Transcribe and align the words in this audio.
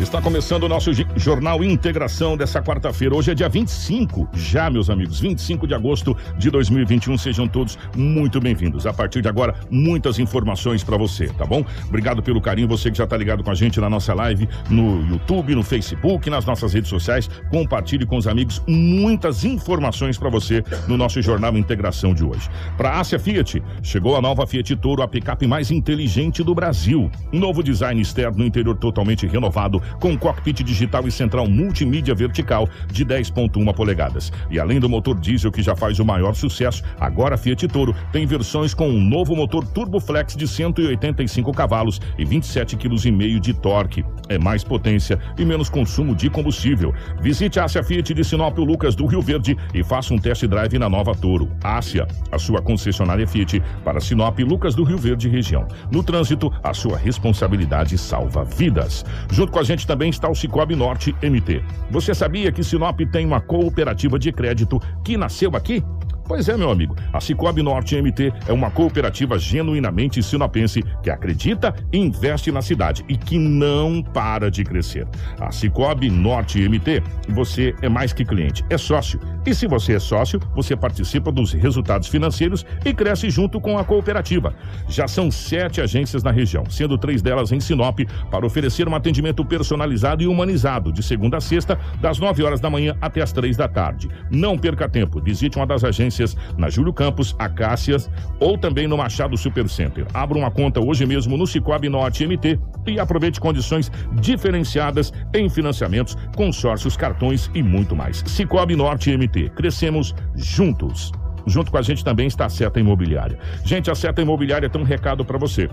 Está 0.00 0.20
começando 0.20 0.62
o 0.64 0.68
nosso 0.68 0.90
Jornal 1.14 1.62
Integração 1.62 2.34
dessa 2.34 2.62
quarta-feira. 2.62 3.14
Hoje 3.14 3.30
é 3.32 3.34
dia 3.34 3.50
25, 3.50 4.30
já, 4.32 4.70
meus 4.70 4.88
amigos, 4.88 5.20
25 5.20 5.66
de 5.66 5.74
agosto 5.74 6.16
de 6.38 6.50
2021. 6.50 7.18
Sejam 7.18 7.46
todos 7.46 7.78
muito 7.94 8.40
bem-vindos. 8.40 8.86
A 8.86 8.94
partir 8.94 9.20
de 9.20 9.28
agora, 9.28 9.54
muitas 9.70 10.18
informações 10.18 10.82
para 10.82 10.96
você, 10.96 11.28
tá 11.28 11.44
bom? 11.44 11.64
Obrigado 11.86 12.22
pelo 12.22 12.40
carinho, 12.40 12.66
você 12.66 12.90
que 12.90 12.96
já 12.96 13.04
está 13.04 13.14
ligado 13.14 13.44
com 13.44 13.50
a 13.50 13.54
gente 13.54 13.78
na 13.78 13.90
nossa 13.90 14.14
live, 14.14 14.48
no 14.70 15.06
YouTube, 15.06 15.54
no 15.54 15.62
Facebook, 15.62 16.30
nas 16.30 16.46
nossas 16.46 16.72
redes 16.72 16.88
sociais. 16.88 17.28
Compartilhe 17.50 18.06
com 18.06 18.16
os 18.16 18.26
amigos 18.26 18.62
muitas 18.66 19.44
informações 19.44 20.16
para 20.16 20.30
você 20.30 20.64
no 20.88 20.96
nosso 20.96 21.20
Jornal 21.20 21.56
Integração 21.58 22.14
de 22.14 22.24
hoje. 22.24 22.48
Para 22.76 22.90
a 22.90 23.00
Ásia 23.00 23.18
Fiat, 23.18 23.62
chegou 23.82 24.16
a 24.16 24.22
nova 24.22 24.46
Fiat 24.46 24.74
Toro, 24.76 25.02
a 25.02 25.08
picape 25.08 25.46
mais 25.46 25.70
inteligente 25.70 26.42
do 26.42 26.54
Brasil. 26.54 27.10
Novo 27.30 27.62
design 27.62 28.00
externo 28.00 28.38
no 28.38 28.46
interior 28.46 28.76
totalmente 28.76 29.26
renovado 29.26 29.69
com 30.00 30.16
cockpit 30.16 30.62
digital 30.62 31.06
e 31.06 31.12
central 31.12 31.46
multimídia 31.46 32.14
vertical 32.14 32.66
de 32.90 33.04
10.1 33.04 33.74
polegadas. 33.74 34.32
E 34.50 34.58
além 34.58 34.80
do 34.80 34.88
motor 34.88 35.20
diesel 35.20 35.52
que 35.52 35.62
já 35.62 35.76
faz 35.76 36.00
o 36.00 36.04
maior 36.04 36.34
sucesso, 36.34 36.82
agora 36.98 37.34
a 37.34 37.38
Fiat 37.38 37.68
Toro 37.68 37.94
tem 38.10 38.26
versões 38.26 38.72
com 38.72 38.88
um 38.88 39.00
novo 39.00 39.36
motor 39.36 39.66
Turbo 39.66 40.00
Flex 40.00 40.34
de 40.34 40.48
185 40.48 41.52
cavalos 41.52 42.00
e 42.18 42.24
27,5 42.24 42.78
kg 42.78 43.40
de 43.40 43.54
torque. 43.54 44.04
É 44.28 44.38
mais 44.38 44.64
potência 44.64 45.18
e 45.38 45.44
menos 45.44 45.68
consumo 45.68 46.14
de 46.14 46.30
combustível. 46.30 46.94
Visite 47.20 47.60
a 47.60 47.64
Ásia 47.64 47.82
Fiat 47.82 48.14
de 48.14 48.24
Sinop 48.24 48.56
Lucas 48.58 48.94
do 48.94 49.06
Rio 49.06 49.20
Verde 49.20 49.56
e 49.74 49.82
faça 49.82 50.14
um 50.14 50.18
test 50.18 50.46
drive 50.46 50.78
na 50.78 50.88
nova 50.88 51.14
Toro. 51.14 51.50
Ásia, 51.62 52.06
a 52.30 52.38
sua 52.38 52.62
concessionária 52.62 53.26
Fiat 53.26 53.62
para 53.84 54.00
Sinop 54.00 54.38
Lucas 54.40 54.74
do 54.74 54.84
Rio 54.84 54.98
Verde 54.98 55.28
região. 55.28 55.66
No 55.90 56.02
trânsito, 56.02 56.52
a 56.62 56.72
sua 56.72 56.96
responsabilidade 56.96 57.98
salva 57.98 58.44
vidas. 58.44 59.04
Junto 59.30 59.49
com 59.50 59.58
a 59.58 59.62
gente 59.62 59.86
também 59.86 60.10
está 60.10 60.28
o 60.28 60.34
Cicobi 60.34 60.76
Norte 60.76 61.14
MT. 61.22 61.62
Você 61.90 62.14
sabia 62.14 62.52
que 62.52 62.62
Sinop 62.62 63.00
tem 63.12 63.26
uma 63.26 63.40
cooperativa 63.40 64.18
de 64.18 64.32
crédito 64.32 64.80
que 65.04 65.16
nasceu 65.16 65.54
aqui? 65.56 65.82
Pois 66.30 66.48
é, 66.48 66.56
meu 66.56 66.70
amigo. 66.70 66.94
A 67.12 67.20
Cicobi 67.20 67.60
Norte 67.60 68.00
MT 68.00 68.32
é 68.46 68.52
uma 68.52 68.70
cooperativa 68.70 69.36
genuinamente 69.36 70.22
sinopense 70.22 70.80
que 71.02 71.10
acredita 71.10 71.74
e 71.92 71.98
investe 71.98 72.52
na 72.52 72.62
cidade 72.62 73.04
e 73.08 73.16
que 73.16 73.36
não 73.36 74.00
para 74.00 74.48
de 74.48 74.62
crescer. 74.62 75.08
A 75.40 75.50
Cicobi 75.50 76.08
Norte 76.08 76.60
MT, 76.68 77.02
você 77.30 77.74
é 77.82 77.88
mais 77.88 78.12
que 78.12 78.24
cliente, 78.24 78.64
é 78.70 78.78
sócio. 78.78 79.18
E 79.44 79.52
se 79.52 79.66
você 79.66 79.94
é 79.94 79.98
sócio, 79.98 80.38
você 80.54 80.76
participa 80.76 81.32
dos 81.32 81.52
resultados 81.52 82.06
financeiros 82.06 82.64
e 82.84 82.94
cresce 82.94 83.28
junto 83.28 83.60
com 83.60 83.76
a 83.76 83.82
cooperativa. 83.84 84.54
Já 84.88 85.08
são 85.08 85.32
sete 85.32 85.80
agências 85.80 86.22
na 86.22 86.30
região, 86.30 86.64
sendo 86.70 86.96
três 86.96 87.22
delas 87.22 87.50
em 87.50 87.58
Sinop, 87.58 87.98
para 88.30 88.46
oferecer 88.46 88.86
um 88.86 88.94
atendimento 88.94 89.44
personalizado 89.44 90.22
e 90.22 90.28
humanizado, 90.28 90.92
de 90.92 91.02
segunda 91.02 91.38
a 91.38 91.40
sexta, 91.40 91.76
das 92.00 92.20
nove 92.20 92.44
horas 92.44 92.60
da 92.60 92.70
manhã 92.70 92.96
até 93.00 93.20
as 93.20 93.32
três 93.32 93.56
da 93.56 93.66
tarde. 93.66 94.08
Não 94.30 94.56
perca 94.56 94.88
tempo, 94.88 95.20
visite 95.20 95.56
uma 95.56 95.66
das 95.66 95.82
agências 95.82 96.19
na 96.56 96.68
Júlio 96.68 96.92
Campos, 96.92 97.34
Acácias 97.38 98.10
ou 98.38 98.56
também 98.56 98.86
no 98.86 98.96
Machado 98.96 99.36
Supercenter. 99.36 100.06
Abra 100.12 100.38
uma 100.38 100.50
conta 100.50 100.80
hoje 100.80 101.06
mesmo 101.06 101.36
no 101.36 101.46
Cicobi 101.46 101.88
Norte 101.88 102.26
MT 102.26 102.58
e 102.86 102.98
aproveite 102.98 103.40
condições 103.40 103.90
diferenciadas 104.20 105.12
em 105.34 105.48
financiamentos, 105.48 106.16
consórcios, 106.36 106.96
cartões 106.96 107.50
e 107.54 107.62
muito 107.62 107.94
mais. 107.96 108.22
Cicobi 108.26 108.76
Norte 108.76 109.16
MT. 109.16 109.50
Crescemos 109.50 110.14
juntos. 110.34 111.12
Junto 111.46 111.70
com 111.70 111.78
a 111.78 111.82
gente 111.82 112.04
também 112.04 112.26
está 112.26 112.46
a 112.46 112.48
Seta 112.48 112.78
Imobiliária. 112.80 113.38
Gente, 113.64 113.90
a 113.90 113.94
Seta 113.94 114.22
Imobiliária 114.22 114.68
tem 114.68 114.80
um 114.80 114.84
recado 114.84 115.24
para 115.24 115.38
você. 115.38 115.68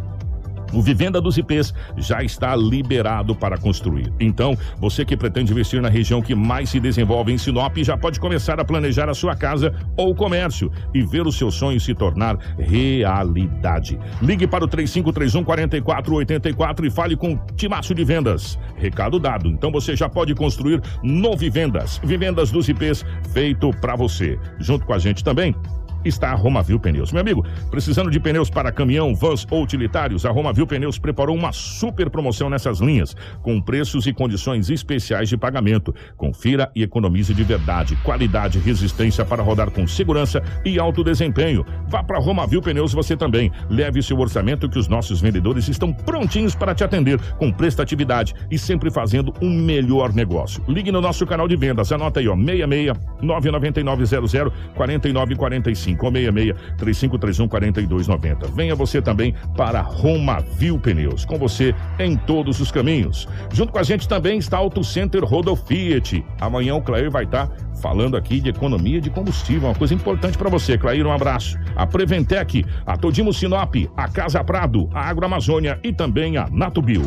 O 0.73 0.81
Vivenda 0.81 1.21
dos 1.21 1.37
IPs 1.37 1.73
já 1.97 2.23
está 2.23 2.55
liberado 2.55 3.35
para 3.35 3.57
construir. 3.57 4.11
Então, 4.19 4.57
você 4.77 5.05
que 5.05 5.15
pretende 5.15 5.51
investir 5.51 5.81
na 5.81 5.89
região 5.89 6.21
que 6.21 6.35
mais 6.35 6.69
se 6.69 6.79
desenvolve 6.79 7.31
em 7.31 7.37
Sinop 7.37 7.77
já 7.77 7.97
pode 7.97 8.19
começar 8.19 8.59
a 8.59 8.65
planejar 8.65 9.09
a 9.09 9.13
sua 9.13 9.35
casa 9.35 9.73
ou 9.95 10.13
comércio 10.13 10.71
e 10.93 11.01
ver 11.01 11.25
o 11.25 11.31
seu 11.31 11.51
sonho 11.51 11.79
se 11.79 11.93
tornar 11.93 12.37
realidade. 12.57 13.99
Ligue 14.21 14.47
para 14.47 14.65
o 14.65 14.67
3531 14.67 15.43
4484 15.43 16.85
e 16.85 16.89
fale 16.89 17.15
com 17.15 17.37
Timácio 17.55 17.95
de 17.95 18.03
Vendas. 18.03 18.59
Recado 18.75 19.19
dado. 19.19 19.47
Então 19.47 19.71
você 19.71 19.95
já 19.95 20.09
pode 20.09 20.35
construir 20.35 20.81
no 21.03 21.35
Vivendas. 21.35 21.99
Vivendas 22.03 22.51
dos 22.51 22.67
IPs 22.67 23.05
feito 23.31 23.71
para 23.81 23.95
você. 23.95 24.37
Junto 24.59 24.85
com 24.85 24.93
a 24.93 24.99
gente 24.99 25.23
também 25.23 25.55
está 26.03 26.31
a 26.31 26.35
Romavil 26.35 26.79
Pneus. 26.79 27.11
Meu 27.11 27.21
amigo, 27.21 27.45
precisando 27.69 28.09
de 28.09 28.19
pneus 28.19 28.49
para 28.49 28.71
caminhão, 28.71 29.15
vans 29.15 29.45
ou 29.49 29.63
utilitários, 29.63 30.25
a 30.25 30.31
Romavil 30.31 30.67
Pneus 30.67 30.97
preparou 30.97 31.35
uma 31.35 31.51
super 31.51 32.09
promoção 32.09 32.49
nessas 32.49 32.79
linhas, 32.79 33.15
com 33.41 33.61
preços 33.61 34.07
e 34.07 34.13
condições 34.13 34.69
especiais 34.69 35.29
de 35.29 35.37
pagamento. 35.37 35.93
Confira 36.15 36.71
e 36.75 36.83
economize 36.83 37.33
de 37.33 37.43
verdade, 37.43 37.95
qualidade 38.03 38.57
e 38.57 38.61
resistência 38.61 39.25
para 39.25 39.43
rodar 39.43 39.71
com 39.71 39.87
segurança 39.87 40.41
e 40.65 40.79
alto 40.79 41.03
desempenho. 41.03 41.65
Vá 41.87 42.03
para 42.03 42.19
Romavil 42.19 42.61
Pneus 42.61 42.93
você 42.93 43.15
também. 43.15 43.51
Leve 43.69 44.01
seu 44.01 44.17
orçamento 44.19 44.69
que 44.69 44.79
os 44.79 44.87
nossos 44.87 45.21
vendedores 45.21 45.67
estão 45.67 45.91
prontinhos 45.93 46.55
para 46.55 46.75
te 46.75 46.83
atender 46.83 47.19
com 47.37 47.51
prestatividade 47.51 48.33
e 48.49 48.57
sempre 48.57 48.89
fazendo 48.89 49.33
um 49.41 49.49
melhor 49.61 50.13
negócio. 50.13 50.63
Ligue 50.67 50.91
no 50.91 51.01
nosso 51.01 51.25
canal 51.25 51.47
de 51.47 51.55
vendas, 51.55 51.91
anota 51.91 52.19
aí, 52.19 52.27
ó, 52.27 52.35
66 52.35 52.93
99900 53.21 54.53
4945 54.75 55.86
566 55.95 56.55
3531 56.77 57.47
4290. 57.47 58.47
Venha 58.55 58.75
você 58.75 59.01
também 59.01 59.33
para 59.55 59.81
Roma 59.81 60.39
Viu 60.57 60.79
Pneus, 60.79 61.25
com 61.25 61.37
você 61.37 61.73
em 61.99 62.15
todos 62.15 62.59
os 62.59 62.71
caminhos. 62.71 63.27
Junto 63.53 63.71
com 63.71 63.79
a 63.79 63.83
gente 63.83 64.07
também 64.07 64.37
está 64.37 64.57
Auto 64.57 64.83
Center 64.83 65.23
Rodo 65.23 65.55
Fiat. 65.55 66.23
Amanhã 66.39 66.75
o 66.75 66.81
Clair 66.81 67.09
vai 67.09 67.23
estar 67.23 67.49
falando 67.81 68.17
aqui 68.17 68.39
de 68.39 68.49
economia 68.49 68.99
de 68.99 69.09
combustível, 69.09 69.69
uma 69.69 69.75
coisa 69.75 69.93
importante 69.93 70.37
para 70.37 70.49
você, 70.49 70.77
Clair, 70.77 71.05
um 71.05 71.11
abraço. 71.11 71.57
A 71.75 71.85
Preventec, 71.85 72.65
a 72.85 72.97
Todimo 72.97 73.33
Sinop, 73.33 73.75
a 73.95 74.07
Casa 74.07 74.43
Prado, 74.43 74.89
a 74.93 75.07
Agroamazônia 75.09 75.79
e 75.83 75.93
também 75.93 76.37
a 76.37 76.47
Natubio. 76.49 77.03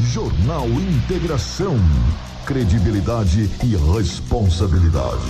Jornal 0.00 0.66
Integração 0.66 1.76
credibilidade 2.44 3.48
e 3.62 3.76
responsabilidade. 3.96 5.22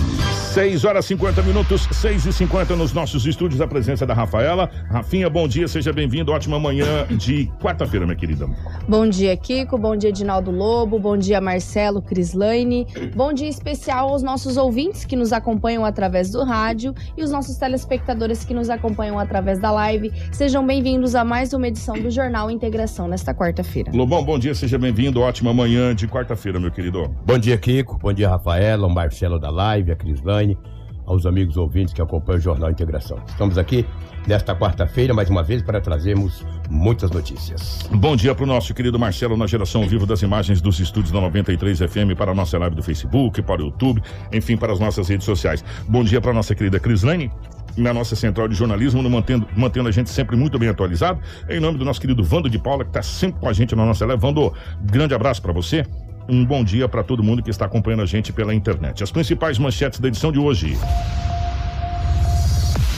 6 0.53 0.83
horas 0.85 1.05
50 1.05 1.41
minutos, 1.43 1.87
6 1.91 2.25
e 2.25 2.33
50 2.33 2.75
nos 2.75 2.93
nossos 2.93 3.25
estúdios, 3.25 3.61
a 3.61 3.67
presença 3.67 4.05
da 4.05 4.13
Rafaela. 4.13 4.69
Rafinha, 4.89 5.29
bom 5.29 5.47
dia, 5.47 5.67
seja 5.67 5.93
bem-vindo. 5.93 6.31
Ótima 6.31 6.59
manhã 6.59 7.05
de 7.09 7.49
quarta-feira, 7.61 8.05
minha 8.05 8.17
querida. 8.17 8.47
Bom 8.87 9.07
dia, 9.07 9.35
Kiko. 9.37 9.77
Bom 9.77 9.95
dia, 9.95 10.09
Edinaldo 10.09 10.51
Lobo. 10.51 10.99
Bom 10.99 11.17
dia, 11.17 11.39
Marcelo 11.39 12.01
Crislaine. 12.01 12.87
Bom 13.15 13.31
dia 13.31 13.47
especial 13.47 14.09
aos 14.09 14.23
nossos 14.23 14.57
ouvintes 14.57 15.05
que 15.05 15.15
nos 15.15 15.31
acompanham 15.31 15.85
através 15.85 16.31
do 16.31 16.43
rádio 16.43 16.93
e 17.15 17.23
os 17.23 17.31
nossos 17.31 17.57
telespectadores 17.57 18.43
que 18.43 18.53
nos 18.53 18.69
acompanham 18.69 19.19
através 19.19 19.59
da 19.59 19.71
live. 19.71 20.11
Sejam 20.31 20.65
bem-vindos 20.65 21.15
a 21.15 21.23
mais 21.23 21.53
uma 21.53 21.67
edição 21.67 21.95
do 21.95 22.09
Jornal 22.09 22.49
Integração 22.49 23.07
nesta 23.07 23.33
quarta-feira. 23.33 23.91
Lobão, 23.93 24.23
bom 24.23 24.37
dia, 24.39 24.55
seja 24.55 24.77
bem-vindo. 24.77 25.21
Ótima 25.21 25.53
manhã 25.53 25.93
de 25.95 26.07
quarta-feira, 26.07 26.59
meu 26.59 26.71
querido. 26.71 27.02
Bom 27.25 27.37
dia, 27.37 27.57
Kiko. 27.57 27.97
Bom 27.97 28.13
dia, 28.13 28.29
Rafaela, 28.29 28.87
Marcelo 28.89 29.39
da 29.39 29.49
Live, 29.49 29.91
a 29.91 29.95
Crislane. 29.95 30.57
aos 31.05 31.25
amigos 31.25 31.57
ouvintes 31.57 31.93
que 31.93 32.01
acompanham 32.01 32.39
o 32.39 32.41
Jornal 32.41 32.71
Integração. 32.71 33.19
Estamos 33.27 33.57
aqui 33.57 33.85
nesta 34.25 34.55
quarta-feira, 34.55 35.13
mais 35.13 35.29
uma 35.29 35.43
vez, 35.43 35.61
para 35.61 35.81
trazermos 35.81 36.45
muitas 36.69 37.11
notícias. 37.11 37.79
Bom 37.91 38.15
dia 38.15 38.33
para 38.33 38.43
o 38.43 38.47
nosso 38.47 38.73
querido 38.73 38.97
Marcelo 38.97 39.35
na 39.35 39.45
geração 39.45 39.85
vivo 39.87 40.05
das 40.05 40.21
imagens 40.21 40.61
dos 40.61 40.79
estúdios 40.79 41.11
da 41.11 41.19
93 41.19 41.79
FM 41.79 42.17
para 42.17 42.31
a 42.31 42.35
nossa 42.35 42.57
live 42.57 42.75
do 42.75 42.83
Facebook, 42.83 43.41
para 43.41 43.61
o 43.61 43.65
YouTube, 43.65 44.01
enfim, 44.31 44.55
para 44.55 44.71
as 44.71 44.79
nossas 44.79 45.09
redes 45.09 45.25
sociais. 45.25 45.63
Bom 45.87 46.03
dia 46.03 46.21
para 46.21 46.31
a 46.31 46.33
nossa 46.33 46.55
querida 46.55 46.79
Crislane 46.79 47.29
na 47.75 47.93
nossa 47.93 48.15
central 48.15 48.47
de 48.47 48.55
jornalismo, 48.55 49.01
mantendo, 49.09 49.47
mantendo 49.55 49.89
a 49.89 49.91
gente 49.91 50.09
sempre 50.09 50.35
muito 50.35 50.59
bem 50.59 50.69
atualizado. 50.69 51.19
Em 51.49 51.59
nome 51.59 51.77
do 51.77 51.85
nosso 51.85 51.99
querido 51.99 52.23
Vando 52.23 52.49
de 52.49 52.59
Paula, 52.59 52.83
que 52.83 52.91
está 52.91 53.01
sempre 53.01 53.39
com 53.39 53.49
a 53.49 53.53
gente 53.53 53.75
na 53.75 53.85
nossa 53.85 54.05
live. 54.05 54.21
Vando, 54.21 54.53
grande 54.81 55.13
abraço 55.13 55.41
para 55.41 55.51
você. 55.51 55.85
Um 56.27 56.45
bom 56.45 56.63
dia 56.63 56.87
para 56.87 57.03
todo 57.03 57.21
mundo 57.21 57.43
que 57.43 57.49
está 57.49 57.65
acompanhando 57.65 58.01
a 58.01 58.05
gente 58.05 58.31
pela 58.31 58.53
internet. 58.53 59.03
As 59.03 59.11
principais 59.11 59.57
manchetes 59.57 59.99
da 59.99 60.07
edição 60.07 60.31
de 60.31 60.39
hoje. 60.39 60.77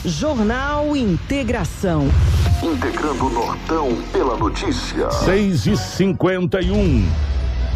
Jornal 0.04 0.96
Integração. 0.96 2.08
Integrando 2.62 3.26
o 3.26 3.30
Nortão 3.30 4.02
pela 4.12 4.36
notícia. 4.36 5.10
6 5.10 5.66
e 5.66 5.76
51 5.76 6.46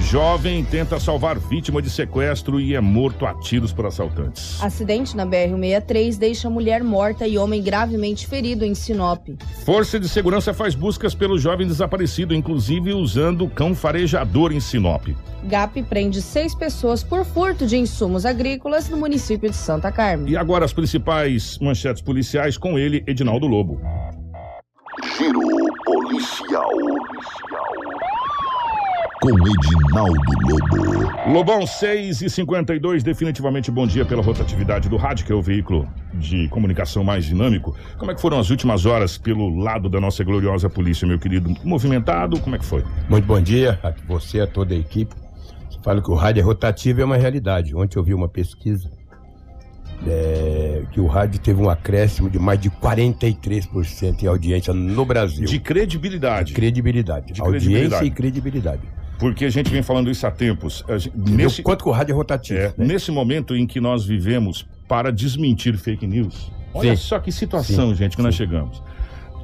Jovem 0.08 0.64
tenta 0.64 0.98
salvar 0.98 1.38
vítima 1.38 1.80
de 1.80 1.88
sequestro 1.88 2.60
e 2.60 2.74
é 2.74 2.80
morto 2.80 3.26
a 3.26 3.34
tiros 3.34 3.72
por 3.72 3.86
assaltantes. 3.86 4.60
Acidente 4.62 5.16
na 5.16 5.24
BR-163 5.24 6.18
deixa 6.18 6.50
mulher 6.50 6.82
morta 6.82 7.28
e 7.28 7.38
homem 7.38 7.62
gravemente 7.62 8.26
ferido 8.26 8.64
em 8.64 8.74
Sinop. 8.74 9.28
Força 9.64 10.00
de 10.00 10.08
segurança 10.08 10.52
faz 10.52 10.74
buscas 10.74 11.14
pelo 11.14 11.38
jovem 11.38 11.66
desaparecido, 11.66 12.34
inclusive 12.34 12.92
usando 12.92 13.48
cão 13.48 13.74
farejador 13.74 14.52
em 14.52 14.60
Sinop. 14.60 15.08
GAP 15.44 15.82
prende 15.84 16.20
seis 16.20 16.54
pessoas 16.54 17.02
por 17.02 17.24
furto 17.24 17.66
de 17.66 17.76
insumos 17.76 18.26
agrícolas 18.26 18.88
no 18.88 18.96
município 18.96 19.48
de 19.48 19.56
Santa 19.56 19.92
Carmen. 19.92 20.30
E 20.30 20.36
agora 20.36 20.64
as 20.64 20.72
principais 20.72 21.58
manchetes 21.58 22.02
policiais 22.02 22.56
com 22.58 22.78
ele, 22.78 23.02
Edinaldo 23.06 23.46
Lobo. 23.46 23.80
Giro 25.16 25.40
policial 25.84 26.70
com 29.20 29.28
Edinaldo 29.28 30.32
Lobo. 30.48 31.30
Lobão 31.30 31.66
6 31.66 32.22
e 32.22 32.30
52, 32.30 33.02
definitivamente 33.02 33.70
bom 33.70 33.86
dia 33.86 34.04
pela 34.04 34.22
rotatividade 34.22 34.88
do 34.88 34.96
rádio, 34.96 35.26
que 35.26 35.32
é 35.32 35.34
o 35.34 35.42
veículo 35.42 35.86
de 36.14 36.48
comunicação 36.48 37.04
mais 37.04 37.26
dinâmico. 37.26 37.76
Como 37.98 38.10
é 38.10 38.14
que 38.14 38.20
foram 38.20 38.38
as 38.38 38.48
últimas 38.48 38.86
horas 38.86 39.18
pelo 39.18 39.54
lado 39.58 39.90
da 39.90 40.00
nossa 40.00 40.24
gloriosa 40.24 40.70
polícia, 40.70 41.06
meu 41.06 41.18
querido? 41.18 41.54
Movimentado, 41.62 42.40
como 42.40 42.56
é 42.56 42.58
que 42.58 42.64
foi? 42.64 42.82
Muito 43.10 43.26
bom 43.26 43.40
dia 43.40 43.78
a 43.82 43.92
você, 44.08 44.40
a 44.40 44.46
toda 44.46 44.74
a 44.74 44.78
equipe. 44.78 45.14
Falo 45.82 46.02
que 46.02 46.10
o 46.10 46.14
rádio 46.14 46.40
é 46.40 46.44
rotativo 46.44 47.02
é 47.02 47.04
uma 47.04 47.16
realidade. 47.16 47.76
Ontem 47.76 47.98
eu 47.98 48.02
vi 48.02 48.14
uma 48.14 48.28
pesquisa 48.28 48.90
é, 50.06 50.82
que 50.92 51.00
o 51.00 51.06
rádio 51.06 51.38
teve 51.40 51.60
um 51.60 51.68
acréscimo 51.68 52.30
de 52.30 52.38
mais 52.38 52.58
de 52.58 52.70
43% 52.70 54.22
em 54.22 54.26
audiência 54.26 54.72
no 54.72 55.04
Brasil. 55.04 55.44
De 55.44 55.58
credibilidade. 55.58 56.48
De 56.48 56.54
credibilidade. 56.54 57.32
De 57.34 57.40
audiência 57.40 57.68
credibilidade. 57.68 58.06
e 58.06 58.10
credibilidade. 58.10 59.00
Porque 59.20 59.44
a 59.44 59.50
gente 59.50 59.70
vem 59.70 59.82
falando 59.82 60.10
isso 60.10 60.26
há 60.26 60.30
tempos. 60.30 60.82
A 60.88 60.96
gente- 60.98 61.16
Nesse... 61.16 61.62
Quanto 61.62 61.84
que 61.84 61.88
o 61.90 61.92
rádio 61.92 62.12
é 62.12 62.16
rotativo. 62.16 62.58
é, 62.58 62.64
né? 62.68 62.72
nesse 62.78 63.12
momento 63.12 63.54
em 63.54 63.66
que 63.66 63.78
nós 63.80 64.04
vivemos 64.04 64.66
para 64.88 65.12
desmentir 65.12 65.76
fake 65.76 66.06
news. 66.06 66.50
Olha 66.72 66.96
Sim. 66.96 67.02
só 67.02 67.18
que 67.18 67.30
situação, 67.30 67.90
Sim. 67.90 67.94
gente, 67.96 68.16
que 68.16 68.22
nós 68.22 68.34
chegamos. 68.34 68.82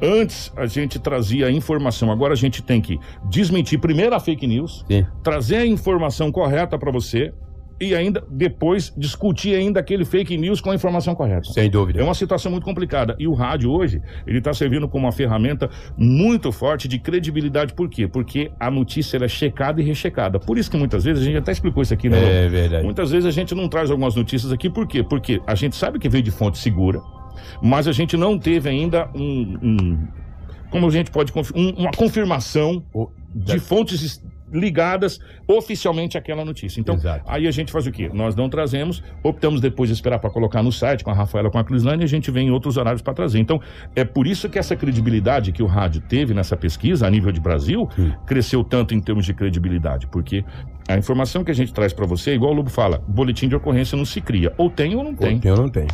Antes 0.03 0.53
a 0.57 0.67
gente 0.67 0.99
trazia 0.99 1.47
a 1.47 1.51
informação, 1.51 2.11
agora 2.11 2.33
a 2.33 2.37
gente 2.37 2.63
tem 2.63 2.81
que 2.81 2.99
desmentir 3.31 3.79
primeiro 3.79 4.15
a 4.15 4.21
fake 4.21 4.47
news, 4.47 4.85
Sim. 4.91 5.07
trazer 5.23 5.57
a 5.57 5.67
informação 5.67 6.31
correta 6.33 6.79
para 6.79 6.91
você 6.91 7.33
e 7.81 7.95
ainda 7.95 8.25
depois 8.31 8.93
discutir 8.97 9.55
ainda 9.55 9.81
aquele 9.81 10.05
fake 10.05 10.37
news 10.37 10.61
com 10.61 10.71
a 10.71 10.75
informação 10.75 11.15
correta. 11.15 11.51
Sem 11.53 11.69
dúvida. 11.71 12.01
É 12.01 12.05
uma 12.05 12.15
situação 12.15 12.51
muito 12.51 12.65
complicada. 12.65 13.15
E 13.19 13.27
o 13.29 13.35
rádio 13.35 13.71
hoje, 13.71 14.01
ele 14.27 14.39
está 14.39 14.53
servindo 14.55 14.89
como 14.89 15.07
uma 15.07 15.13
ferramenta 15.13 15.69
muito 15.97 16.51
forte 16.51 16.89
de 16.89 16.99
credibilidade. 16.99 17.75
Por 17.75 17.89
quê? 17.89 18.09
Porque 18.09 18.51
a 18.59 18.71
notícia 18.71 19.17
é 19.23 19.29
checada 19.29 19.81
e 19.81 19.85
rechecada. 19.85 20.39
Por 20.41 20.57
isso 20.59 20.71
que 20.71 20.77
muitas 20.77 21.05
vezes, 21.05 21.23
a 21.23 21.27
gente 21.27 21.37
até 21.37 21.53
explicou 21.53 21.83
isso 21.83 21.93
aqui, 21.93 22.09
né? 22.09 22.45
É 22.45 22.49
verdade. 22.49 22.85
Muitas 22.85 23.11
vezes 23.11 23.27
a 23.27 23.31
gente 23.31 23.55
não 23.55 23.69
traz 23.69 23.91
algumas 23.91 24.15
notícias 24.15 24.51
aqui, 24.53 24.71
por 24.71 24.87
quê? 24.87 25.03
Porque 25.03 25.41
a 25.47 25.55
gente 25.55 25.77
sabe 25.77 25.99
que 25.99 26.09
veio 26.09 26.23
de 26.25 26.31
fonte 26.31 26.59
segura, 26.59 27.01
mas 27.63 27.87
a 27.87 27.93
gente 27.93 28.17
não 28.17 28.39
teve 28.39 28.69
ainda 28.69 29.09
um. 29.15 29.59
um- 29.63 30.09
como 30.71 30.87
a 30.87 30.91
gente 30.91 31.11
pode. 31.11 31.33
um- 31.55 31.71
uma 31.83 31.91
confirmação 31.93 32.83
de 33.35 33.59
fontes 33.61 34.03
es- 34.03 34.25
ligadas 34.57 35.21
oficialmente 35.47 36.17
àquela 36.17 36.45
notícia. 36.45 36.81
Então, 36.81 36.95
Exato. 36.95 37.25
aí 37.27 37.47
a 37.47 37.51
gente 37.51 37.71
faz 37.71 37.87
o 37.87 37.93
quê? 37.93 38.11
Nós 38.13 38.35
não 38.35 38.49
trazemos, 38.49 39.03
optamos 39.23 39.61
depois 39.61 39.89
de 39.89 39.95
esperar 39.95 40.19
para 40.19 40.31
colocar 40.31 40.63
no 40.63 40.73
site 40.73 41.05
com 41.05 41.11
a 41.11 41.15
Rafaela, 41.15 41.51
com 41.51 41.59
a 41.59 41.65
Crislane, 41.65 42.03
e 42.03 42.05
a 42.05 42.09
gente 42.09 42.31
vem 42.31 42.49
em 42.49 42.51
outros 42.51 42.77
horários 42.77 43.03
para 43.03 43.15
trazer. 43.15 43.39
Então, 43.39 43.61
é 43.95 44.05
por 44.05 44.27
isso 44.27 44.49
que 44.49 44.59
essa 44.59 44.75
credibilidade 44.75 45.53
que 45.53 45.63
o 45.63 45.67
rádio 45.67 46.01
teve 46.01 46.35
nessa 46.35 46.57
pesquisa 46.57 47.07
a 47.07 47.11
nível 47.11 47.31
de 47.31 47.41
Brasil 47.41 47.89
Sim. 47.95 48.13
cresceu 48.27 48.65
tanto 48.65 48.95
em 48.95 49.01
termos 49.01 49.27
de 49.27 49.35
credibilidade, 49.35 50.07
porque 50.07 50.45
a 50.89 50.97
informação 50.97 51.45
que 51.45 51.51
a 51.51 51.55
gente 51.55 51.73
traz 51.73 51.93
para 51.93 52.07
você, 52.07 52.35
igual 52.35 52.53
o 52.53 52.55
Lobo 52.55 52.71
fala, 52.71 53.03
boletim 53.07 53.49
de 53.49 53.57
ocorrência 53.57 53.97
não 53.97 54.05
se 54.05 54.21
cria, 54.21 54.53
ou 54.57 54.71
tem 54.71 54.95
ou 54.95 55.03
não 55.03 55.11
Ou 55.11 55.17
tem. 55.17 55.39
tem 55.39 55.51
ou 55.51 55.59
não 55.59 55.69
tem. 55.69 55.87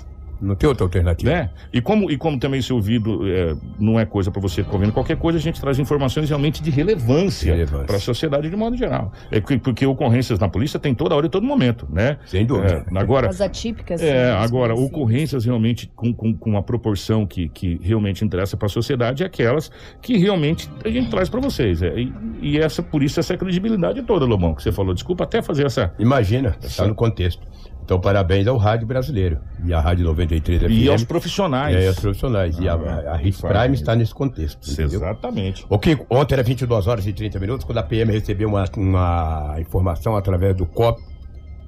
Não 0.43 0.57
tem 0.57 0.69
outra 0.69 0.85
alternativa. 0.85 1.31
Né? 1.31 1.51
E 1.73 1.81
como, 1.81 2.11
e 2.11 2.17
como 2.17 2.39
também 2.39 2.59
esse 2.59 2.73
ouvido 2.73 3.21
é, 3.29 3.55
não 3.79 3.99
é 3.99 4.05
coisa 4.05 4.31
para 4.31 4.41
você 4.41 4.63
ficar 4.65 4.75
ouvindo 4.75 4.93
qualquer 4.93 5.17
coisa, 5.17 5.39
a 5.39 5.41
gente 5.41 5.61
traz 5.61 5.79
informações 5.79 6.29
realmente 6.29 6.61
de 6.61 6.71
relevância 6.71 7.53
Relevância. 7.53 7.87
para 7.87 7.97
a 7.97 8.01
sociedade 8.01 8.51
de 8.51 8.57
modo 8.57 8.77
geral. 8.77 9.13
É 9.31 9.41
porque, 9.41 9.59
porque 9.59 9.87
ocorrências 9.87 10.41
na 10.41 10.49
polícia 10.49 10.81
tem 10.81 10.95
toda 10.95 11.15
hora 11.15 11.27
e 11.27 11.29
todo 11.29 11.47
momento, 11.47 11.87
né? 11.91 12.19
Sem 12.27 12.45
dúvida. 12.45 12.85
É, 12.93 12.99
agora, 12.99 13.29
As 13.29 13.41
atípicas. 13.41 14.03
é, 14.03 14.13
né, 14.13 14.33
agora, 14.33 14.75
ocorrências 14.75 15.45
realmente 15.45 15.91
com, 15.95 16.13
com, 16.13 16.35
com 16.35 16.57
a 16.57 16.63
proporção 16.63 17.25
que, 17.25 17.49
que 17.49 17.79
realmente 17.83 18.25
interessa 18.25 18.57
para 18.57 18.67
a 18.67 18.71
sociedade 18.71 19.23
é 19.23 19.27
aquelas 19.27 19.71
que 20.01 20.17
realmente 20.17 20.69
a 20.85 20.89
gente 20.89 21.09
traz 21.09 21.29
para 21.29 21.41
vocês. 21.41 21.83
É, 21.83 21.97
e, 21.97 22.13
e 22.41 22.59
essa, 22.59 22.83
por 22.83 23.03
isso, 23.03 23.21
essa 23.21 23.37
credibilidade 23.37 24.03
toda, 24.03 24.25
Lobão, 24.25 24.55
que 24.55 24.63
você 24.63 24.73
falou. 24.73 24.93
Desculpa 24.93 25.25
até 25.25 25.41
fazer 25.41 25.67
essa. 25.67 25.95
Imagina, 25.99 26.57
está 26.61 26.87
no 26.87 26.95
contexto. 26.95 27.47
Então, 27.85 28.01
parabéns 28.01 28.47
ao 28.47 28.57
rádio 28.57 28.87
brasileiro 28.87 29.41
e 29.65 29.75
à 29.75 29.81
Rádio 29.81 30.05
93 30.05 30.63
FM. 30.63 30.71
E 30.71 30.89
aos 30.89 31.05
profissionais. 31.05 31.77
É, 31.77 31.89
aos 31.89 31.99
profissionais. 31.99 32.57
e 32.59 32.69
a, 32.69 32.75
Ah, 32.75 32.77
a, 32.77 33.15
a 33.17 33.19
Prime 33.19 33.75
está 33.75 33.97
nesse 33.97 34.15
contexto. 34.15 34.71
entendeu? 34.71 34.99
Exatamente. 35.01 35.67
Ok, 35.69 35.99
ontem 36.09 36.35
era 36.35 36.43
22 36.43 36.87
horas 36.87 37.07
e 37.07 37.13
30 37.13 37.41
minutos, 37.41 37.65
quando 37.67 37.79
a 37.79 37.83
PM 37.83 38.13
recebeu 38.13 38.49
uma, 38.49 38.65
uma 38.77 39.57
informação 39.61 40.17
através 40.17 40.55
do 40.57 40.65
COP, 40.65 41.03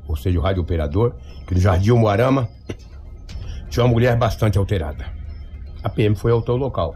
ou 0.07 0.17
seja, 0.17 0.39
o 0.39 0.43
rádio 0.43 0.63
operador, 0.63 1.15
que 1.47 1.55
no 1.55 1.61
Jardim 1.61 1.93
Moarama 1.93 2.49
tinha 3.69 3.85
uma 3.85 3.93
mulher 3.93 4.17
bastante 4.17 4.57
alterada. 4.57 5.05
A 5.83 5.89
PM 5.91 6.15
foi 6.15 6.31
ao 6.31 6.43
local, 6.57 6.95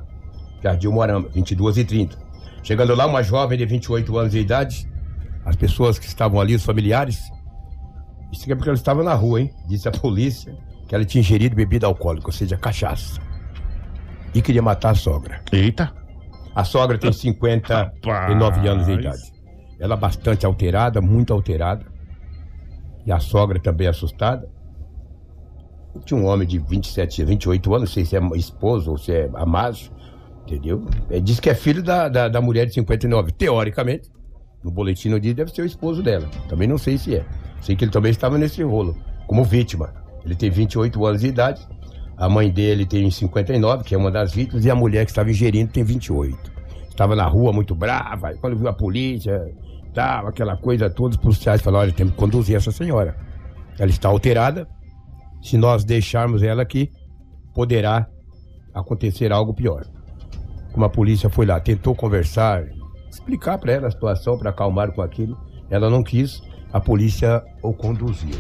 Jardim 0.63 0.89
Moarama, 0.89 1.29
22 1.35 1.77
e 1.79 1.85
30. 1.85 2.17
Chegando 2.63 2.95
lá, 2.95 3.07
uma 3.07 3.23
jovem 3.23 3.59
de 3.59 3.67
28 3.67 4.17
anos 4.17 4.33
de 4.33 4.39
idade, 4.39 4.89
as 5.45 5.57
pessoas 5.57 5.99
que 5.99 6.07
estavam 6.07 6.41
ali, 6.41 6.55
os 6.55 6.65
familiares, 6.65 7.19
isso 8.33 8.43
aqui 8.43 8.53
é 8.53 8.55
porque 8.55 8.69
ela 8.69 8.77
estava 8.77 9.03
na 9.03 9.15
rua, 9.15 9.41
hein? 9.41 9.51
Disse 9.67 9.89
a 9.89 9.93
polícia 9.93 10.57
que 10.87 10.95
ela 10.95 11.05
tinha 11.05 11.21
ingerido 11.21 11.55
bebida 11.55 11.87
alcoólica, 11.87 12.29
ou 12.29 12.33
seja, 12.33 12.57
cachaça. 12.57 13.21
E 14.35 14.43
queria 14.43 14.63
matar 14.63 14.91
a 14.91 14.95
sogra. 14.95 15.43
Eita. 15.53 15.93
A 16.55 16.65
sogra 16.65 16.99
tem 16.99 17.13
59 17.13 18.69
anos 18.69 18.87
de 18.87 18.93
idade. 18.93 19.33
Ela 19.79 19.97
bastante 19.97 20.45
alterada, 20.45 21.01
muito 21.01 21.33
alterada. 21.33 21.87
E 23.07 23.13
a 23.13 23.21
sogra 23.21 23.59
também 23.61 23.87
assustada. 23.87 24.49
Tinha 26.05 26.21
um 26.21 26.27
homem 26.27 26.47
de 26.47 26.59
27, 26.59 27.25
28 27.25 27.75
anos, 27.75 27.89
não 27.89 27.95
sei 27.95 28.05
se 28.05 28.17
é 28.17 28.21
esposo 28.37 28.91
ou 28.91 28.99
se 28.99 29.13
é 29.13 29.31
amado, 29.35 29.79
entendeu? 30.43 30.87
Ele 31.11 31.21
diz 31.21 31.41
que 31.41 31.51
é 31.51 31.55
filho 31.55 31.83
da, 31.83 32.09
da, 32.09 32.29
da 32.29 32.41
mulher 32.41 32.67
de 32.67 32.75
59. 32.75 33.33
Teoricamente, 33.33 34.11
no 34.63 34.71
boletim 34.71 35.09
no 35.09 35.19
dia 35.19 35.35
deve 35.35 35.51
ser 35.51 35.63
o 35.63 35.67
esposo 35.67 36.03
dela. 36.03 36.29
Também 36.49 36.69
não 36.69 36.79
sei 36.79 36.99
se 36.99 37.17
é. 37.17 37.27
Sei 37.61 37.77
que 37.77 37.85
ele 37.85 37.93
também 37.93 38.11
estava 38.11 38.39
nesse 38.39 38.63
rolo, 38.63 38.97
como 39.27 39.45
vítima. 39.45 39.93
Ele 40.25 40.35
tem 40.35 40.51
28 40.51 41.07
anos 41.07 41.21
de 41.21 41.29
idade. 41.29 41.67
A 42.17 42.29
mãe 42.29 42.51
dele 42.51 42.85
tem 42.85 43.11
59, 43.11 43.85
que 43.85 43.95
é 43.95 43.99
uma 43.99 44.11
das 44.11 44.33
vítimas, 44.33 44.65
e 44.65 44.71
a 44.71 44.75
mulher 44.75 45.05
que 45.05 45.11
estava 45.11 45.31
ingerindo 45.31 45.71
tem 45.73 45.85
28. 45.85 46.37
Estava 46.89 47.15
na 47.15 47.27
rua 47.27 47.53
muito 47.53 47.75
brava, 47.75 48.35
quando 48.41 48.57
viu 48.57 48.69
a 48.69 48.73
polícia, 48.73 49.55
tal, 49.95 50.27
aquela 50.27 50.57
coisa 50.57 50.91
toda, 50.91 51.15
os 51.15 51.21
policiais 51.21 51.63
falaram, 51.63 51.85
olha, 51.85 51.93
temos 51.93 52.13
que 52.13 52.19
conduzir 52.19 52.57
essa 52.57 52.73
senhora. 52.73 53.17
Ela 53.79 53.91
está 53.91 54.09
alterada. 54.09 54.67
Se 55.41 55.57
nós 55.57 55.85
deixarmos 55.85 56.43
ela 56.43 56.63
aqui, 56.63 56.91
poderá 57.55 58.09
acontecer 58.75 59.33
algo 59.33 59.55
pior. 59.55 59.87
Como 60.73 60.85
a 60.85 60.89
polícia 60.89 61.31
foi 61.31 61.47
lá, 61.47 61.61
tentou 61.61 61.95
conversar, 61.95 62.65
explicar 63.11 63.59
para 63.59 63.73
ela 63.73 63.89
a 63.89 63.91
situação, 63.91 64.37
para 64.37 64.51
acalmar 64.51 64.93
com 64.93 65.03
aquilo, 65.03 65.39
ela 65.71 65.89
não 65.89 66.03
quis, 66.03 66.43
a 66.73 66.81
polícia 66.81 67.43
o 67.63 67.73
conduziu. 67.73 68.39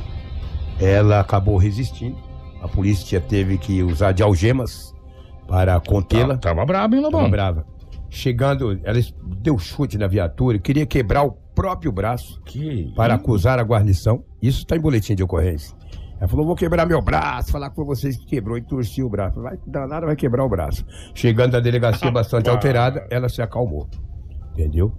Ela 0.80 1.20
acabou 1.20 1.56
resistindo, 1.56 2.16
a 2.62 2.68
polícia 2.68 3.20
teve 3.20 3.58
que 3.58 3.82
usar 3.82 4.12
de 4.12 4.22
algemas 4.22 4.94
para 5.46 5.80
contê-la. 5.80 6.36
Tá- 6.36 6.50
Tava 6.50 6.64
brabo, 6.64 6.94
hein, 6.94 7.02
Lobão? 7.02 7.20
Tava 7.20 7.30
brava. 7.30 7.66
Chegando, 8.10 8.78
ela 8.84 8.98
deu 9.40 9.58
chute 9.58 9.98
na 9.98 10.06
viatura, 10.06 10.58
queria 10.58 10.86
quebrar 10.86 11.24
o 11.24 11.32
próprio 11.54 11.90
braço 11.90 12.40
Que... 12.44 12.92
para 12.94 13.14
acusar 13.14 13.58
a 13.58 13.62
guarnição. 13.62 14.24
Isso 14.40 14.60
está 14.60 14.76
em 14.76 14.80
boletim 14.80 15.14
de 15.14 15.22
ocorrência. 15.22 15.76
Ela 16.18 16.28
falou, 16.28 16.46
vou 16.46 16.56
quebrar 16.56 16.86
meu 16.86 17.00
braço, 17.00 17.52
falar 17.52 17.70
foi 17.70 17.84
vocês 17.84 18.16
que 18.16 18.26
quebrou 18.26 18.56
e 18.58 18.62
torci 18.62 19.02
o 19.02 19.08
braço. 19.08 19.40
Vai 19.40 19.56
danada, 19.66 20.06
vai 20.06 20.16
quebrar 20.16 20.44
o 20.44 20.48
braço. 20.48 20.84
Chegando 21.14 21.56
à 21.56 21.60
delegacia 21.60 22.10
bastante 22.12 22.48
alterada, 22.50 23.06
ela 23.10 23.28
se 23.28 23.40
acalmou. 23.42 23.88
Entendeu? 24.52 24.92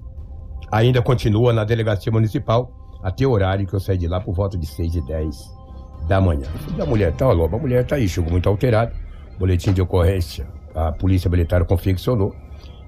Ainda 0.72 1.02
continua 1.02 1.52
na 1.52 1.64
delegacia 1.66 2.12
municipal 2.12 2.72
até 3.02 3.26
o 3.26 3.32
horário 3.32 3.66
que 3.66 3.74
eu 3.74 3.80
saí 3.80 3.98
de 3.98 4.08
lá 4.08 4.20
por 4.20 4.34
volta 4.34 4.58
de 4.58 4.66
6 4.66 4.96
e 4.96 5.02
10 5.02 5.60
da 6.08 6.20
manhã. 6.20 6.48
A 6.80 6.86
mulher 6.86 7.14
tá, 7.14 7.32
logo, 7.32 7.56
a 7.56 7.60
mulher 7.60 7.86
tá 7.86 7.96
aí, 7.96 8.08
chegou 8.08 8.32
muito 8.32 8.50
alterada. 8.50 8.94
Boletim 9.38 9.72
de 9.72 9.82
ocorrência, 9.82 10.48
a 10.76 10.92
polícia 10.92 11.30
militar 11.30 11.64
confeccionou. 11.66 12.36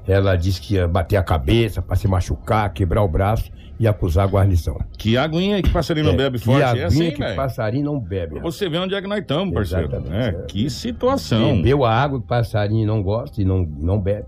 Ela 0.08 0.36
disse 0.36 0.60
que 0.60 0.74
ia 0.74 0.88
bater 0.88 1.16
a 1.16 1.24
cabeça 1.24 1.82
para 1.82 1.96
se 1.96 2.08
machucar, 2.08 2.72
quebrar 2.74 3.04
o 3.04 3.08
braço 3.08 3.52
e 3.80 3.88
acusar 3.88 4.26
a 4.26 4.28
guarnição. 4.28 4.78
Que 4.98 5.18
aguinha 5.18 5.62
que 5.62 5.70
passarinho 5.70 6.08
não 6.08 6.14
É, 6.14 6.18
bebe 6.18 6.40
que 6.40 6.46
forte. 6.46 6.64
aguinha 6.64 6.84
é 6.84 6.88
assim, 6.88 7.12
que 7.12 7.36
passarinho 7.36 7.86
não 7.86 8.00
bebe. 8.00 8.40
Você 8.40 8.68
vê 8.68 8.78
onde 8.78 8.94
é 8.94 9.02
que 9.02 9.08
nós 9.08 9.20
estamos, 9.20 9.54
parceiro. 9.54 10.04
É, 10.12 10.30
é. 10.30 10.32
que 10.48 10.70
situação. 10.70 11.56
Bebeu 11.58 11.86
a 11.86 11.94
água 11.94 12.20
que 12.20 12.28
passarinho 12.28 12.86
não 12.86 13.02
gosta 13.02 13.42
e 13.42 13.46
não, 13.46 13.60
não 13.60 14.00
bebe. 14.00 14.26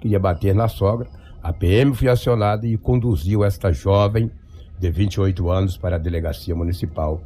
Queria 0.00 0.18
bater 0.18 0.54
na 0.54 0.68
sogra. 0.68 1.08
A 1.42 1.52
PM 1.52 1.94
foi 1.94 2.08
acionada 2.08 2.66
e 2.66 2.76
conduziu 2.76 3.44
esta 3.44 3.72
jovem 3.72 4.30
de 4.84 4.90
28 4.90 5.50
anos 5.50 5.76
para 5.78 5.96
a 5.96 5.98
delegacia 5.98 6.54
municipal 6.54 7.22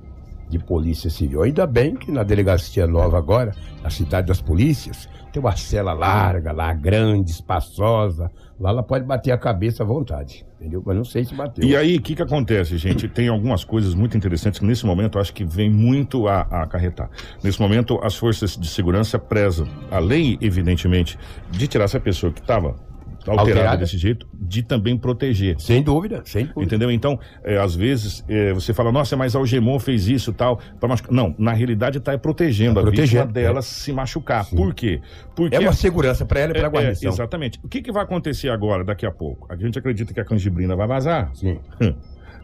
de 0.48 0.58
polícia 0.58 1.10
civil. 1.10 1.42
Ainda 1.42 1.66
bem 1.66 1.94
que 1.94 2.10
na 2.10 2.22
delegacia 2.22 2.86
nova 2.86 3.18
agora, 3.18 3.54
na 3.82 3.90
cidade 3.90 4.28
das 4.28 4.40
polícias, 4.40 5.08
tem 5.32 5.40
uma 5.40 5.54
cela 5.56 5.92
larga 5.92 6.52
lá, 6.52 6.72
grande, 6.72 7.30
espaçosa. 7.30 8.30
Lá 8.58 8.70
ela 8.70 8.82
pode 8.82 9.04
bater 9.04 9.30
a 9.30 9.36
cabeça 9.36 9.82
à 9.82 9.86
vontade, 9.86 10.46
entendeu? 10.58 10.82
Mas 10.86 10.96
não 10.96 11.04
sei 11.04 11.24
se 11.24 11.34
bateu. 11.34 11.68
E 11.68 11.76
aí, 11.76 11.96
o 11.96 12.00
que 12.00 12.14
que 12.14 12.22
acontece, 12.22 12.78
gente? 12.78 13.08
Tem 13.08 13.28
algumas 13.28 13.62
coisas 13.62 13.94
muito 13.94 14.16
interessantes 14.16 14.58
que 14.58 14.64
nesse 14.64 14.86
momento 14.86 15.18
acho 15.18 15.34
que 15.34 15.44
vem 15.44 15.68
muito 15.68 16.26
a, 16.26 16.46
a 16.50 16.62
acarretar. 16.62 17.10
Nesse 17.42 17.60
momento, 17.60 18.00
as 18.02 18.16
forças 18.16 18.56
de 18.56 18.68
segurança 18.68 19.18
prezam, 19.18 19.68
além, 19.90 20.38
evidentemente, 20.40 21.18
de 21.50 21.68
tirar 21.68 21.84
essa 21.84 22.00
pessoa 22.00 22.32
que 22.32 22.40
estava 22.40 22.74
alterada, 23.32 23.50
Alterada. 23.60 23.76
desse 23.78 23.98
jeito, 23.98 24.26
de 24.34 24.62
também 24.62 24.96
proteger. 24.96 25.58
Sem 25.60 25.82
dúvida, 25.82 26.22
sem 26.24 26.46
dúvida. 26.46 26.64
Entendeu? 26.64 26.90
Então, 26.90 27.18
é, 27.44 27.58
às 27.58 27.74
vezes, 27.74 28.24
é, 28.28 28.52
você 28.52 28.72
fala, 28.74 28.90
nossa, 28.92 29.16
mas 29.16 29.34
a 29.36 29.38
Algemon 29.38 29.78
fez 29.78 30.08
isso 30.08 30.32
tal. 30.32 30.60
Pra 30.80 30.88
machucar. 30.88 31.12
Não, 31.12 31.34
na 31.38 31.52
realidade 31.52 31.98
está 31.98 32.16
protegendo 32.18 32.74
Tá 32.74 32.80
a 32.80 32.82
protegendo, 32.84 33.26
vítima 33.26 33.32
dela 33.32 33.58
é. 33.58 33.62
se 33.62 33.92
machucar. 33.92 34.44
Sim. 34.44 34.56
Por 34.56 34.74
quê? 34.74 35.00
Porque 35.34 35.56
É 35.56 35.58
uma 35.60 35.72
segurança 35.72 36.24
para 36.24 36.40
ela 36.40 36.50
e 36.52 36.54
para 36.54 36.62
a 36.62 36.64
é, 36.64 36.68
é, 36.68 36.70
guarnição. 36.70 37.10
exatamente. 37.12 37.58
O 37.62 37.68
que, 37.68 37.80
que 37.82 37.92
vai 37.92 38.02
acontecer 38.02 38.48
agora, 38.48 38.84
daqui 38.84 39.04
a 39.06 39.10
pouco? 39.10 39.46
A 39.52 39.56
gente 39.56 39.78
acredita 39.78 40.12
que 40.12 40.20
a 40.20 40.24
canjibrina 40.24 40.74
vai 40.76 40.86
vazar, 40.86 41.30
Sim. 41.34 41.58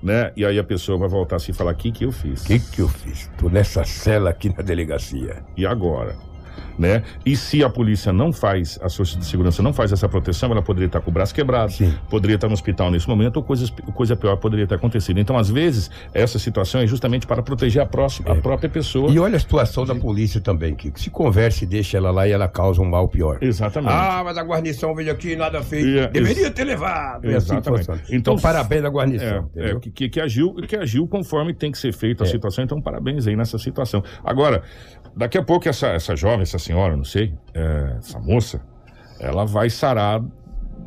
né? 0.02 0.32
E 0.36 0.44
aí 0.44 0.58
a 0.58 0.64
pessoa 0.64 0.98
vai 0.98 1.08
voltar 1.08 1.36
a 1.36 1.38
se 1.38 1.52
falar, 1.52 1.72
o 1.72 1.76
que, 1.76 1.90
que 1.90 2.04
eu 2.04 2.12
fiz? 2.12 2.42
O 2.42 2.46
que, 2.46 2.58
que 2.58 2.80
eu 2.80 2.88
fiz? 2.88 3.30
Tô 3.38 3.48
nessa 3.48 3.84
cela 3.84 4.30
aqui 4.30 4.48
na 4.54 4.62
delegacia. 4.62 5.42
E 5.56 5.64
agora? 5.66 6.14
Né? 6.78 7.02
E 7.24 7.36
se 7.36 7.62
a 7.62 7.70
polícia 7.70 8.12
não 8.12 8.32
faz, 8.32 8.78
as 8.82 8.96
forças 8.96 9.16
de 9.18 9.24
segurança 9.24 9.62
não 9.62 9.72
faz 9.72 9.92
essa 9.92 10.08
proteção, 10.08 10.50
ela 10.50 10.60
poderia 10.62 10.86
estar 10.86 11.00
com 11.00 11.10
o 11.10 11.14
braço 11.14 11.32
quebrado, 11.34 11.72
Sim. 11.72 11.94
poderia 12.10 12.34
estar 12.34 12.48
no 12.48 12.54
hospital 12.54 12.90
nesse 12.90 13.08
momento, 13.08 13.36
ou 13.36 13.42
coisas, 13.44 13.70
coisa 13.94 14.16
pior 14.16 14.36
poderia 14.36 14.66
ter 14.66 14.74
acontecido. 14.74 15.20
Então, 15.20 15.38
às 15.38 15.48
vezes, 15.48 15.90
essa 16.12 16.38
situação 16.38 16.80
é 16.80 16.86
justamente 16.86 17.26
para 17.26 17.42
proteger 17.42 17.80
a, 17.82 17.86
próxima, 17.86 18.32
a 18.32 18.34
própria 18.34 18.68
pessoa. 18.68 19.10
E 19.10 19.18
olha 19.18 19.36
a 19.36 19.40
situação 19.40 19.84
da 19.86 19.94
polícia 19.94 20.40
também, 20.40 20.74
Kiko. 20.74 20.98
Se 20.98 21.10
conversa 21.10 21.62
e 21.64 21.66
deixa 21.66 21.96
ela 21.96 22.10
lá 22.10 22.26
e 22.26 22.32
ela 22.32 22.48
causa 22.48 22.80
um 22.82 22.84
mal 22.88 23.06
pior. 23.08 23.38
Exatamente. 23.40 23.92
Ah, 23.92 24.22
mas 24.24 24.36
a 24.36 24.42
guarnição 24.42 24.94
veio 24.94 25.12
aqui 25.12 25.32
e 25.32 25.36
nada 25.36 25.62
fez. 25.62 25.84
É- 25.86 26.08
Deveria 26.08 26.50
ter 26.50 26.64
levado. 26.64 27.24
Exatamente. 27.30 27.82
Então, 28.10 28.34
Então, 28.34 28.38
parabéns 28.38 28.82
à 28.84 28.88
É, 28.88 28.90
guarnição. 28.90 29.50
é, 29.54 29.74
que, 29.78 29.90
que, 29.90 30.08
que 30.08 30.20
agiu, 30.20 30.54
que 30.54 30.74
agiu 30.76 31.06
conforme 31.06 31.54
tem 31.54 31.70
que 31.70 31.78
ser 31.78 31.92
feita 31.92 32.24
a 32.24 32.26
É. 32.26 32.30
situação, 32.30 32.64
então 32.64 32.80
parabéns 32.80 33.26
aí 33.26 33.36
nessa 33.36 33.58
situação. 33.58 34.02
Agora, 34.24 34.62
daqui 35.16 35.38
a 35.38 35.42
pouco 35.42 35.68
essa, 35.68 35.88
essa 35.88 36.16
jovem, 36.16 36.42
essa 36.42 36.58
senhora, 36.64 36.96
não 36.96 37.04
sei, 37.04 37.34
é, 37.52 37.96
essa 37.98 38.18
moça, 38.18 38.60
ela 39.20 39.44
vai 39.44 39.68
sarar 39.70 40.22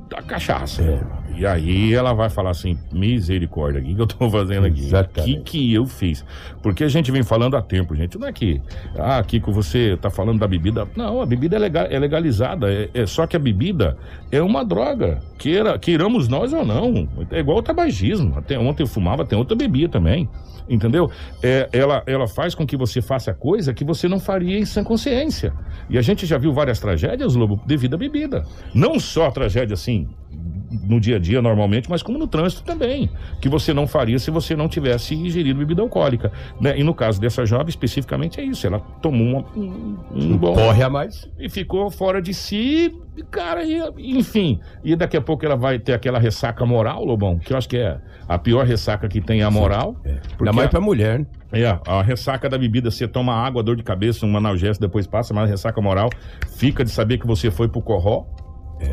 da 0.09 0.21
cachaça. 0.21 0.81
É. 0.81 1.27
E 1.37 1.45
aí 1.45 1.93
ela 1.93 2.13
vai 2.13 2.29
falar 2.29 2.49
assim, 2.49 2.75
misericórdia, 2.91 3.79
o 3.79 3.83
que, 3.83 3.93
que 3.93 4.01
eu 4.01 4.07
tô 4.07 4.27
fazendo 4.31 4.65
aqui? 4.65 4.89
O 4.91 5.23
que, 5.23 5.37
que 5.41 5.73
eu 5.73 5.85
fiz? 5.85 6.25
Porque 6.63 6.83
a 6.83 6.87
gente 6.87 7.11
vem 7.11 7.21
falando 7.21 7.55
há 7.55 7.61
tempo, 7.61 7.95
gente. 7.95 8.17
Não 8.17 8.27
é 8.27 8.33
que, 8.33 8.59
ah, 8.97 9.21
Kiko, 9.23 9.51
você 9.51 9.97
tá 10.01 10.09
falando 10.09 10.39
da 10.39 10.47
bebida. 10.47 10.87
Não, 10.95 11.21
a 11.21 11.25
bebida 11.25 11.55
é, 11.55 11.59
legal, 11.59 11.85
é 11.89 11.99
legalizada. 11.99 12.71
É, 12.73 12.89
é 12.93 13.05
só 13.05 13.27
que 13.27 13.35
a 13.35 13.39
bebida 13.39 13.97
é 14.31 14.41
uma 14.41 14.65
droga. 14.65 15.19
Queira, 15.37 15.77
queiramos 15.77 16.27
nós 16.27 16.53
ou 16.53 16.65
não. 16.65 17.07
É 17.29 17.39
igual 17.39 17.59
o 17.59 17.63
tabagismo. 17.63 18.35
Até 18.37 18.57
ontem 18.57 18.81
eu 18.81 18.87
fumava, 18.87 19.23
tem 19.23 19.37
outra 19.37 19.55
bebia 19.55 19.87
também. 19.87 20.27
Entendeu? 20.69 21.09
É, 21.41 21.69
ela, 21.71 22.03
ela 22.05 22.27
faz 22.27 22.53
com 22.53 22.65
que 22.65 22.75
você 22.75 23.01
faça 23.01 23.33
coisa 23.33 23.73
que 23.73 23.85
você 23.85 24.07
não 24.07 24.19
faria 24.19 24.59
em 24.59 24.65
sã 24.65 24.83
consciência. 24.83 25.53
E 25.89 25.97
a 25.97 26.01
gente 26.01 26.25
já 26.25 26.37
viu 26.37 26.51
várias 26.51 26.79
tragédias, 26.79 27.35
Lobo, 27.35 27.61
devido 27.65 27.93
à 27.93 27.97
bebida. 27.97 28.45
Não 28.73 28.99
só 28.99 29.31
tragédia 29.31 29.75
assim, 29.75 29.96
no 30.83 30.99
dia 30.99 31.15
a 31.15 31.19
dia 31.19 31.41
normalmente, 31.41 31.89
mas 31.89 32.03
como 32.03 32.17
no 32.17 32.27
trânsito 32.27 32.61
também, 32.63 33.09
que 33.41 33.47
você 33.47 33.73
não 33.73 33.87
faria 33.87 34.19
se 34.19 34.29
você 34.29 34.53
não 34.55 34.67
tivesse 34.67 35.15
ingerido 35.15 35.57
bebida 35.59 35.81
alcoólica, 35.81 36.29
né? 36.59 36.77
E 36.77 36.83
no 36.83 36.93
caso 36.93 37.21
dessa 37.21 37.45
jovem 37.45 37.69
especificamente 37.69 38.41
é 38.41 38.43
isso, 38.43 38.67
ela 38.67 38.79
tomou 39.01 39.25
uma- 39.27 39.45
um, 39.55 39.97
um 40.13 40.37
bom 40.37 40.53
Corre 40.53 40.83
a 40.83 40.89
mais. 40.89 41.29
e 41.39 41.49
ficou 41.49 41.89
fora 41.89 42.21
de 42.21 42.33
si, 42.33 42.93
cara, 43.31 43.63
e, 43.63 43.79
enfim, 43.97 44.59
e 44.83 44.93
daqui 44.95 45.15
a 45.15 45.21
pouco 45.21 45.45
ela 45.45 45.55
vai 45.55 45.79
ter 45.79 45.93
aquela 45.93 46.19
ressaca 46.19 46.65
moral, 46.65 47.03
Lobão, 47.05 47.39
que 47.39 47.53
eu 47.53 47.57
acho 47.57 47.69
que 47.69 47.77
é 47.77 47.97
a 48.27 48.37
pior 48.37 48.65
ressaca 48.65 49.07
que 49.07 49.21
tem 49.21 49.39
é 49.39 49.43
a 49.45 49.51
moral, 49.51 49.95
É. 50.03 50.17
Ainda 50.39 50.51
mais 50.53 50.69
pra 50.69 50.81
mulher, 50.81 51.19
né? 51.19 51.25
é, 51.53 51.79
a 51.87 52.01
ressaca 52.01 52.49
da 52.49 52.57
bebida, 52.57 52.91
você 52.91 53.07
toma 53.07 53.33
água, 53.33 53.63
dor 53.63 53.77
de 53.77 53.83
cabeça, 53.83 54.25
um 54.25 54.35
analgésico, 54.35 54.81
depois 54.85 55.07
passa, 55.07 55.33
mas 55.33 55.45
a 55.45 55.47
ressaca 55.47 55.79
moral 55.81 56.09
fica 56.57 56.83
de 56.83 56.91
saber 56.91 57.17
que 57.19 57.25
você 57.25 57.49
foi 57.49 57.69
pro 57.69 57.81
corró, 57.81 58.25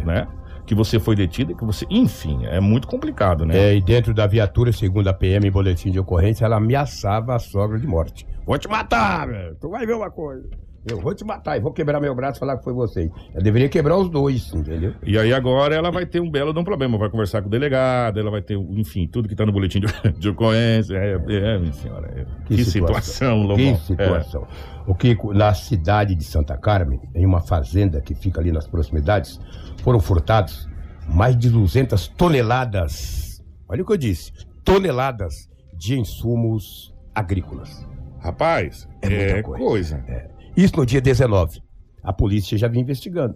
né? 0.04 0.26
Que 0.66 0.74
você 0.74 0.98
foi 0.98 1.14
detido, 1.14 1.54
que 1.54 1.64
você. 1.64 1.86
Enfim, 1.90 2.46
é 2.46 2.58
muito 2.60 2.88
complicado, 2.88 3.44
né? 3.44 3.56
É, 3.56 3.76
e 3.76 3.80
dentro 3.82 4.14
da 4.14 4.26
viatura, 4.26 4.72
segundo 4.72 5.08
a 5.08 5.12
PM 5.12 5.46
em 5.46 5.50
boletim 5.50 5.90
de 5.90 5.98
ocorrência, 6.00 6.44
ela 6.44 6.56
ameaçava 6.56 7.34
a 7.34 7.38
sogra 7.38 7.78
de 7.78 7.86
morte. 7.86 8.26
Vou 8.46 8.58
te 8.58 8.68
matar, 8.68 9.26
velho. 9.28 9.56
Tu 9.60 9.68
vai 9.68 9.86
ver 9.86 9.94
uma 9.94 10.10
coisa. 10.10 10.48
Eu 10.86 11.00
vou 11.00 11.14
te 11.14 11.24
matar 11.24 11.56
e 11.56 11.60
vou 11.60 11.72
quebrar 11.72 11.98
meu 11.98 12.14
braço 12.14 12.36
e 12.36 12.40
falar 12.40 12.58
que 12.58 12.64
foi 12.64 12.74
vocês. 12.74 13.10
Eu 13.34 13.42
deveria 13.42 13.70
quebrar 13.70 13.96
os 13.96 14.10
dois, 14.10 14.52
entendeu? 14.52 14.92
E 15.02 15.18
aí 15.18 15.32
agora 15.32 15.74
ela 15.74 15.90
vai 15.90 16.04
ter 16.04 16.20
um 16.20 16.30
belo 16.30 16.52
de 16.52 16.58
um 16.58 16.64
problema, 16.64 16.98
vai 16.98 17.08
conversar 17.08 17.40
com 17.40 17.48
o 17.48 17.50
delegado, 17.50 18.20
ela 18.20 18.30
vai 18.30 18.42
ter, 18.42 18.58
enfim, 18.58 19.06
tudo 19.06 19.26
que 19.26 19.34
tá 19.34 19.46
no 19.46 19.52
boletim 19.52 19.80
de, 19.80 19.86
de 20.18 20.28
ocorrência. 20.28 20.94
É, 20.94 21.14
é, 21.14 21.58
minha 21.58 21.72
senhora. 21.72 22.12
é. 22.14 22.26
Que, 22.44 22.62
situação, 22.66 23.38
Lobão. 23.40 23.56
Que 23.56 23.70
É. 23.70 23.76
situação. 23.76 24.46
O 24.86 24.94
Kiko, 24.94 25.32
na 25.32 25.54
cidade 25.54 26.14
de 26.14 26.22
Santa 26.22 26.54
Carmen, 26.58 27.00
em 27.14 27.24
uma 27.24 27.40
fazenda 27.40 28.02
que 28.02 28.14
fica 28.14 28.38
ali 28.38 28.52
nas 28.52 28.66
proximidades, 28.66 29.40
foram 29.84 30.00
furtados 30.00 30.66
mais 31.06 31.36
de 31.38 31.50
200 31.50 32.08
toneladas. 32.08 33.42
Olha 33.68 33.82
o 33.82 33.86
que 33.86 33.92
eu 33.92 33.96
disse: 33.98 34.32
toneladas 34.64 35.48
de 35.76 35.98
insumos 35.98 36.92
agrícolas. 37.14 37.86
Rapaz, 38.18 38.88
É 39.02 39.06
é, 39.06 39.10
muita 39.10 39.42
coisa. 39.42 39.64
coisa. 39.64 40.04
É. 40.08 40.30
Isso 40.56 40.74
no 40.76 40.86
dia 40.86 41.00
19. 41.00 41.62
A 42.02 42.12
polícia 42.12 42.56
já 42.56 42.66
vinha 42.68 42.82
investigando. 42.82 43.34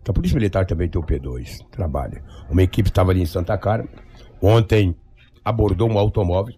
Então, 0.00 0.12
a 0.12 0.14
Polícia 0.14 0.34
Militar 0.34 0.64
também 0.64 0.88
tem 0.88 0.98
o 0.98 1.04
P2, 1.04 1.58
trabalha. 1.70 2.22
Uma 2.48 2.62
equipe 2.62 2.88
estava 2.88 3.10
ali 3.10 3.20
em 3.20 3.26
Santa 3.26 3.56
Carmen. 3.58 3.90
Ontem 4.40 4.96
abordou 5.44 5.90
um 5.90 5.98
automóvel. 5.98 6.54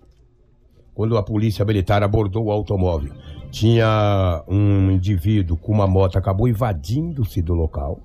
Quando 0.95 1.19
a 1.19 1.23
Polícia 1.25 1.65
Militar 1.65 2.05
abordou 2.05 2.45
o 2.45 2.53
automóvel, 2.53 3.13
tinha 3.51 4.45
um 4.47 4.93
indivíduo 4.93 5.57
com 5.57 5.73
uma 5.73 5.89
moto, 5.89 6.17
acabou 6.17 6.47
invadindo-se 6.47 7.43
do 7.43 7.55
local. 7.55 7.99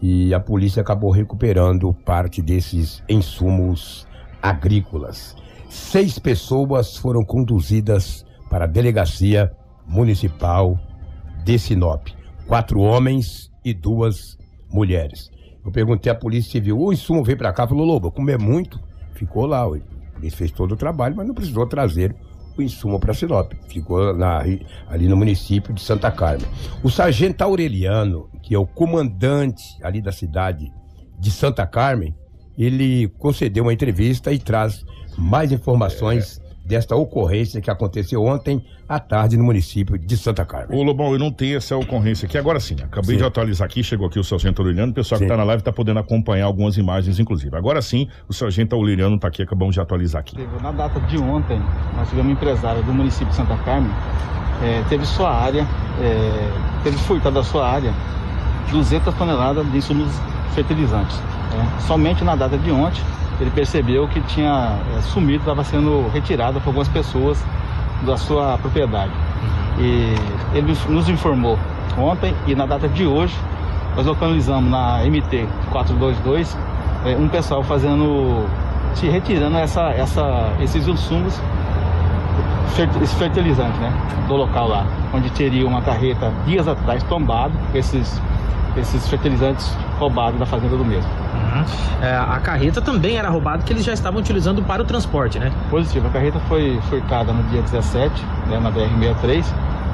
E 0.00 0.34
a 0.34 0.40
polícia 0.40 0.82
acabou 0.82 1.10
recuperando 1.10 1.92
parte 2.04 2.42
desses 2.42 3.02
insumos 3.08 4.06
agrícolas. 4.42 5.34
Seis 5.68 6.18
pessoas 6.18 6.96
foram 6.96 7.24
conduzidas 7.24 8.24
para 8.50 8.64
a 8.64 8.68
delegacia 8.68 9.50
municipal 9.86 10.78
de 11.44 11.58
Sinop. 11.58 12.08
Quatro 12.46 12.80
homens 12.80 13.50
e 13.64 13.74
duas 13.74 14.38
mulheres. 14.68 15.30
Eu 15.64 15.72
perguntei 15.72 16.12
à 16.12 16.14
Polícia 16.14 16.52
Civil, 16.52 16.78
o 16.78 16.92
insumo 16.92 17.24
veio 17.24 17.38
para 17.38 17.52
cá, 17.52 17.66
falou, 17.66 17.84
Lobo, 17.84 18.12
como 18.12 18.30
é 18.30 18.38
muito, 18.38 18.78
ficou 19.14 19.46
lá. 19.46 19.66
ué. 19.66 19.80
Ele 20.18 20.30
fez 20.30 20.50
todo 20.52 20.72
o 20.72 20.76
trabalho, 20.76 21.16
mas 21.16 21.26
não 21.26 21.34
precisou 21.34 21.66
trazer 21.66 22.14
o 22.58 22.64
insumo 22.64 22.98
para 22.98 23.12
Sinop. 23.14 23.52
Ficou 23.68 24.14
na- 24.16 24.42
ali 24.88 25.08
no 25.08 25.16
município 25.16 25.72
de 25.74 25.80
Santa 25.80 26.10
Carmen. 26.10 26.46
O 26.82 26.90
sargento 26.90 27.42
Aureliano, 27.42 28.28
que 28.42 28.54
é 28.54 28.58
o 28.58 28.66
comandante 28.66 29.62
ali 29.82 30.00
da 30.00 30.12
cidade 30.12 30.72
de 31.18 31.30
Santa 31.30 31.66
Carmen, 31.66 32.14
ele 32.56 33.08
concedeu 33.18 33.64
uma 33.64 33.72
entrevista 33.72 34.32
e 34.32 34.38
traz 34.38 34.84
mais 35.18 35.52
informações 35.52 36.40
desta 36.66 36.96
ocorrência 36.96 37.60
que 37.60 37.70
aconteceu 37.70 38.24
ontem 38.24 38.64
à 38.88 38.98
tarde 38.98 39.36
no 39.36 39.44
município 39.44 39.96
de 39.96 40.16
Santa 40.16 40.44
Carmen. 40.44 40.78
Ô, 40.78 40.82
Lobão, 40.82 41.12
eu 41.12 41.18
não 41.18 41.30
tenho 41.30 41.56
essa 41.56 41.76
ocorrência 41.76 42.26
aqui. 42.26 42.36
Agora 42.36 42.58
sim, 42.58 42.74
acabei 42.82 43.14
Sim. 43.14 43.18
de 43.18 43.24
atualizar 43.24 43.66
aqui, 43.66 43.82
chegou 43.84 44.06
aqui 44.08 44.18
o 44.18 44.24
Sargento 44.24 44.60
Aureliano, 44.62 44.90
o 44.90 44.94
pessoal 44.94 45.18
que 45.18 45.24
Sim. 45.24 45.28
tá 45.30 45.36
na 45.36 45.44
live 45.44 45.62
tá 45.62 45.72
podendo 45.72 46.00
acompanhar 46.00 46.46
algumas 46.46 46.76
imagens, 46.76 47.18
inclusive. 47.20 47.56
Agora 47.56 47.80
sim, 47.80 48.08
o 48.28 48.32
Sargento 48.32 48.74
Aureliano 48.74 49.18
tá 49.18 49.28
aqui, 49.28 49.42
acabamos 49.42 49.74
de 49.74 49.80
atualizar 49.80 50.20
aqui. 50.20 50.34
Teve- 50.36 50.62
Na 50.62 50.72
data 50.72 50.98
de 51.00 51.18
ontem, 51.18 51.60
nós 51.96 52.08
tivemos 52.08 52.30
uma 52.30 52.32
empresária 52.32 52.82
do 52.82 52.92
município 52.92 53.28
de 53.28 53.34
Santa 53.36 53.56
Carmen 53.58 53.90
é, 54.62 54.82
teve 54.88 55.04
sua 55.04 55.30
área, 55.30 55.66
é, 56.00 56.50
teve 56.82 56.96
furtado 56.98 57.34
da 57.34 57.42
sua 57.44 57.68
área 57.68 57.92
200 58.70 59.14
toneladas 59.14 59.70
de 59.70 59.76
insumos 59.78 60.08
fertilizantes. 60.54 61.16
Né? 61.52 61.78
Somente 61.86 62.24
na 62.24 62.34
data 62.34 62.56
de 62.56 62.70
ontem 62.70 63.02
ele 63.40 63.50
percebeu 63.50 64.08
que 64.08 64.20
tinha 64.22 64.78
é, 64.96 65.00
sumido, 65.02 65.40
estava 65.40 65.62
sendo 65.64 66.08
retirado 66.12 66.60
por 66.60 66.68
algumas 66.70 66.88
pessoas 66.88 67.42
da 68.04 68.16
sua 68.16 68.58
propriedade. 68.58 69.12
E 69.78 70.14
ele 70.54 70.74
nos 70.88 71.08
informou 71.08 71.58
ontem 71.98 72.34
e 72.46 72.54
na 72.54 72.66
data 72.66 72.88
de 72.88 73.06
hoje 73.06 73.34
nós 73.94 74.06
localizamos 74.06 74.70
na 74.70 74.98
MT 75.04 75.46
422 75.70 76.56
é, 77.04 77.16
um 77.16 77.28
pessoal 77.28 77.62
fazendo, 77.62 78.46
se 78.94 79.06
retirando 79.08 79.56
essa, 79.58 79.90
essa, 79.90 80.52
esses 80.60 80.86
insumos 80.86 81.40
esse 83.02 83.14
fertilizante, 83.16 83.78
né, 83.78 83.90
do 84.28 84.36
local 84.36 84.68
lá, 84.68 84.86
onde 85.14 85.30
teria 85.30 85.66
uma 85.66 85.80
carreta 85.80 86.30
dias 86.44 86.68
atrás 86.68 87.02
tombado 87.04 87.54
esses 87.74 88.20
esses 88.78 89.08
fertilizantes 89.08 89.74
roubados 89.98 90.38
da 90.38 90.46
fazenda 90.46 90.76
do 90.76 90.84
mesmo. 90.84 91.10
Uhum. 91.10 91.64
É, 92.02 92.16
a 92.16 92.38
carreta 92.40 92.80
também 92.80 93.16
era 93.16 93.28
roubada 93.28 93.62
que 93.62 93.72
eles 93.72 93.84
já 93.84 93.92
estavam 93.92 94.20
utilizando 94.20 94.62
para 94.62 94.82
o 94.82 94.84
transporte, 94.84 95.38
né? 95.38 95.52
Positivo. 95.70 96.06
A 96.08 96.10
carreta 96.10 96.38
foi 96.48 96.80
furtada 96.88 97.32
no 97.32 97.42
dia 97.44 97.62
17, 97.62 98.24
né, 98.48 98.58
na 98.60 98.70
BR-63, 98.70 99.44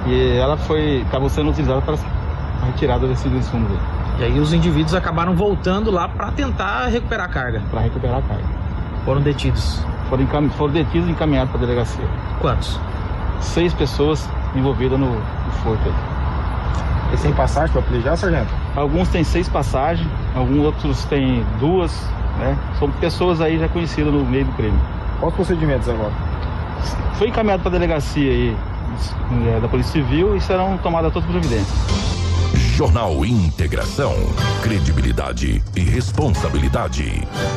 e 0.07 0.37
ela 0.37 0.57
foi 0.57 1.03
estava 1.03 1.29
sendo 1.29 1.51
utilizada 1.51 1.81
para 1.81 1.95
a 1.95 2.67
retirada 2.67 3.07
desses 3.07 3.33
insumos. 3.33 3.71
E 4.19 4.25
aí 4.25 4.39
os 4.39 4.53
indivíduos 4.53 4.95
acabaram 4.95 5.35
voltando 5.35 5.91
lá 5.91 6.09
para 6.09 6.31
tentar 6.33 6.87
recuperar 6.87 7.27
a 7.27 7.29
carga. 7.29 7.63
Para 7.71 7.81
recuperar 7.81 8.19
a 8.19 8.23
carga. 8.23 8.45
Foram 9.05 9.21
detidos. 9.21 9.85
Foram, 10.09 10.25
encam... 10.25 10.51
foram 10.51 10.73
detidos 10.73 11.09
e 11.09 11.13
encaminhados 11.13 11.51
para 11.51 11.63
a 11.63 11.67
delegacia. 11.67 12.05
Quantos? 12.41 12.79
Seis 13.41 13.73
pessoas 13.75 14.29
envolvidas 14.55 14.99
no, 14.99 15.11
no 15.11 15.53
furto. 15.63 15.93
E 17.13 17.17
sem 17.19 17.33
passagem 17.33 17.73
para 17.73 17.83
policiar, 17.83 18.17
sargento? 18.17 18.51
Alguns 18.75 19.09
têm 19.09 19.23
seis 19.23 19.49
passagens, 19.49 20.09
alguns 20.35 20.65
outros 20.65 21.05
têm 21.05 21.45
duas, 21.61 21.93
né? 22.39 22.57
São 22.79 22.91
pessoas 22.91 23.41
aí 23.41 23.59
já 23.59 23.69
conhecidas 23.69 24.13
no 24.13 24.25
meio 24.25 24.47
do 24.47 24.53
crime. 24.53 24.79
Quais 25.21 25.33
os 25.33 25.37
procedimentos 25.37 25.89
agora? 25.89 26.13
Foi 27.15 27.29
encaminhado 27.29 27.63
para 27.63 27.71
a 27.71 27.73
delegacia 27.73 28.31
aí 28.31 28.57
é, 29.47 29.61
da 29.61 29.69
Polícia 29.69 29.93
Civil 29.93 30.37
e 30.37 30.41
serão 30.41 30.79
tomadas 30.79 31.13
todas 31.13 31.29
as 31.29 31.35
providências. 31.35 32.12
Jornal 32.73 33.23
Integração. 33.23 34.15
Credibilidade 34.63 35.63
e 35.77 35.81
responsabilidade. 35.81 37.05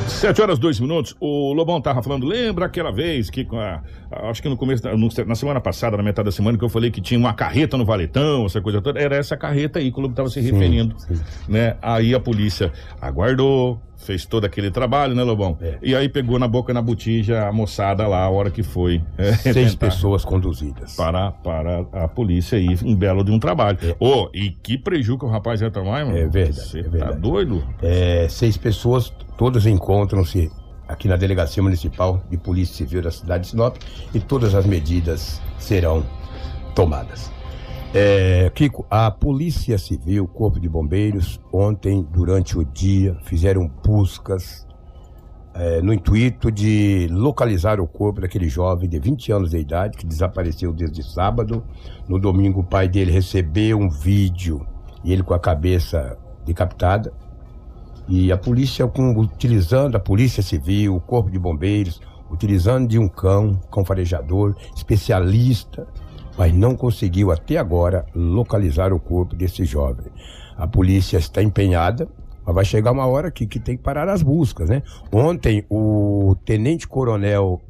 Sete 0.10 0.42
horas, 0.42 0.60
dois 0.60 0.78
minutos. 0.78 1.16
O 1.22 1.54
Lobão 1.54 1.80
tava 1.80 2.04
falando, 2.04 2.26
lembra 2.26 2.66
aquela 2.66 2.92
vez 2.92 3.30
que, 3.30 3.48
a, 3.54 3.82
acho 4.30 4.42
que 4.42 4.50
no 4.50 4.58
começo, 4.58 4.86
no, 4.98 5.10
na 5.26 5.36
semana 5.36 5.62
passada, 5.62 5.96
na 5.96 6.04
metade 6.04 6.26
da 6.26 6.32
semana, 6.34 6.58
que 6.58 6.66
eu 6.66 6.70
falei 6.70 6.92
que 6.92 7.00
tinha 7.00 7.18
uma 7.18 7.34
carreta 7.34 7.78
no 7.78 7.86
Valetão, 7.86 8.46
essa 8.46 8.60
coisa 8.60 8.82
toda. 8.82 9.00
Era 9.00 9.16
essa 9.16 9.38
carreta 9.38 9.80
aí 9.80 9.90
que 9.90 9.98
o 9.98 10.02
Lobo 10.02 10.14
tava 10.14 10.30
se 10.30 10.42
referindo. 10.42 10.94
Sim, 11.00 11.16
sim. 11.16 11.24
Né? 11.48 11.78
Aí 11.82 12.14
a 12.14 12.20
polícia 12.20 12.74
aguardou, 13.02 13.80
fez 13.98 14.26
todo 14.26 14.46
aquele 14.46 14.70
trabalho, 14.72 15.16
né, 15.16 15.24
Lobão? 15.24 15.58
É. 15.62 15.78
E 15.82 15.96
aí 15.96 16.10
pegou 16.10 16.38
na 16.38 16.48
boca 16.48 16.74
na 16.74 16.82
botija 16.82 17.48
a 17.48 17.52
moçada 17.52 18.08
lá, 18.08 18.24
a 18.24 18.30
hora 18.30 18.52
que 18.52 18.64
foi. 18.64 19.02
É, 19.18 19.34
Seis 19.34 19.74
pessoas 19.76 20.24
conduzidas. 20.24 20.96
Para, 20.96 21.32
para 21.32 21.88
a 21.94 22.08
polícia 22.08 22.58
aí, 22.58 22.78
um 22.84 22.96
belo 22.96 23.24
de 23.24 23.32
um 23.32 23.40
trabalho. 23.40 23.78
É. 23.82 23.96
Oh, 24.00 24.30
e 24.34 24.50
que 24.50 24.78
prejuízo 24.78 25.18
que 25.18 25.26
o 25.26 25.28
rapaz 25.30 25.62
ia 25.62 25.70
tomar, 25.70 26.06
mano? 26.06 26.18
É 26.18 26.28
verdade. 26.28 26.56
Você 26.56 26.80
é 26.80 26.84
tá 26.84 26.90
verdade. 26.90 27.20
doido? 27.20 27.64
É, 27.82 28.28
seis 28.30 28.58
pessoas, 28.58 29.14
todas 29.38 29.66
encontram-se 29.66 30.52
aqui 30.88 31.08
na 31.08 31.16
Delegacia 31.16 31.62
Municipal 31.62 32.24
de 32.30 32.38
Polícia 32.38 32.76
Civil 32.76 33.02
da 33.02 33.12
cidade 33.12 33.44
de 33.44 33.50
Sinop 33.50 33.78
e 34.14 34.20
todas 34.20 34.54
as 34.54 34.66
medidas 34.66 35.42
serão 35.58 36.06
tomadas. 36.74 37.35
É, 37.94 38.50
Kiko, 38.54 38.86
a 38.90 39.10
Polícia 39.10 39.78
Civil, 39.78 40.28
Corpo 40.28 40.60
de 40.60 40.68
Bombeiros, 40.68 41.40
ontem, 41.52 42.06
durante 42.12 42.58
o 42.58 42.66
dia, 42.66 43.18
fizeram 43.24 43.72
buscas 43.84 44.66
é, 45.54 45.82
no 45.82 45.94
intuito 45.94 46.52
de 46.52 47.08
localizar 47.10 47.80
o 47.80 47.88
corpo 47.88 48.20
daquele 48.20 48.50
jovem 48.50 48.90
de 48.90 49.00
20 49.00 49.32
anos 49.32 49.52
de 49.52 49.58
idade 49.58 49.98
que 49.98 50.06
desapareceu 50.06 50.74
desde 50.74 51.02
sábado. 51.02 51.64
No 52.08 52.20
domingo, 52.20 52.60
o 52.60 52.64
pai 52.64 52.90
dele 52.90 53.12
recebeu 53.12 53.80
um 53.80 53.90
vídeo 53.90 54.68
e 55.02 55.14
ele 55.14 55.24
com 55.24 55.34
a 55.34 55.40
cabeça 55.40 56.18
decapitada. 56.46 57.14
E 58.08 58.32
a 58.32 58.38
polícia, 58.38 58.86
com, 58.88 59.18
utilizando 59.18 59.96
a 59.96 60.00
Polícia 60.00 60.44
Civil, 60.44 60.96
o 60.96 61.00
Corpo 61.00 61.32
de 61.32 61.40
Bombeiros, 61.40 62.02
utilizando 62.30 62.88
de 62.88 63.00
um 63.00 63.08
cão, 63.08 63.60
cão 63.72 63.86
farejador, 63.86 64.56
especialista 64.76 65.88
mas 66.38 66.54
não 66.54 66.76
conseguiu 66.76 67.32
até 67.32 67.58
agora 67.58 68.06
localizar 68.14 68.94
o 68.94 69.00
corpo 69.00 69.36
desse 69.36 69.66
jovem. 69.66 70.08
A 70.58 70.68
polícia 70.68 71.18
está 71.18 71.42
empenhada, 71.42 72.08
mas 72.46 72.56
vai 72.56 72.66
chegar 72.66 72.92
uma 72.92 73.06
hora 73.06 73.32
que, 73.32 73.48
que 73.48 73.60
tem 73.60 73.76
que 73.76 73.84
parar 73.84 74.08
as 74.08 74.22
buscas, 74.22 74.70
né? 74.70 74.84
Ontem, 75.12 75.66
o 75.70 76.36
tenente-coronel 76.46 77.62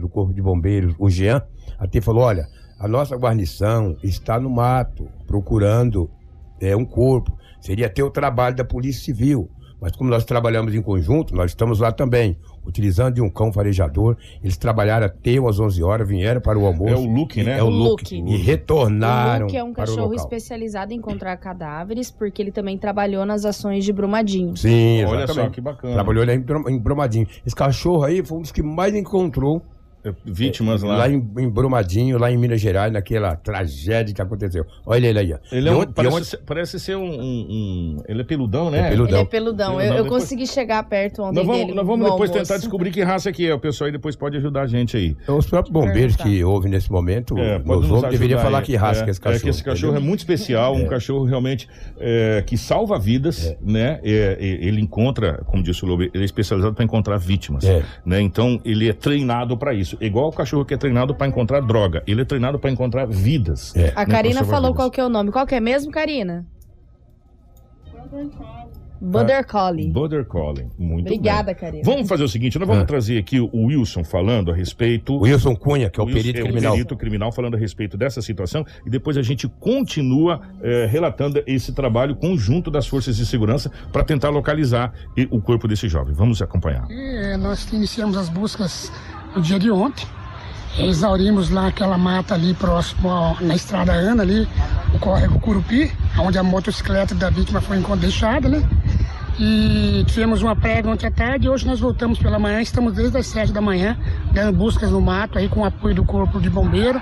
do 0.00 0.08
Corpo 0.08 0.32
de 0.32 0.40
Bombeiros, 0.40 0.94
o 0.98 1.10
Jean, 1.10 1.42
até 1.78 2.00
falou: 2.00 2.24
olha, 2.24 2.48
a 2.78 2.88
nossa 2.88 3.16
guarnição 3.16 3.96
está 4.02 4.40
no 4.40 4.50
mato 4.50 5.08
procurando 5.26 6.10
é, 6.60 6.74
um 6.74 6.84
corpo. 6.84 7.36
Seria 7.60 7.86
até 7.86 8.02
o 8.02 8.10
trabalho 8.10 8.56
da 8.56 8.64
Polícia 8.64 9.04
Civil. 9.04 9.48
Mas 9.80 9.96
como 9.96 10.08
nós 10.08 10.24
trabalhamos 10.24 10.74
em 10.74 10.80
conjunto, 10.80 11.34
nós 11.34 11.50
estamos 11.50 11.80
lá 11.80 11.90
também 11.90 12.38
utilizando 12.64 13.14
de 13.14 13.20
um 13.20 13.28
cão 13.28 13.52
farejador. 13.52 14.16
Eles 14.42 14.56
trabalharam 14.56 15.06
até 15.06 15.38
umas 15.38 15.58
11 15.58 15.82
horas, 15.82 16.08
vieram 16.08 16.40
para 16.40 16.58
o 16.58 16.66
almoço. 16.66 16.94
É 16.94 16.96
o 16.96 17.06
Luke, 17.06 17.42
né? 17.42 17.58
É 17.58 17.62
o 17.62 17.68
Luke. 17.68 18.14
E 18.14 18.36
retornaram. 18.36 19.46
O 19.46 19.48
Luke 19.48 19.56
é 19.56 19.64
um 19.64 19.72
cachorro 19.72 20.14
especializado 20.14 20.92
em 20.92 20.96
encontrar 20.96 21.36
cadáveres, 21.36 22.10
porque 22.10 22.40
ele 22.40 22.52
também 22.52 22.78
trabalhou 22.78 23.24
nas 23.26 23.44
ações 23.44 23.84
de 23.84 23.92
Brumadinho. 23.92 24.56
Sim, 24.56 25.04
Olha 25.04 25.24
exatamente. 25.24 25.46
só 25.46 25.50
que 25.50 25.60
bacana. 25.60 25.94
Trabalhou 25.94 26.24
em 26.24 26.78
Brumadinho. 26.78 27.26
Esse 27.46 27.56
cachorro 27.56 28.04
aí 28.04 28.24
foi 28.24 28.38
um 28.38 28.42
dos 28.42 28.52
que 28.52 28.62
mais 28.62 28.94
encontrou 28.94 29.62
vítimas 30.24 30.82
é, 30.82 30.86
lá. 30.86 30.96
Lá 30.98 31.08
em, 31.08 31.16
em, 31.38 31.48
Brumadinho, 31.48 32.18
lá 32.18 32.30
em 32.30 32.36
Minas 32.36 32.60
Gerais, 32.60 32.92
naquela 32.92 33.36
tragédia 33.36 34.14
que 34.14 34.22
aconteceu. 34.22 34.64
Olha 34.84 35.06
ele 35.06 35.18
aí, 35.18 35.32
ó. 35.32 35.38
Ele 35.50 35.68
é 35.68 35.72
um, 35.72 35.86
parece, 35.86 36.16
onde... 36.16 36.26
ser, 36.26 36.36
parece, 36.38 36.80
ser 36.80 36.96
um, 36.96 37.04
um, 37.04 37.46
um, 37.50 38.02
Ele 38.08 38.20
é 38.20 38.24
peludão, 38.24 38.70
né? 38.70 38.86
É 38.86 38.90
peludão. 38.90 39.18
Ele 39.18 39.22
é 39.22 39.30
peludão. 39.30 39.80
Eu, 39.80 39.94
eu 39.94 40.02
depois... 40.04 40.22
consegui 40.24 40.46
chegar 40.46 40.82
perto 40.84 41.22
ontem 41.22 41.36
nós 41.36 41.46
vamos, 41.46 41.60
dele. 41.62 41.74
Nós 41.74 41.86
vamos 41.86 42.10
depois 42.10 42.30
almoço. 42.30 42.48
tentar 42.48 42.58
descobrir 42.58 42.90
que 42.90 43.02
raça 43.02 43.30
que 43.32 43.46
é. 43.46 43.54
O 43.54 43.60
pessoal 43.60 43.86
aí 43.86 43.92
depois 43.92 44.16
pode 44.16 44.36
ajudar 44.36 44.62
a 44.62 44.66
gente 44.66 44.96
aí. 44.96 45.16
Então, 45.22 45.36
os 45.38 45.46
próprios 45.46 45.72
bombeiros 45.72 46.16
que 46.16 46.42
ouvem 46.42 46.70
nesse 46.70 46.90
momento, 46.90 47.38
é, 47.38 47.58
nos 47.58 47.88
nos 47.88 48.02
deveria 48.02 48.38
falar 48.38 48.58
aí. 48.58 48.64
que 48.64 48.76
raça 48.76 49.02
é, 49.02 49.04
que 49.04 49.10
esse 49.10 49.20
cachorro. 49.20 49.36
É 49.36 49.42
que 49.42 49.48
esse 49.48 49.64
cachorro 49.64 49.92
entendeu? 49.92 50.04
é 50.04 50.08
muito 50.08 50.20
especial, 50.20 50.74
um 50.74 50.82
é. 50.82 50.88
cachorro 50.88 51.24
realmente 51.24 51.68
é, 51.98 52.42
que 52.46 52.56
salva 52.56 52.98
vidas, 52.98 53.46
É. 53.46 53.56
né? 53.62 54.00
ele 54.02 54.80
encontra, 54.80 55.42
como 55.46 55.62
disse 55.62 55.84
o 55.84 55.88
Lobo, 55.88 56.02
ele 56.02 56.10
é 56.14 56.24
especializado 56.24 56.74
para 56.74 56.84
encontrar 56.84 57.16
vítimas. 57.18 57.64
Né? 58.04 58.20
Então, 58.20 58.60
ele 58.64 58.88
é 58.88 58.92
treinado 58.92 59.56
para 59.56 59.74
isso. 59.74 59.91
Igual 60.00 60.28
o 60.28 60.32
cachorro 60.32 60.64
que 60.64 60.74
é 60.74 60.76
treinado 60.76 61.14
para 61.14 61.26
encontrar 61.26 61.60
droga. 61.60 62.02
Ele 62.06 62.22
é 62.22 62.24
treinado 62.24 62.58
para 62.58 62.70
encontrar 62.70 63.06
vidas. 63.06 63.74
É. 63.76 63.92
A 63.94 64.00
né, 64.00 64.06
Karina 64.06 64.44
falou 64.44 64.74
qual 64.74 64.90
que 64.90 65.00
é 65.00 65.04
o 65.04 65.08
nome. 65.08 65.30
Qual 65.30 65.46
que 65.46 65.54
é 65.54 65.60
mesmo, 65.60 65.90
Karina? 65.90 66.46
Border 69.00 69.44
Collie. 69.44 69.90
Border 69.90 70.24
Collie. 70.24 70.66
Muito 70.78 71.06
Obrigada, 71.06 71.46
bem. 71.46 71.54
Karina. 71.56 71.82
Vamos 71.84 72.08
fazer 72.08 72.22
o 72.22 72.28
seguinte, 72.28 72.56
nós 72.56 72.68
vamos 72.68 72.84
Ah. 72.84 72.86
trazer 72.86 73.18
aqui 73.18 73.40
o 73.40 73.50
Wilson 73.66 74.04
falando 74.04 74.52
a 74.52 74.54
respeito... 74.54 75.14
O 75.14 75.22
Wilson 75.22 75.56
Cunha, 75.56 75.90
que 75.90 75.98
é 75.98 76.02
o, 76.02 76.06
Wilson- 76.06 76.20
perito 76.22 76.38
é 76.38 76.42
criminal. 76.44 76.72
O 76.72 76.76
perito 76.76 76.96
criminal 76.96 77.32
falando 77.32 77.56
a 77.56 77.58
respeito 77.58 77.96
dessa 77.96 78.22
situação 78.22 78.64
e 78.86 78.90
depois 78.90 79.16
a 79.16 79.22
gente 79.22 79.48
continua 79.48 80.40
eh, 80.62 80.86
relatando 80.88 81.42
esse 81.48 81.72
trabalho 81.72 82.14
conjunto 82.14 82.70
das 82.70 82.86
forças 82.86 83.16
de 83.16 83.26
segurança 83.26 83.72
para 83.92 84.04
tentar 84.04 84.30
localizar 84.30 84.92
e- 85.16 85.26
o 85.32 85.40
corpo 85.40 85.66
desse 85.66 85.88
jovem. 85.88 86.14
Vamos 86.14 86.40
acompanhar. 86.40 86.86
É, 86.88 87.36
nós 87.36 87.68
iniciamos 87.72 88.16
as 88.16 88.28
buscas 88.28 88.92
no 89.34 89.42
dia 89.42 89.58
de 89.58 89.70
ontem. 89.70 90.06
Exaurimos 90.78 91.50
lá 91.50 91.66
aquela 91.66 91.98
mata 91.98 92.34
ali 92.34 92.54
próximo 92.54 93.10
ao- 93.10 93.36
na 93.40 93.54
estrada 93.54 93.92
Ana, 93.92 94.22
ali, 94.22 94.48
o 94.94 94.98
córrego 94.98 95.38
Curupi, 95.38 95.92
onde 96.18 96.38
a 96.38 96.42
motocicleta 96.42 97.14
da 97.14 97.28
vítima 97.28 97.60
foi 97.60 97.78
deixada, 97.96 98.48
né? 98.48 98.66
E 99.38 100.04
tivemos 100.06 100.42
uma 100.42 100.54
prega 100.54 100.88
ontem 100.88 101.06
à 101.06 101.10
tarde 101.10 101.46
e 101.46 101.50
hoje 101.50 101.66
nós 101.66 101.80
voltamos 101.80 102.18
pela 102.18 102.38
manhã, 102.38 102.60
estamos 102.60 102.94
desde 102.94 103.16
as 103.18 103.26
sete 103.26 103.52
da 103.52 103.60
manhã, 103.60 103.96
dando 104.32 104.56
buscas 104.56 104.90
no 104.90 105.00
mato 105.00 105.38
aí 105.38 105.48
com 105.48 105.60
o 105.60 105.64
apoio 105.64 105.94
do 105.94 106.04
Corpo 106.04 106.40
de 106.40 106.48
Bombeiro, 106.48 107.00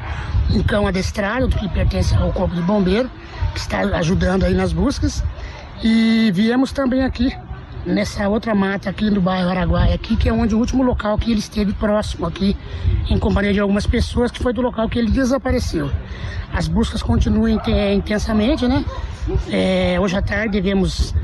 um 0.53 0.63
cão 0.63 0.87
adestrado 0.87 1.49
que 1.49 1.69
pertence 1.69 2.15
ao 2.17 2.33
Corpo 2.33 2.55
de 2.55 2.63
Bombeiro, 2.63 3.11
que 3.53 3.59
está 3.61 3.81
ajudando 3.97 4.45
aí 4.45 4.55
nas 4.55 4.73
buscas. 4.73 5.23
E 5.83 6.31
viemos 6.35 6.73
também 6.73 7.05
aqui 7.05 7.33
nessa 7.87 8.29
outra 8.29 8.55
mata 8.55 8.91
aqui 8.91 9.11
no 9.11 9.21
bairro 9.21 9.49
Araguaia 9.49 9.95
aqui, 9.95 10.17
que 10.17 10.29
é 10.29 10.33
onde 10.33 10.55
o 10.55 10.59
último 10.59 10.83
local 10.83 11.17
que 11.19 11.31
ele 11.31 11.41
esteve 11.41 11.73
próximo 11.73 12.27
aqui, 12.27 12.57
em 13.09 13.19
companhia 13.19 13.53
de 13.53 13.61
algumas 13.61 13.87
pessoas, 13.87 14.31
que 14.31 14.43
foi 14.43 14.53
do 14.53 14.61
local 14.61 14.89
que 14.89 14.99
ele 14.99 15.11
desapareceu. 15.11 15.91
As 16.53 16.67
buscas 16.69 17.03
continuam 17.03 17.49
inten- 17.49 17.95
intensamente, 17.95 18.67
né? 18.67 18.85
É, 19.51 19.99
hoje 20.01 20.17
à 20.17 20.23
tarde 20.23 20.61
devemos 20.61 21.15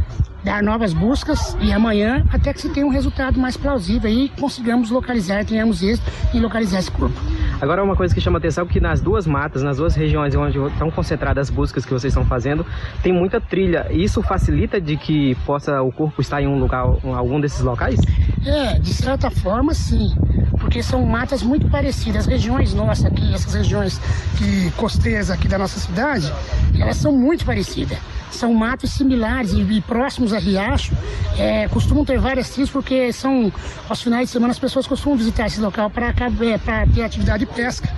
dar 0.46 0.62
novas 0.62 0.94
buscas 0.94 1.56
e 1.60 1.72
amanhã 1.72 2.24
até 2.32 2.54
que 2.54 2.60
se 2.60 2.68
tenha 2.68 2.86
um 2.86 2.88
resultado 2.88 3.38
mais 3.38 3.56
plausível 3.56 4.08
e 4.08 4.28
consigamos 4.28 4.90
localizar, 4.90 5.44
tenhamos 5.44 5.82
êxito 5.82 6.08
em 6.32 6.38
localizar 6.38 6.78
esse 6.78 6.90
corpo. 6.90 7.20
Agora, 7.60 7.82
uma 7.82 7.96
coisa 7.96 8.14
que 8.14 8.20
chama 8.20 8.38
atenção 8.38 8.64
é 8.64 8.68
que 8.68 8.78
nas 8.78 9.00
duas 9.00 9.26
matas, 9.26 9.64
nas 9.64 9.78
duas 9.78 9.96
regiões 9.96 10.36
onde 10.36 10.56
estão 10.56 10.88
concentradas 10.88 11.48
as 11.48 11.50
buscas 11.50 11.84
que 11.84 11.92
vocês 11.92 12.12
estão 12.12 12.24
fazendo, 12.24 12.64
tem 13.02 13.12
muita 13.12 13.40
trilha. 13.40 13.88
Isso 13.90 14.22
facilita 14.22 14.80
de 14.80 14.96
que 14.96 15.34
possa 15.44 15.82
o 15.82 15.90
corpo 15.90 16.20
estar 16.20 16.40
em 16.40 16.46
um 16.46 16.60
lugar, 16.60 16.86
em 17.02 17.12
algum 17.12 17.40
desses 17.40 17.62
locais? 17.62 17.98
É, 18.46 18.78
de 18.78 18.94
certa 18.94 19.30
forma, 19.30 19.74
sim. 19.74 20.14
Porque 20.60 20.80
são 20.80 21.04
matas 21.04 21.42
muito 21.42 21.68
parecidas. 21.68 22.18
As 22.18 22.26
regiões 22.26 22.72
nossas 22.72 23.06
aqui, 23.06 23.34
essas 23.34 23.52
regiões 23.52 24.00
que, 24.38 24.70
costeiras 24.76 25.28
aqui 25.28 25.48
da 25.48 25.58
nossa 25.58 25.80
cidade, 25.80 26.32
elas 26.78 26.96
são 26.98 27.10
muito 27.10 27.44
parecidas. 27.44 27.98
São 28.30 28.52
matos 28.52 28.90
similares 28.90 29.52
e, 29.52 29.60
e 29.60 29.80
próximos 29.80 30.32
a 30.32 30.38
riacho. 30.38 30.94
É, 31.38 31.68
costumam 31.68 32.04
ter 32.04 32.18
várias 32.18 32.50
trilhas 32.50 32.70
porque 32.70 33.12
são, 33.12 33.52
aos 33.88 34.02
finais 34.02 34.28
de 34.28 34.32
semana, 34.32 34.52
as 34.52 34.58
pessoas 34.58 34.86
costumam 34.86 35.16
visitar 35.16 35.46
esse 35.46 35.60
local 35.60 35.90
para 35.90 36.08
é, 36.08 36.86
ter 36.86 37.02
atividade 37.02 37.44
de 37.44 37.52
pesca. 37.52 37.88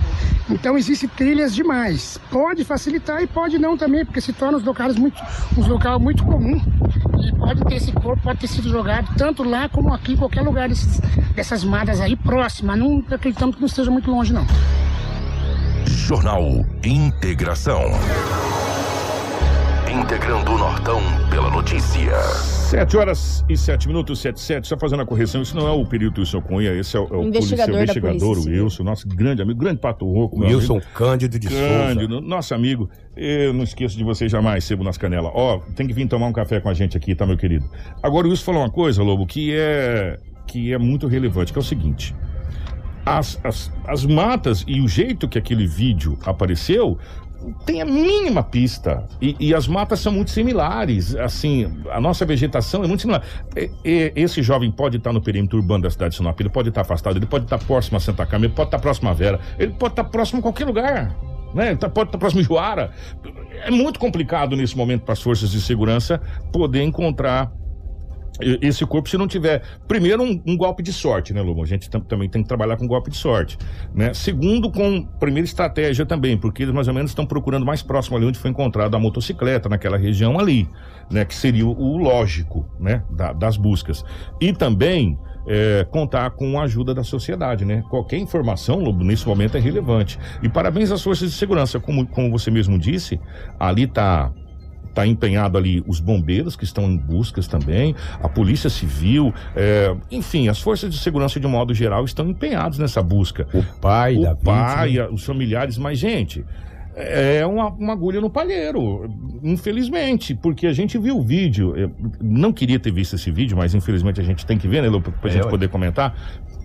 Então 0.49 0.77
existem 0.77 1.07
trilhas 1.09 1.53
demais. 1.53 2.19
Pode 2.31 2.63
facilitar 2.63 3.21
e 3.21 3.27
pode 3.27 3.59
não 3.59 3.77
também, 3.77 4.03
porque 4.03 4.19
se 4.19 4.33
torna 4.33 4.57
os 4.57 4.63
locais 4.63 4.95
muito, 4.95 5.21
um 5.55 5.67
local 5.67 5.99
muito 5.99 6.23
comum. 6.23 6.59
E 7.23 7.31
pode 7.35 7.63
ter 7.65 7.75
esse 7.75 7.91
corpo, 7.91 8.23
pode 8.23 8.39
ter 8.39 8.47
sido 8.47 8.67
jogado 8.69 9.13
tanto 9.15 9.43
lá 9.43 9.69
como 9.69 9.93
aqui, 9.93 10.13
em 10.13 10.17
qualquer 10.17 10.41
lugar 10.41 10.67
desses, 10.67 10.99
dessas 11.35 11.63
matas 11.63 12.01
aí 12.01 12.15
próximas. 12.15 12.77
Não 12.79 13.03
acreditamos 13.11 13.55
que 13.55 13.61
não 13.61 13.67
esteja 13.67 13.91
muito 13.91 14.09
longe, 14.09 14.33
não. 14.33 14.45
Jornal 15.85 16.65
Integração. 16.83 17.83
Integrando 19.91 20.51
o 20.51 20.57
Nortão 20.59 21.01
pela 21.31 21.49
notícia. 21.49 22.15
7 22.21 22.95
horas 22.95 23.43
e 23.49 23.57
7 23.57 23.87
minutos, 23.87 24.19
7 24.19 24.39
7. 24.39 24.67
Só 24.67 24.77
fazendo 24.77 25.01
a 25.01 25.05
correção, 25.05 25.41
isso 25.41 25.55
não 25.55 25.67
é 25.67 25.71
o 25.71 25.83
perito 25.83 26.21
Wilson 26.21 26.41
Cunha, 26.41 26.71
esse 26.73 26.95
é 26.95 26.99
o, 26.99 27.07
é 27.11 27.17
o 27.17 27.23
investigador, 27.23 27.75
policial, 27.75 27.81
investigador 27.81 28.19
polícia, 28.19 28.61
o 28.61 28.63
Wilson, 28.65 28.83
nosso 28.83 29.07
grande 29.07 29.41
amigo, 29.41 29.59
grande 29.59 29.79
pato 29.79 30.05
rouco. 30.05 30.39
Wilson 30.41 30.73
amigo. 30.73 30.87
Cândido 30.93 31.39
de 31.39 31.47
Cândido, 31.47 32.13
Souza. 32.13 32.27
nosso 32.27 32.53
amigo. 32.53 32.87
Eu 33.17 33.51
não 33.51 33.63
esqueço 33.63 33.97
de 33.97 34.03
você 34.03 34.29
jamais, 34.29 34.63
sebo 34.63 34.83
nas 34.83 34.95
canelas. 34.95 35.31
Ó, 35.33 35.57
tem 35.75 35.87
que 35.87 35.93
vir 35.93 36.07
tomar 36.07 36.27
um 36.27 36.33
café 36.33 36.59
com 36.59 36.69
a 36.69 36.73
gente 36.75 36.95
aqui, 36.95 37.15
tá, 37.15 37.25
meu 37.25 37.35
querido? 37.35 37.67
Agora 38.03 38.27
o 38.27 38.29
Wilson 38.29 38.45
falou 38.45 38.61
uma 38.61 38.69
coisa, 38.69 39.01
Lobo, 39.01 39.25
que 39.25 39.55
é, 39.55 40.19
que 40.45 40.71
é 40.71 40.77
muito 40.77 41.07
relevante, 41.07 41.51
que 41.51 41.57
é 41.57 41.61
o 41.61 41.65
seguinte. 41.65 42.15
As, 43.03 43.39
as, 43.43 43.71
as 43.87 44.05
matas 44.05 44.63
e 44.67 44.81
o 44.81 44.87
jeito 44.87 45.27
que 45.27 45.39
aquele 45.39 45.65
vídeo 45.65 46.15
apareceu 46.23 46.99
tem 47.65 47.81
a 47.81 47.85
mínima 47.85 48.43
pista. 48.43 49.03
E, 49.21 49.35
e, 49.39 49.53
as 49.53 49.67
matas 49.67 49.99
são 49.99 50.11
muito 50.11 50.31
similares. 50.31 51.15
Assim, 51.15 51.81
a 51.91 51.99
nossa 51.99 52.25
vegetação 52.25 52.83
é 52.83 52.87
muito 52.87 53.01
similar. 53.01 53.23
E, 53.55 53.71
e, 53.83 54.13
esse 54.15 54.41
jovem 54.41 54.71
pode 54.71 54.97
estar 54.97 55.13
no 55.13 55.21
perímetro 55.21 55.57
urbano 55.57 55.83
da 55.83 55.89
cidade 55.89 56.11
de 56.11 56.17
Sinop, 56.17 56.39
ele 56.39 56.49
pode 56.49 56.69
estar 56.69 56.81
afastado, 56.81 57.17
ele 57.17 57.25
pode 57.25 57.45
estar 57.45 57.57
próximo 57.59 57.97
a 57.97 57.99
Santa 57.99 58.25
Câmara, 58.25 58.47
ele 58.47 58.55
pode 58.55 58.67
estar 58.67 58.79
próximo 58.79 59.09
a 59.09 59.13
Vera, 59.13 59.39
ele 59.57 59.73
pode 59.73 59.93
estar 59.93 60.03
próximo 60.05 60.39
a 60.39 60.41
qualquer 60.41 60.65
lugar. 60.65 61.15
Né? 61.53 61.69
Ele 61.69 61.77
pode 61.77 62.09
estar 62.09 62.17
próximo 62.17 62.41
a 62.41 62.43
Juara. 62.43 62.91
É 63.63 63.71
muito 63.71 63.99
complicado 63.99 64.55
nesse 64.55 64.77
momento 64.77 65.03
para 65.03 65.13
as 65.13 65.21
forças 65.21 65.51
de 65.51 65.61
segurança 65.61 66.21
poder 66.51 66.83
encontrar 66.83 67.51
esse 68.39 68.85
corpo 68.85 69.09
se 69.09 69.17
não 69.17 69.27
tiver, 69.27 69.61
primeiro, 69.87 70.23
um, 70.23 70.41
um 70.45 70.57
golpe 70.57 70.81
de 70.81 70.93
sorte, 70.93 71.33
né, 71.33 71.41
Lobo? 71.41 71.63
A 71.63 71.65
gente 71.65 71.89
também 71.89 72.29
tem 72.29 72.41
que 72.41 72.47
trabalhar 72.47 72.77
com 72.77 72.87
golpe 72.87 73.09
de 73.09 73.17
sorte, 73.17 73.57
né? 73.93 74.13
Segundo, 74.13 74.71
com 74.71 75.03
primeira 75.19 75.45
estratégia 75.45 76.05
também, 76.05 76.37
porque 76.37 76.63
eles 76.63 76.73
mais 76.73 76.87
ou 76.87 76.93
menos 76.93 77.11
estão 77.11 77.25
procurando 77.25 77.65
mais 77.65 77.81
próximo 77.81 78.17
ali 78.17 78.25
onde 78.25 78.39
foi 78.39 78.49
encontrada 78.49 78.95
a 78.97 78.99
motocicleta, 78.99 79.67
naquela 79.67 79.97
região 79.97 80.39
ali, 80.39 80.67
né? 81.09 81.25
Que 81.25 81.35
seria 81.35 81.65
o, 81.65 81.71
o 81.71 81.97
lógico, 81.97 82.65
né? 82.79 83.03
Da, 83.09 83.33
das 83.33 83.57
buscas. 83.57 84.03
E 84.39 84.53
também 84.53 85.17
é, 85.47 85.85
contar 85.89 86.29
com 86.31 86.59
a 86.59 86.63
ajuda 86.63 86.93
da 86.93 87.03
sociedade, 87.03 87.65
né? 87.65 87.83
Qualquer 87.89 88.17
informação, 88.17 88.79
Lobo, 88.79 89.03
nesse 89.03 89.27
momento 89.27 89.57
é 89.57 89.59
relevante. 89.59 90.19
E 90.43 90.47
parabéns 90.47 90.91
às 90.91 91.01
forças 91.01 91.31
de 91.31 91.35
segurança, 91.35 91.79
como, 91.79 92.05
como 92.07 92.29
você 92.29 92.51
mesmo 92.51 92.77
disse, 92.77 93.19
ali 93.59 93.87
tá 93.87 94.31
está 94.99 95.07
empenhado 95.07 95.57
ali 95.57 95.83
os 95.87 95.99
bombeiros 95.99 96.55
que 96.55 96.63
estão 96.63 96.83
em 96.85 96.97
buscas 96.97 97.47
também, 97.47 97.95
a 98.21 98.27
polícia 98.27 98.69
civil, 98.69 99.33
é, 99.55 99.95
enfim, 100.11 100.49
as 100.49 100.59
forças 100.61 100.91
de 100.91 100.99
segurança 100.99 101.39
de 101.39 101.47
um 101.47 101.49
modo 101.49 101.73
geral 101.73 102.03
estão 102.03 102.27
empenhados 102.29 102.77
nessa 102.77 103.01
busca. 103.01 103.47
O 103.53 103.63
pai 103.79 104.17
o 104.17 104.21
da 104.23 104.35
pai, 104.35 104.89
vítima. 104.89 105.09
os 105.11 105.23
familiares, 105.23 105.77
mas 105.77 105.97
gente, 105.97 106.43
é 106.95 107.45
uma, 107.45 107.69
uma, 107.69 107.93
agulha 107.93 108.19
no 108.19 108.29
palheiro, 108.29 109.09
infelizmente, 109.41 110.35
porque 110.35 110.67
a 110.67 110.73
gente 110.73 110.97
viu 110.97 111.17
o 111.17 111.21
vídeo, 111.21 111.75
eu 111.77 111.91
não 112.19 112.51
queria 112.51 112.77
ter 112.77 112.91
visto 112.91 113.15
esse 113.15 113.31
vídeo, 113.31 113.55
mas 113.55 113.73
infelizmente 113.73 114.19
a 114.19 114.23
gente 114.23 114.45
tem 114.45 114.57
que 114.57 114.67
ver, 114.67 114.81
né, 114.81 114.89
para 114.99 115.29
a 115.29 115.31
É, 115.31 115.31
gente 115.31 115.47
poder 115.47 115.69
comentar. 115.69 116.13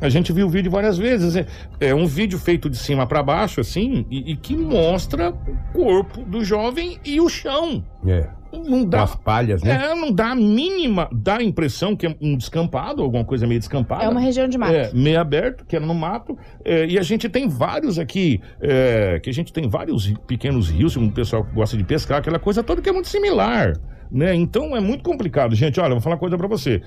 A 0.04 0.10
gente 0.10 0.34
viu 0.34 0.46
o 0.46 0.50
vídeo 0.50 0.70
várias 0.70 0.98
vezes. 0.98 1.34
É, 1.34 1.46
é 1.80 1.94
um 1.94 2.06
vídeo 2.06 2.38
feito 2.38 2.68
de 2.68 2.76
cima 2.76 3.06
para 3.06 3.22
baixo, 3.22 3.58
assim, 3.58 4.04
e, 4.10 4.32
e 4.32 4.36
que 4.36 4.54
mostra 4.54 5.30
o 5.30 5.72
corpo 5.72 6.20
do 6.20 6.44
jovem 6.44 6.98
e 7.02 7.22
o 7.22 7.28
chão. 7.28 7.82
É. 8.06 8.28
Não 8.52 8.82
Com 8.82 8.88
dá. 8.88 9.02
as 9.02 9.14
palhas, 9.16 9.62
né? 9.62 9.88
É, 9.90 9.94
não 9.94 10.12
dá 10.12 10.32
a 10.32 10.34
mínima, 10.34 11.08
dá 11.10 11.38
a 11.38 11.42
impressão 11.42 11.96
que 11.96 12.06
é 12.06 12.14
um 12.20 12.36
descampado, 12.36 13.02
alguma 13.02 13.24
coisa 13.24 13.46
meio 13.46 13.58
descampada. 13.58 14.04
É 14.04 14.08
uma 14.08 14.20
região 14.20 14.46
de 14.46 14.58
mato. 14.58 14.74
É, 14.74 14.92
meio 14.92 15.18
aberto, 15.18 15.64
que 15.64 15.74
era 15.74 15.84
no 15.84 15.94
mato. 15.94 16.36
é, 16.62 16.84
e 16.86 16.98
a 16.98 17.02
gente 17.02 17.26
tem 17.30 17.48
vários 17.48 17.98
aqui, 17.98 18.42
é, 18.60 19.18
que 19.20 19.30
a 19.30 19.32
gente 19.32 19.54
tem 19.54 19.66
vários 19.68 20.12
pequenos 20.26 20.68
rios, 20.68 20.96
um 20.98 21.08
pessoal 21.08 21.44
que 21.44 21.54
gosta 21.54 21.78
de 21.78 21.82
pescar, 21.82 22.18
aquela 22.18 22.38
coisa 22.38 22.62
toda 22.62 22.82
que 22.82 22.90
é 22.90 22.92
muito 22.92 23.08
similar. 23.08 23.72
Né? 24.12 24.34
Então 24.34 24.76
é 24.76 24.80
muito 24.80 25.02
complicado. 25.02 25.54
Gente, 25.56 25.80
olha, 25.80 25.88
eu 25.88 25.94
vou 25.94 26.00
falar 26.00 26.14
uma 26.14 26.20
coisa 26.20 26.36
pra 26.38 26.46
você. 26.46 26.82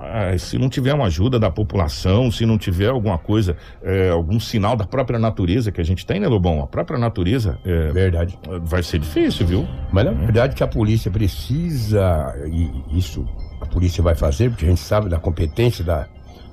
Ah, 0.00 0.36
se 0.38 0.58
não 0.58 0.68
tiver 0.68 0.94
uma 0.94 1.06
ajuda 1.06 1.38
da 1.38 1.50
população, 1.50 2.30
se 2.30 2.46
não 2.46 2.58
tiver 2.58 2.88
alguma 2.88 3.18
coisa, 3.18 3.56
é, 3.82 4.10
algum 4.10 4.38
sinal 4.38 4.76
da 4.76 4.86
própria 4.86 5.18
natureza 5.18 5.72
que 5.72 5.80
a 5.80 5.84
gente 5.84 6.06
tem, 6.06 6.20
né, 6.20 6.28
Lobão? 6.28 6.62
A 6.62 6.66
própria 6.66 6.98
natureza 6.98 7.58
é, 7.64 7.90
Verdade. 7.90 8.38
vai 8.62 8.82
ser 8.82 8.98
difícil, 8.98 9.46
viu? 9.46 9.68
Mas 9.92 10.04
na 10.04 10.12
verdade 10.12 10.54
que 10.54 10.62
a 10.62 10.68
polícia 10.68 11.10
precisa, 11.10 12.34
e 12.46 12.98
isso 12.98 13.26
a 13.60 13.66
polícia 13.66 14.02
vai 14.02 14.14
fazer, 14.14 14.50
porque 14.50 14.64
a 14.64 14.68
gente 14.68 14.80
sabe 14.80 15.08
da 15.08 15.18
competência 15.18 15.84
da, 15.84 16.06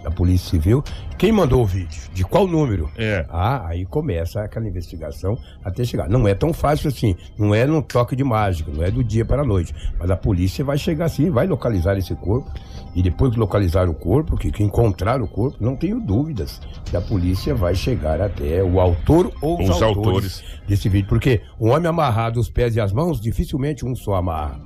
da 0.05 0.11
Polícia 0.11 0.51
Civil. 0.51 0.83
Quem 1.17 1.31
mandou 1.31 1.63
o 1.63 1.65
vídeo? 1.65 1.99
De 2.13 2.23
qual 2.23 2.47
número? 2.47 2.89
É. 2.95 3.25
Ah, 3.27 3.65
aí 3.67 3.85
começa 3.85 4.41
aquela 4.41 4.67
investigação 4.67 5.35
até 5.63 5.83
chegar. 5.83 6.07
Não 6.07 6.27
é 6.27 6.35
tão 6.35 6.53
fácil 6.53 6.89
assim, 6.89 7.15
não 7.37 7.55
é 7.55 7.65
num 7.65 7.81
toque 7.81 8.15
de 8.15 8.23
mágica, 8.23 8.71
não 8.71 8.83
é 8.83 8.91
do 8.91 9.03
dia 9.03 9.25
para 9.25 9.41
a 9.41 9.45
noite. 9.45 9.73
Mas 9.97 10.11
a 10.11 10.15
polícia 10.15 10.63
vai 10.63 10.77
chegar 10.77 11.05
assim, 11.05 11.31
vai 11.31 11.47
localizar 11.47 11.97
esse 11.97 12.13
corpo. 12.15 12.51
E 12.95 13.01
depois 13.01 13.33
que 13.33 13.39
localizar 13.39 13.89
o 13.89 13.93
corpo, 13.93 14.37
que, 14.37 14.51
que 14.51 14.63
encontrar 14.63 15.21
o 15.21 15.27
corpo, 15.27 15.57
não 15.59 15.75
tenho 15.75 15.99
dúvidas 15.99 16.61
que 16.85 16.95
a 16.95 17.01
polícia 17.01 17.53
vai 17.55 17.75
chegar 17.75 18.21
até 18.21 18.63
o 18.63 18.79
autor 18.79 19.33
ou 19.41 19.61
os, 19.61 19.69
Os 19.69 19.81
autores. 19.81 20.43
desse 20.67 20.87
vídeo. 20.87 21.09
Porque 21.09 21.41
um 21.59 21.71
homem 21.71 21.87
amarrado 21.89 22.39
os 22.39 22.49
pés 22.49 22.75
e 22.75 22.79
as 22.79 22.93
mãos, 22.93 23.19
dificilmente 23.19 23.85
um 23.85 23.95
só 23.95 24.13
amarra. 24.15 24.59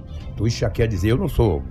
Isso 0.48 0.60
já 0.60 0.70
quer 0.70 0.88
dizer, 0.88 1.12
eu 1.12 1.18
não 1.18 1.28
sou 1.30 1.64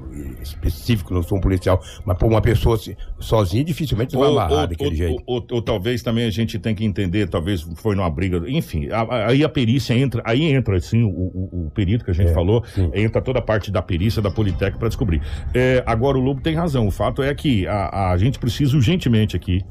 específico, 0.43 1.13
não 1.15 1.23
sou 1.23 1.39
um 1.39 1.41
policial, 1.41 1.81
mas 2.05 2.17
por 2.17 2.27
uma 2.27 2.41
pessoa 2.41 2.77
se- 2.77 2.97
sozinha, 3.19 3.65
dificilmente 3.65 4.17
vai 4.17 4.29
amarrar 4.29 4.67
daquele 4.69 4.95
jeito. 4.97 5.23
Ou, 5.27 5.45
ou 5.51 5.63
talvez 5.63 6.03
também 6.03 6.25
a 6.27 6.31
gente 6.31 6.59
tem 6.59 6.75
que 6.75 6.85
entender, 6.85 7.29
talvez 7.29 7.63
foi 7.77 7.95
numa 7.95 8.11
briga, 8.11 8.43
enfim, 8.49 8.89
aí 9.27 9.45
a 9.45 9.49
perícia 9.49 9.95
entra, 9.95 10.23
aí 10.25 10.43
entra 10.45 10.77
assim 10.77 11.03
o, 11.03 11.09
o- 11.09 11.67
o 11.67 11.71
perito 11.75 12.05
que 12.05 12.11
a 12.11 12.15
gente 12.15 12.31
É, 12.31 12.35
falou, 12.35 12.65
sim. 12.75 12.91
entra 12.95 13.21
toda 13.21 13.39
a 13.39 13.43
parte 13.43 13.71
da 13.71 13.83
perícia, 13.83 14.21
da 14.23 14.31
Politec 14.31 14.79
para 14.79 14.89
descobrir. 14.89 15.21
É, 15.55 15.83
agora 15.87 16.19
o 16.19 16.21
Lobo 16.21 16.41
tem 16.41 16.55
razão, 16.55 16.87
o 16.87 16.91
fato 16.91 17.23
é 17.23 17.35
que 17.35 17.67
a, 17.67 18.13
a 18.13 18.19
gente 18.19 18.39
precisa 18.39 18.77
urgentemente 18.77 19.37
aqui, 19.37 19.63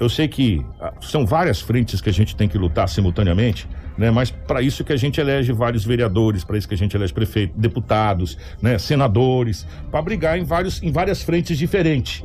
eu 0.00 0.08
sei 0.08 0.26
que 0.28 0.64
ah, 0.80 0.92
são 1.00 1.26
várias 1.26 1.60
frentes 1.60 2.00
que 2.00 2.08
a 2.08 2.12
gente 2.12 2.34
tem 2.34 2.48
que 2.48 2.56
lutar 2.56 2.88
simultaneamente, 2.88 3.68
né? 3.96 4.10
Mas 4.10 4.30
para 4.30 4.62
isso 4.62 4.82
que 4.84 4.92
a 4.92 4.96
gente 4.96 5.20
elege 5.20 5.52
vários 5.52 5.84
vereadores, 5.84 6.42
para 6.44 6.56
isso 6.56 6.66
que 6.68 6.74
a 6.74 6.78
gente 6.78 6.96
elege 6.96 7.12
prefeitos, 7.12 7.54
deputados, 7.56 8.38
né? 8.62 8.78
Senadores, 8.78 9.66
para 9.90 10.00
brigar 10.02 10.38
em 10.38 10.44
vários, 10.44 10.82
em 10.82 10.90
várias 10.90 11.22
frentes 11.22 11.58
diferentes. 11.58 12.24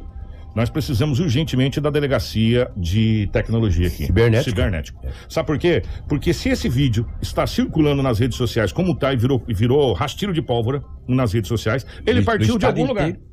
Nós 0.55 0.69
precisamos 0.69 1.19
urgentemente 1.19 1.81
da 1.81 1.89
delegacia 1.89 2.69
de 2.77 3.27
tecnologia 3.33 3.87
aqui. 3.87 4.05
Cibernética. 4.05 4.51
Cibernético. 4.51 5.01
Sabe 5.27 5.47
por 5.47 5.57
quê? 5.57 5.81
Porque 6.07 6.31
se 6.31 6.49
esse 6.49 6.69
vídeo 6.69 7.07
está 7.19 7.47
circulando 7.47 8.03
nas 8.03 8.19
redes 8.19 8.37
sociais 8.37 8.71
como 8.71 8.91
está 8.91 9.11
e 9.11 9.17
virou, 9.17 9.43
virou 9.47 9.93
rastilho 9.93 10.31
de 10.31 10.43
pólvora 10.43 10.83
nas 11.07 11.33
redes 11.33 11.47
sociais, 11.47 11.85
ele 12.05 12.19
Do- 12.21 12.25
partiu 12.25 12.53
do 12.53 12.59
de 12.59 12.65
algum 12.67 12.81
estado 12.81 12.87
lugar. 12.87 13.09
inteiro. 13.09 13.27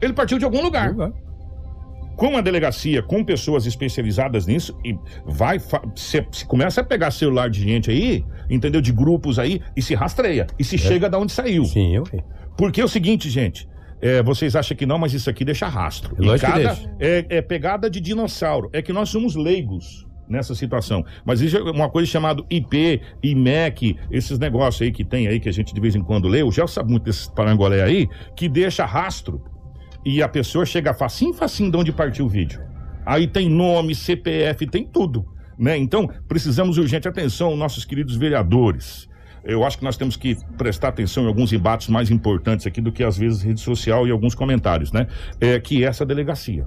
Ele 0.00 0.12
partiu 0.14 0.38
de 0.38 0.44
algum 0.46 0.62
lugar 0.62 0.94
com 2.22 2.36
a 2.36 2.40
delegacia, 2.40 3.02
com 3.02 3.24
pessoas 3.24 3.66
especializadas 3.66 4.46
nisso, 4.46 4.78
e 4.84 4.96
vai, 5.26 5.58
se, 5.96 6.24
se 6.30 6.46
começa 6.46 6.80
a 6.80 6.84
pegar 6.84 7.10
celular 7.10 7.50
de 7.50 7.60
gente 7.60 7.90
aí, 7.90 8.24
entendeu? 8.48 8.80
De 8.80 8.92
grupos 8.92 9.40
aí, 9.40 9.60
e 9.76 9.82
se 9.82 9.92
rastreia, 9.92 10.46
e 10.56 10.62
se 10.62 10.78
chega 10.78 11.10
da 11.10 11.18
onde 11.18 11.32
saiu. 11.32 11.64
É. 11.64 11.66
Sim, 11.66 11.96
eu 11.96 12.04
Porque 12.56 12.80
é 12.80 12.84
o 12.84 12.88
seguinte, 12.88 13.28
gente. 13.28 13.68
é, 14.00 14.22
vocês 14.22 14.54
acham 14.54 14.76
que 14.76 14.86
não, 14.86 14.98
mas 14.98 15.12
isso 15.12 15.28
aqui 15.28 15.44
deixa 15.44 15.66
rastro. 15.66 16.14
E 16.16 16.24
Lógico 16.24 16.48
cada- 16.48 16.78
é, 17.00 17.26
é 17.28 17.42
pegada 17.42 17.90
de 17.90 18.00
dinossauro. 18.00 18.70
É 18.72 18.80
que 18.80 18.92
nós 18.92 19.08
somos 19.08 19.34
leigos 19.34 20.06
nessa 20.28 20.54
situação. 20.54 21.04
Mas 21.24 21.40
isso 21.40 21.56
é 21.56 21.62
uma 21.72 21.90
coisa 21.90 22.08
chamada 22.08 22.40
IP, 22.48 23.00
IMEC, 23.20 23.96
esses 24.12 24.38
negócios 24.38 24.80
aí 24.82 24.92
que 24.92 25.04
tem 25.04 25.26
aí, 25.26 25.40
que 25.40 25.48
a 25.48 25.52
gente 25.52 25.74
de 25.74 25.80
vez 25.80 25.96
em 25.96 26.02
quando 26.02 26.28
lê. 26.28 26.42
O 26.44 26.52
Gel 26.52 26.68
sabe 26.68 26.90
muito 26.90 27.02
desses 27.02 27.26
parangolé 27.26 27.82
aí, 27.82 28.08
que 28.36 28.48
deixa 28.48 28.84
rastro. 28.86 29.42
E 30.04 30.22
a 30.22 30.28
pessoa 30.28 30.66
chega 30.66 30.92
facinho, 30.92 31.32
facinho 31.32 31.70
de 31.70 31.76
onde 31.76 31.92
partiu 31.92 32.26
o 32.26 32.28
vídeo. 32.28 32.60
Aí 33.06 33.26
tem 33.26 33.48
nome, 33.48 33.94
CPF, 33.94 34.66
tem 34.66 34.84
tudo. 34.86 35.26
né? 35.58 35.76
Então, 35.76 36.08
precisamos 36.26 36.78
urgente 36.78 37.06
atenção, 37.06 37.56
nossos 37.56 37.84
queridos 37.84 38.16
vereadores. 38.16 39.08
Eu 39.44 39.64
acho 39.64 39.76
que 39.78 39.84
nós 39.84 39.96
temos 39.96 40.16
que 40.16 40.36
prestar 40.56 40.88
atenção 40.88 41.24
em 41.24 41.26
alguns 41.26 41.52
embates 41.52 41.88
mais 41.88 42.10
importantes 42.10 42.66
aqui 42.66 42.80
do 42.80 42.92
que 42.92 43.02
às 43.02 43.18
vezes 43.18 43.42
rede 43.42 43.60
social 43.60 44.06
e 44.06 44.10
alguns 44.10 44.34
comentários, 44.34 44.92
né? 44.92 45.08
É 45.40 45.58
que 45.58 45.84
essa 45.84 46.06
delegacia. 46.06 46.66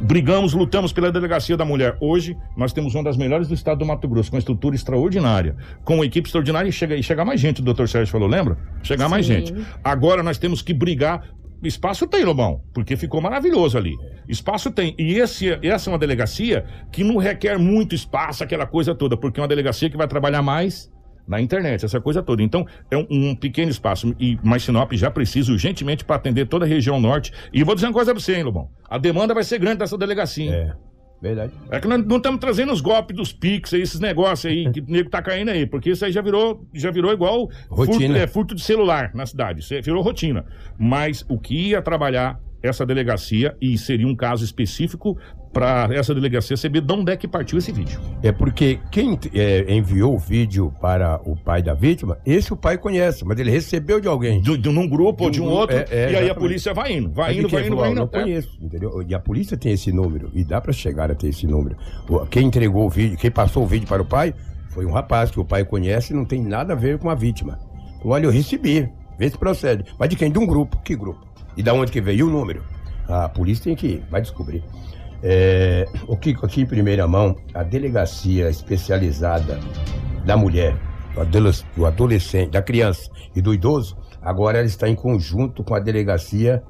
Brigamos, 0.00 0.52
lutamos 0.52 0.92
pela 0.92 1.10
delegacia 1.10 1.56
da 1.56 1.64
mulher. 1.64 1.96
Hoje 2.00 2.36
nós 2.56 2.72
temos 2.72 2.94
uma 2.94 3.02
das 3.02 3.16
melhores 3.16 3.48
do 3.48 3.54
estado 3.54 3.78
do 3.78 3.86
Mato 3.86 4.06
Grosso, 4.06 4.30
com 4.30 4.38
estrutura 4.38 4.74
extraordinária, 4.76 5.56
com 5.84 5.94
uma 5.94 6.06
equipe 6.06 6.28
extraordinária 6.28 6.68
e 6.68 6.72
chega 6.72 6.94
e 6.94 7.02
chegar 7.02 7.24
mais 7.24 7.40
gente, 7.40 7.60
o 7.60 7.64
doutor 7.64 7.88
Sérgio 7.88 8.12
falou, 8.12 8.28
lembra? 8.28 8.56
Chegar 8.82 9.08
mais 9.08 9.26
gente. 9.26 9.54
Agora 9.82 10.22
nós 10.22 10.38
temos 10.38 10.62
que 10.62 10.74
brigar 10.74 11.22
Espaço 11.62 12.06
tem, 12.06 12.24
Lobão, 12.24 12.62
porque 12.74 12.96
ficou 12.96 13.20
maravilhoso 13.20 13.78
ali. 13.78 13.92
Espaço 14.28 14.70
tem. 14.70 14.94
E 14.98 15.14
esse, 15.14 15.58
essa 15.62 15.88
é 15.88 15.92
uma 15.92 15.98
delegacia 15.98 16.64
que 16.92 17.02
não 17.02 17.16
requer 17.16 17.58
muito 17.58 17.94
espaço, 17.94 18.44
aquela 18.44 18.66
coisa 18.66 18.94
toda, 18.94 19.16
porque 19.16 19.40
é 19.40 19.42
uma 19.42 19.48
delegacia 19.48 19.88
que 19.88 19.96
vai 19.96 20.06
trabalhar 20.06 20.42
mais 20.42 20.90
na 21.26 21.40
internet, 21.40 21.84
essa 21.84 22.00
coisa 22.00 22.22
toda. 22.22 22.42
Então, 22.42 22.64
é 22.90 22.96
um, 22.96 23.06
um 23.10 23.34
pequeno 23.34 23.70
espaço. 23.70 24.14
E, 24.18 24.38
mas 24.42 24.62
Sinop 24.62 24.92
já 24.92 25.10
precisa 25.10 25.50
urgentemente 25.50 26.04
para 26.04 26.16
atender 26.16 26.46
toda 26.46 26.64
a 26.64 26.68
região 26.68 27.00
norte. 27.00 27.32
E 27.52 27.64
vou 27.64 27.74
dizer 27.74 27.88
uma 27.88 27.92
coisa 27.92 28.12
pra 28.12 28.20
você, 28.20 28.36
hein, 28.36 28.44
Lobão? 28.44 28.68
A 28.88 28.98
demanda 28.98 29.34
vai 29.34 29.42
ser 29.42 29.58
grande 29.58 29.78
dessa 29.78 29.98
delegacia. 29.98 30.52
É, 30.52 30.72
verdade. 31.20 31.52
É 31.70 31.80
que 31.80 31.88
nós 31.88 32.04
não 32.04 32.16
estamos 32.18 32.40
trazendo 32.40 32.72
os 32.72 32.80
golpes 32.80 33.16
dos 33.16 33.32
Pix, 33.32 33.72
aí, 33.74 33.82
esses 33.82 34.00
negócios 34.00 34.50
aí, 34.50 34.70
que 34.70 34.80
o 34.80 34.84
nego 34.86 35.10
tá 35.10 35.22
caindo 35.22 35.50
aí, 35.50 35.66
porque 35.66 35.90
isso 35.90 36.04
aí 36.04 36.12
já 36.12 36.20
virou, 36.20 36.66
já 36.74 36.90
virou 36.90 37.12
igual 37.12 37.50
Rotina. 37.68 37.98
Furto, 37.98 38.16
é, 38.16 38.26
furto 38.26 38.54
de 38.54 38.62
celular 38.62 39.10
na 39.14 39.26
cidade. 39.26 39.60
Isso 39.60 39.74
aí 39.74 39.80
virou 39.80 40.02
rotina. 40.02 40.44
Mas 40.78 41.24
o 41.28 41.38
que 41.38 41.70
ia 41.70 41.82
trabalhar 41.82 42.40
essa 42.66 42.84
delegacia, 42.84 43.56
e 43.60 43.76
seria 43.78 44.06
um 44.06 44.14
caso 44.14 44.44
específico 44.44 45.16
para 45.52 45.88
essa 45.94 46.14
delegacia 46.14 46.54
saber 46.56 46.82
de 46.82 46.92
onde 46.92 47.10
é 47.10 47.16
que 47.16 47.26
partiu 47.26 47.56
esse 47.56 47.72
vídeo. 47.72 47.98
É 48.22 48.30
porque 48.30 48.78
quem 48.90 49.18
é, 49.32 49.74
enviou 49.74 50.14
o 50.14 50.18
vídeo 50.18 50.72
para 50.80 51.18
o 51.24 51.34
pai 51.34 51.62
da 51.62 51.72
vítima, 51.72 52.18
esse 52.26 52.52
o 52.52 52.56
pai 52.56 52.76
conhece, 52.76 53.24
mas 53.24 53.38
ele 53.38 53.50
recebeu 53.50 53.98
de 53.98 54.06
alguém. 54.06 54.40
De, 54.42 54.58
de 54.58 54.68
um 54.68 54.86
grupo 54.86 55.24
ou 55.24 55.30
de 55.30 55.40
um 55.40 55.44
grupo, 55.46 55.60
outro, 55.60 55.76
é, 55.76 55.86
é, 55.90 55.90
e 55.90 55.94
aí 55.94 56.04
a 56.04 56.08
exatamente. 56.08 56.38
polícia 56.38 56.74
vai 56.74 56.92
indo, 56.92 57.10
vai 57.10 57.30
Aí 57.30 57.38
indo, 57.38 57.48
vai 57.48 57.66
indo, 57.66 57.76
vai 57.76 57.88
"Ah, 57.88 57.92
indo. 57.92 58.00
Não 58.00 58.08
conheço, 58.08 58.58
entendeu? 58.60 59.02
E 59.08 59.14
a 59.14 59.18
polícia 59.18 59.56
tem 59.56 59.72
esse 59.72 59.90
número, 59.90 60.30
e 60.34 60.44
dá 60.44 60.60
pra 60.60 60.72
chegar 60.72 61.10
a 61.10 61.14
ter 61.14 61.28
esse 61.28 61.46
número. 61.46 61.76
Quem 62.30 62.46
entregou 62.46 62.84
o 62.84 62.90
vídeo, 62.90 63.16
quem 63.16 63.30
passou 63.30 63.62
o 63.62 63.66
vídeo 63.66 63.88
para 63.88 64.02
o 64.02 64.04
pai, 64.04 64.34
foi 64.68 64.84
um 64.84 64.92
rapaz 64.92 65.30
que 65.30 65.40
o 65.40 65.44
pai 65.44 65.64
conhece 65.64 66.12
e 66.12 66.16
não 66.16 66.26
tem 66.26 66.42
nada 66.42 66.74
a 66.74 66.76
ver 66.76 66.98
com 66.98 67.08
a 67.08 67.14
vítima. 67.14 67.58
Olha, 68.04 68.26
eu 68.26 68.30
recebi, 68.30 68.86
vê 69.18 69.30
se 69.30 69.38
procede. 69.38 69.84
Mas 69.98 70.10
de 70.10 70.16
quem? 70.16 70.30
De 70.30 70.38
um 70.38 70.46
grupo. 70.46 70.76
Que 70.84 70.94
grupo? 70.94 71.25
E 71.56 71.62
da 71.62 71.72
onde 71.72 71.90
que 71.90 72.00
veio 72.00 72.28
o 72.28 72.30
número? 72.30 72.62
A 73.08 73.28
polícia 73.28 73.64
tem 73.64 73.76
que 73.76 73.86
ir, 73.86 74.04
vai 74.10 74.20
descobrir. 74.20 74.62
É, 75.22 75.86
o 76.06 76.16
Kiko, 76.16 76.44
aqui 76.44 76.60
em 76.60 76.66
primeira 76.66 77.06
mão, 77.06 77.36
a 77.54 77.62
delegacia 77.62 78.50
especializada 78.50 79.58
da 80.24 80.36
mulher, 80.36 80.76
do 81.14 81.20
adoles- 81.22 81.64
do 81.76 81.86
adolescente, 81.86 82.50
da 82.50 82.60
criança 82.60 83.08
e 83.34 83.40
do 83.40 83.54
idoso, 83.54 83.96
agora 84.20 84.58
ela 84.58 84.66
está 84.66 84.88
em 84.88 84.94
conjunto 84.94 85.64
com 85.64 85.74
a 85.74 85.80
delegacia 85.80 86.62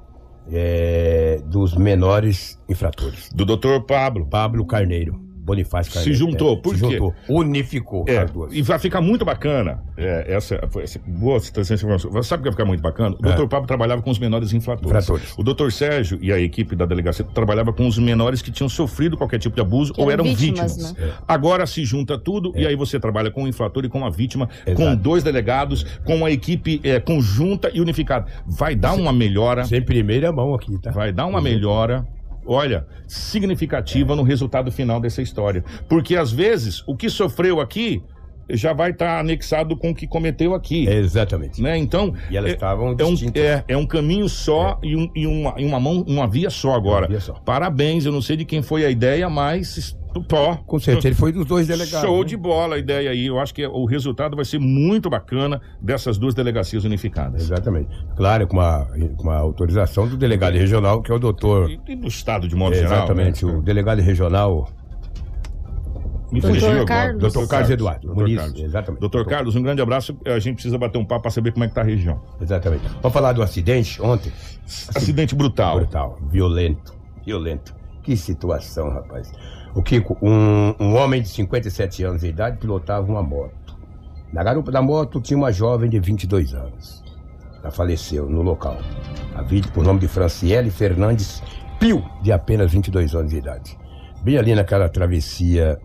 é, 0.52 1.40
dos 1.46 1.74
menores 1.76 2.56
infratores. 2.68 3.30
Do 3.34 3.44
doutor 3.44 3.84
Pablo. 3.84 4.26
Pablo 4.28 4.64
Carneiro. 4.64 5.25
Bonifácio 5.46 5.92
Se 5.92 5.98
Carneiro. 5.98 6.18
juntou, 6.18 6.52
é, 6.54 6.56
por 6.56 6.74
se 6.76 6.82
quê? 6.84 6.92
juntou, 6.94 7.14
unificou 7.28 8.04
É, 8.08 8.18
as 8.18 8.30
duas. 8.30 8.52
e 8.52 8.60
vai 8.62 8.78
ficar 8.78 9.00
muito 9.00 9.24
bacana. 9.24 9.80
É, 9.96 10.34
essa, 10.34 10.60
foi 10.68 10.82
essa 10.82 10.98
boa 11.06 11.38
citação, 11.40 11.74
essa 11.74 11.84
informação. 11.84 12.10
Você 12.10 12.28
Sabe 12.28 12.40
o 12.40 12.42
que 12.42 12.48
vai 12.48 12.52
ficar 12.52 12.64
muito 12.64 12.80
bacana? 12.82 13.14
O 13.16 13.22
doutor 13.22 13.48
Pablo 13.48 13.66
trabalhava 13.68 14.02
com 14.02 14.10
os 14.10 14.18
menores 14.18 14.52
infratores. 14.52 14.92
É. 14.92 14.98
Infratores. 14.98 15.34
O 15.38 15.42
doutor 15.44 15.70
Sérgio 15.70 16.18
e 16.20 16.32
a 16.32 16.38
equipe 16.40 16.74
da 16.74 16.84
delegacia 16.84 17.24
trabalhava 17.24 17.72
com 17.72 17.86
os 17.86 17.96
menores 17.98 18.42
que 18.42 18.50
tinham 18.50 18.68
sofrido 18.68 19.16
qualquer 19.16 19.38
tipo 19.38 19.54
de 19.54 19.62
abuso 19.62 19.94
Que 19.94 20.00
ou 20.00 20.10
eram 20.10 20.24
eram 20.26 20.34
vítimas, 20.34 20.72
vítimas. 20.76 20.94
né? 20.98 21.12
Agora 21.28 21.64
se 21.66 21.84
junta 21.84 22.18
tudo 22.18 22.52
e 22.56 22.66
aí 22.66 22.74
você 22.74 22.98
trabalha 22.98 23.30
com 23.30 23.44
o 23.44 23.48
infrator 23.48 23.84
e 23.84 23.88
com 23.88 24.04
a 24.04 24.10
vítima, 24.10 24.48
com 24.74 24.82
Exato. 24.82 24.96
dois 24.96 25.22
delegados, 25.22 25.84
com 26.04 26.16
uma 26.16 26.30
equipe 26.30 26.80
é, 26.82 26.98
conjunta 26.98 27.70
e 27.72 27.80
unificada. 27.80 28.26
Vai 28.46 28.74
dar 28.74 28.94
uma 28.94 29.12
melhora. 29.12 29.64
Sem 29.64 29.80
primeira 29.82 30.32
mão 30.32 30.52
aqui, 30.54 30.76
tá? 30.80 30.90
Vai 30.90 31.12
dar 31.12 31.26
uma 31.26 31.40
melhora, 31.40 32.04
olha, 32.46 32.86
significativa 33.06 34.14
no 34.16 34.22
resultado 34.22 34.70
final 34.72 35.00
dessa 35.00 35.20
história. 35.22 35.64
Porque 35.88 36.16
às 36.16 36.32
vezes 36.32 36.82
o 36.86 36.96
que 36.96 37.08
sofreu 37.10 37.60
aqui 37.60 38.02
já 38.48 38.72
vai 38.72 38.92
estar 38.92 39.18
anexado 39.18 39.76
com 39.76 39.90
o 39.90 39.94
que 39.94 40.06
cometeu 40.06 40.54
aqui. 40.54 40.86
Exatamente. 40.88 41.60
Né? 41.60 41.76
Então, 41.76 42.14
E 42.30 42.36
elas 42.36 42.52
é, 42.52 42.54
estavam 42.54 42.94
é 42.96 43.04
um, 43.04 43.14
é, 43.34 43.64
é 43.68 43.76
um 43.76 43.84
caminho 43.86 44.28
só 44.28 44.78
e, 44.82 44.94
um- 44.96 45.10
e 45.16 45.26
uma, 45.26 45.54
e 45.58 45.64
uma 45.64 45.80
mão, 45.80 46.04
uma 46.06 46.28
via 46.28 46.48
só 46.48 46.72
agora. 46.74 47.06
Uma 47.06 47.08
via 47.08 47.20
só. 47.20 47.32
Parabéns, 47.34 48.06
eu 48.06 48.12
não 48.12 48.22
sei 48.22 48.36
de 48.36 48.44
quem 48.44 48.62
foi 48.62 48.84
a 48.84 48.90
ideia, 48.90 49.28
mas 49.28 49.96
pó. 50.22 50.56
Com 50.66 50.78
certeza, 50.78 51.08
ele 51.08 51.14
foi 51.14 51.32
dos 51.32 51.46
dois 51.46 51.66
delegados. 51.66 52.08
Show 52.08 52.20
né? 52.20 52.24
de 52.24 52.36
bola 52.36 52.76
a 52.76 52.78
ideia 52.78 53.10
aí. 53.10 53.26
Eu 53.26 53.38
acho 53.38 53.54
que 53.54 53.66
o 53.66 53.84
resultado 53.84 54.36
vai 54.36 54.44
ser 54.44 54.58
muito 54.58 55.08
bacana 55.08 55.60
dessas 55.80 56.18
duas 56.18 56.34
delegacias 56.34 56.84
unificadas. 56.84 57.42
Exatamente. 57.42 57.88
Claro, 58.16 58.46
com 58.46 58.56
uma, 58.56 58.86
com 59.16 59.22
uma 59.22 59.36
autorização 59.36 60.06
do 60.08 60.16
delegado 60.16 60.54
regional, 60.54 61.02
que 61.02 61.10
é 61.10 61.14
o 61.14 61.18
doutor. 61.18 61.70
E, 61.70 61.80
e 61.88 61.96
do 61.96 62.08
estado 62.08 62.48
de 62.48 62.54
modo 62.54 62.74
geral. 62.74 62.92
Exatamente, 62.92 63.44
né? 63.44 63.52
o 63.52 63.62
delegado 63.62 64.00
regional, 64.00 64.68
Me 66.30 66.40
Doutor 66.40 66.60
fugiu. 66.60 66.84
Carlos. 66.84 67.20
doutor 67.20 67.48
Carlos 67.48 67.70
Eduardo 67.70 68.06
Doutor 68.06 68.22
Muniz. 68.22 68.36
Carlos. 68.40 68.60
Exatamente. 68.60 69.00
Doutor 69.00 69.26
Carlos, 69.26 69.56
um 69.56 69.62
grande 69.62 69.82
abraço. 69.82 70.16
A 70.26 70.38
gente 70.38 70.54
precisa 70.54 70.76
bater 70.76 70.98
um 70.98 71.04
papo 71.04 71.22
para 71.22 71.30
saber 71.30 71.52
como 71.52 71.64
é 71.64 71.68
que 71.68 71.74
tá 71.74 71.82
a 71.82 71.84
região. 71.84 72.20
Exatamente. 72.40 72.82
Vamos 73.00 73.12
falar 73.12 73.32
do 73.32 73.42
acidente 73.42 74.02
ontem? 74.02 74.32
Acidente 74.94 75.34
brutal. 75.34 75.76
Brutal, 75.76 76.18
violento, 76.30 76.94
violento. 77.24 77.74
Que 78.02 78.16
situação, 78.16 78.90
rapaz. 78.90 79.32
O 79.76 79.82
Kiko, 79.82 80.16
um, 80.22 80.74
um 80.80 80.96
homem 80.96 81.20
de 81.20 81.28
57 81.28 82.02
anos 82.02 82.22
de 82.22 82.28
idade 82.28 82.56
pilotava 82.56 83.06
uma 83.06 83.22
moto. 83.22 83.76
Na 84.32 84.42
garupa 84.42 84.72
da 84.72 84.80
moto 84.80 85.20
tinha 85.20 85.36
uma 85.36 85.52
jovem 85.52 85.90
de 85.90 86.00
22 86.00 86.54
anos. 86.54 87.04
Ela 87.62 87.70
faleceu 87.70 88.26
no 88.26 88.40
local. 88.40 88.78
A 89.34 89.42
vítima 89.42 89.74
por 89.74 89.84
nome 89.84 90.00
de 90.00 90.08
Franciele 90.08 90.70
Fernandes 90.70 91.42
Pio, 91.78 92.02
de 92.22 92.32
apenas 92.32 92.72
22 92.72 93.14
anos 93.14 93.30
de 93.30 93.36
idade. 93.36 93.78
Bem 94.22 94.38
ali 94.38 94.54
naquela 94.54 94.88
travessia 94.88 95.78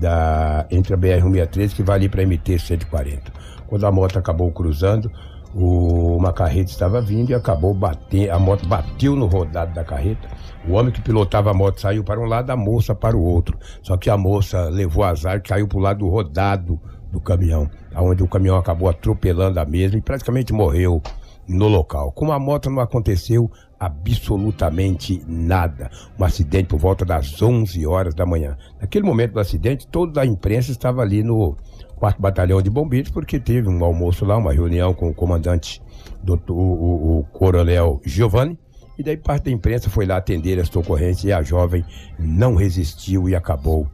da, 0.00 0.66
entre 0.70 0.94
a 0.94 0.96
BR-163 0.96 1.74
que 1.74 1.82
vai 1.82 1.96
ali 1.96 2.08
para 2.08 2.22
a 2.22 2.24
MT-140. 2.24 3.24
Quando 3.66 3.86
a 3.86 3.92
moto 3.92 4.18
acabou 4.18 4.50
cruzando, 4.52 5.12
o- 5.54 6.16
uma 6.16 6.32
carreta 6.32 6.70
estava 6.70 7.00
vindo 7.00 7.30
e 7.30 7.34
acabou 7.34 7.72
batendo, 7.72 8.30
a 8.30 8.38
moto 8.38 8.66
bateu 8.66 9.14
no 9.14 9.26
rodado 9.26 9.74
da 9.74 9.84
carreta. 9.84 10.28
O 10.66 10.72
homem 10.72 10.92
que 10.92 11.00
pilotava 11.00 11.50
a 11.50 11.54
moto 11.54 11.80
saiu 11.80 12.02
para 12.02 12.20
um 12.20 12.24
lado, 12.24 12.50
a 12.50 12.56
moça 12.56 12.94
para 12.94 13.16
o 13.16 13.22
outro. 13.22 13.58
Só 13.82 13.96
que 13.96 14.10
a 14.10 14.16
moça 14.16 14.68
levou 14.70 15.04
azar, 15.04 15.42
caiu 15.42 15.68
para 15.68 15.78
o 15.78 15.80
lado 15.80 15.98
do 15.98 16.08
rodado 16.08 16.80
do 17.12 17.20
caminhão, 17.20 17.70
onde 17.96 18.22
o 18.22 18.28
caminhão 18.28 18.56
acabou 18.56 18.88
atropelando 18.88 19.60
a 19.60 19.64
mesma 19.64 19.98
e 19.98 20.02
praticamente 20.02 20.52
morreu 20.52 21.00
no 21.46 21.68
local. 21.68 22.10
Com 22.12 22.32
a 22.32 22.38
moto 22.38 22.70
não 22.70 22.80
aconteceu 22.80 23.50
absolutamente 23.78 25.22
nada. 25.26 25.90
Um 26.18 26.24
acidente 26.24 26.68
por 26.68 26.78
volta 26.78 27.04
das 27.04 27.40
11 27.40 27.86
horas 27.86 28.14
da 28.14 28.24
manhã. 28.24 28.56
Naquele 28.80 29.04
momento 29.04 29.34
do 29.34 29.40
acidente, 29.40 29.86
toda 29.86 30.22
a 30.22 30.26
imprensa 30.26 30.70
estava 30.70 31.02
ali 31.02 31.22
no 31.22 31.56
4 31.96 32.20
Batalhão 32.20 32.60
de 32.62 32.70
Bombeiros, 32.70 33.10
porque 33.10 33.38
teve 33.40 33.68
um 33.68 33.84
almoço 33.84 34.24
lá, 34.24 34.36
uma 34.36 34.52
reunião 34.52 34.92
com 34.94 35.08
o 35.08 35.14
comandante, 35.14 35.80
doutor, 36.22 36.54
o, 36.54 37.18
o- 37.20 37.24
coronel 37.32 38.00
Giovanni, 38.04 38.58
e 38.98 39.02
daí 39.02 39.16
parte 39.16 39.44
da 39.44 39.50
imprensa 39.50 39.90
foi 39.90 40.06
lá 40.06 40.16
atender 40.16 40.58
esta 40.58 40.78
ocorrência 40.78 41.28
e 41.28 41.32
a 41.32 41.42
jovem 41.42 41.84
não 42.18 42.54
resistiu 42.54 43.28
e 43.28 43.34
acabou 43.34 43.88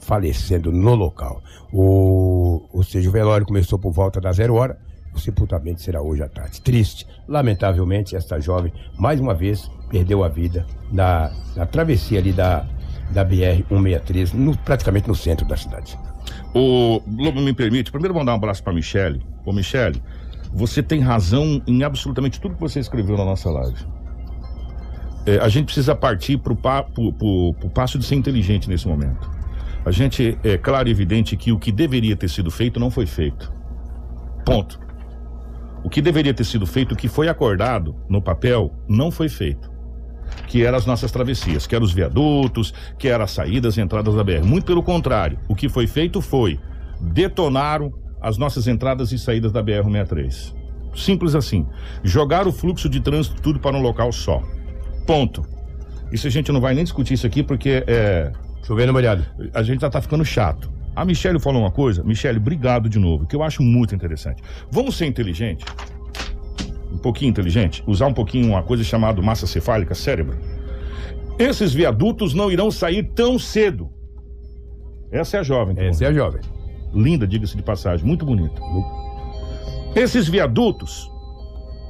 falecendo 0.00 0.70
no 0.70 0.94
local. 0.94 1.42
O, 1.72 2.62
ou 2.72 2.82
seja, 2.82 3.08
o 3.08 3.12
velório 3.12 3.46
começou 3.46 3.78
por 3.78 3.90
volta 3.92 4.20
da 4.20 4.30
zero 4.32 4.54
hora, 4.54 4.78
o 5.14 5.18
sepultamento 5.18 5.80
será 5.80 6.02
hoje 6.02 6.22
à 6.22 6.28
tarde. 6.28 6.60
Triste. 6.60 7.06
Lamentavelmente, 7.26 8.14
esta 8.16 8.38
jovem, 8.40 8.72
mais 8.98 9.18
uma 9.20 9.32
vez, 9.34 9.70
perdeu 9.90 10.22
a 10.24 10.28
vida 10.28 10.66
na, 10.92 11.32
na 11.56 11.66
travessia 11.66 12.18
ali 12.18 12.32
da, 12.32 12.66
da 13.12 13.24
BR-163, 13.24 14.32
no- 14.34 14.56
praticamente 14.58 15.08
no 15.08 15.14
centro 15.14 15.46
da 15.46 15.56
cidade. 15.56 15.98
O 16.54 17.02
Lobo 17.18 17.40
me 17.40 17.52
permite, 17.52 17.90
primeiro 17.90 18.14
mandar 18.14 18.32
um 18.32 18.36
abraço 18.36 18.62
para 18.62 18.72
Michele. 18.72 19.20
Ô 19.44 19.52
Michele, 19.52 20.02
você 20.52 20.82
tem 20.82 21.00
razão 21.00 21.60
em 21.66 21.82
absolutamente 21.82 22.40
tudo 22.40 22.54
que 22.54 22.60
você 22.60 22.78
escreveu 22.78 23.16
na 23.16 23.24
nossa 23.24 23.50
live. 23.50 23.84
É, 25.26 25.38
a 25.38 25.48
gente 25.48 25.66
precisa 25.66 25.94
partir 25.94 26.38
para 26.38 26.52
o 26.52 27.70
passo 27.74 27.98
de 27.98 28.04
ser 28.04 28.14
inteligente 28.14 28.68
nesse 28.68 28.86
momento. 28.86 29.30
A 29.84 29.90
gente 29.90 30.38
é 30.44 30.56
claro 30.56 30.88
e 30.88 30.90
evidente 30.90 31.36
que 31.36 31.50
o 31.50 31.58
que 31.58 31.72
deveria 31.72 32.16
ter 32.16 32.28
sido 32.28 32.50
feito 32.50 32.78
não 32.78 32.90
foi 32.90 33.06
feito. 33.06 33.52
Ponto. 34.44 34.78
O 35.82 35.90
que 35.90 36.00
deveria 36.00 36.32
ter 36.32 36.44
sido 36.44 36.66
feito, 36.66 36.92
o 36.92 36.96
que 36.96 37.08
foi 37.08 37.28
acordado 37.28 37.94
no 38.08 38.22
papel, 38.22 38.72
não 38.88 39.10
foi 39.10 39.28
feito. 39.28 39.73
Que 40.46 40.64
eram 40.64 40.78
as 40.78 40.86
nossas 40.86 41.10
travessias, 41.10 41.66
que 41.66 41.74
eram 41.74 41.84
os 41.84 41.92
viadutos, 41.92 42.72
que 42.98 43.08
eram 43.08 43.24
as 43.24 43.30
saídas 43.30 43.76
e 43.76 43.80
entradas 43.80 44.14
da 44.14 44.22
BR. 44.22 44.44
Muito 44.44 44.64
pelo 44.64 44.82
contrário, 44.82 45.38
o 45.48 45.54
que 45.54 45.68
foi 45.68 45.86
feito 45.86 46.20
foi 46.20 46.58
detonaram 47.00 47.92
as 48.20 48.38
nossas 48.38 48.66
entradas 48.66 49.12
e 49.12 49.18
saídas 49.18 49.52
da 49.52 49.62
BR-163. 49.62 50.54
Simples 50.94 51.34
assim. 51.34 51.66
Jogar 52.02 52.46
o 52.46 52.52
fluxo 52.52 52.88
de 52.88 53.00
trânsito 53.00 53.40
tudo 53.42 53.58
para 53.58 53.76
um 53.76 53.82
local 53.82 54.12
só. 54.12 54.42
Ponto. 55.06 55.44
Isso 56.12 56.26
a 56.26 56.30
gente 56.30 56.52
não 56.52 56.60
vai 56.60 56.74
nem 56.74 56.84
discutir 56.84 57.14
isso 57.14 57.26
aqui 57.26 57.42
porque 57.42 57.82
é, 57.86 58.32
Chovendo 58.66 58.94
molhado. 58.94 59.24
A 59.52 59.62
gente 59.62 59.82
já 59.82 59.90
tá 59.90 60.00
ficando 60.00 60.24
chato. 60.24 60.72
A 60.96 61.04
Michelle 61.04 61.38
falou 61.38 61.60
uma 61.60 61.70
coisa. 61.70 62.02
Michelle, 62.02 62.38
obrigado 62.38 62.88
de 62.88 62.98
novo, 62.98 63.26
que 63.26 63.36
eu 63.36 63.42
acho 63.42 63.62
muito 63.62 63.94
interessante. 63.94 64.42
Vamos 64.70 64.96
ser 64.96 65.06
inteligente? 65.06 65.64
Pouquinho 67.04 67.28
inteligente? 67.28 67.84
Usar 67.86 68.06
um 68.06 68.14
pouquinho 68.14 68.48
uma 68.48 68.62
coisa 68.62 68.82
chamada 68.82 69.20
massa 69.20 69.46
cefálica, 69.46 69.94
cérebro. 69.94 70.38
Esses 71.38 71.74
viadutos 71.74 72.32
não 72.32 72.50
irão 72.50 72.70
sair 72.70 73.02
tão 73.14 73.38
cedo. 73.38 73.90
Essa 75.12 75.36
é 75.36 75.40
a 75.40 75.42
jovem. 75.42 75.76
Essa 75.78 76.06
é 76.06 76.08
a 76.08 76.12
jovem. 76.14 76.40
Linda, 76.94 77.26
diga-se 77.26 77.58
de 77.58 77.62
passagem, 77.62 78.06
muito 78.06 78.24
bonita. 78.24 78.58
Esses 79.94 80.26
viadutos 80.26 81.10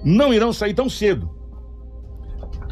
não 0.05 0.35
irão 0.35 0.53
sair 0.53 0.75
tão 0.75 0.91
cedo. 0.91 1.31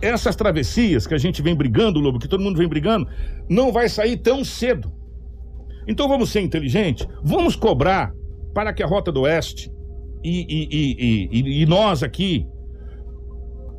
Essas 0.02 0.34
travessias 0.34 1.06
que 1.06 1.14
a 1.14 1.18
gente 1.18 1.42
vem 1.42 1.54
brigando, 1.54 2.00
Lobo, 2.00 2.18
que 2.18 2.26
todo 2.26 2.42
mundo 2.42 2.58
vem 2.58 2.66
brigando, 2.66 3.06
não 3.48 3.70
vai 3.70 3.88
sair 3.88 4.16
tão 4.16 4.44
cedo. 4.44 4.92
Então 5.86 6.08
vamos 6.08 6.30
ser 6.30 6.40
inteligentes, 6.40 7.06
vamos 7.22 7.54
cobrar 7.54 8.10
para 8.52 8.72
que 8.72 8.82
a 8.82 8.86
Rota 8.86 9.12
do 9.12 9.20
Oeste 9.20 9.70
e, 10.24 11.28
e, 11.30 11.62
e 11.62 11.66
nós 11.66 12.02
aqui 12.02 12.46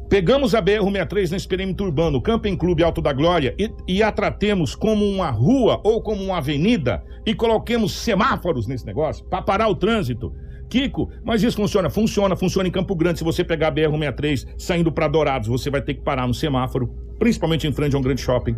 pegamos 0.09 0.53
a 0.53 0.61
BR-63 0.61 1.31
nesse 1.31 1.47
perímetro 1.47 1.85
urbano, 1.85 2.21
Camping 2.21 2.55
Clube 2.55 2.83
Alto 2.83 3.01
da 3.01 3.11
Glória, 3.11 3.55
e, 3.87 4.03
a 4.03 4.11
tratemos 4.11 4.75
como 4.75 5.05
uma 5.05 5.31
rua 5.31 5.81
ou 5.83 6.03
como 6.03 6.23
uma 6.23 6.37
avenida 6.37 7.03
e 7.25 7.33
coloquemos 7.33 7.93
semáforos 7.93 8.67
nesse 8.67 8.85
negócio 8.85 9.25
para 9.25 9.41
parar 9.41 9.67
o 9.69 9.75
trânsito. 9.75 10.31
Kiko, 10.69 11.09
mas 11.23 11.41
isso 11.41 11.57
funciona? 11.57 11.89
Funciona, 11.89 12.35
funciona 12.35 12.67
em 12.67 12.71
Campo 12.71 12.95
Grande. 12.95 13.19
Se 13.19 13.23
você 13.23 13.43
pegar 13.43 13.69
a 13.69 13.71
BR-63 13.71 14.47
saindo 14.57 14.91
para 14.91 15.07
Dourados, 15.07 15.47
você 15.47 15.69
vai 15.69 15.81
ter 15.81 15.95
que 15.95 16.01
parar 16.01 16.27
no 16.27 16.33
semáforo, 16.33 16.93
principalmente 17.17 17.67
em 17.67 17.71
frente 17.71 17.95
a 17.95 17.99
um 17.99 18.01
grande 18.01 18.21
shopping. 18.21 18.55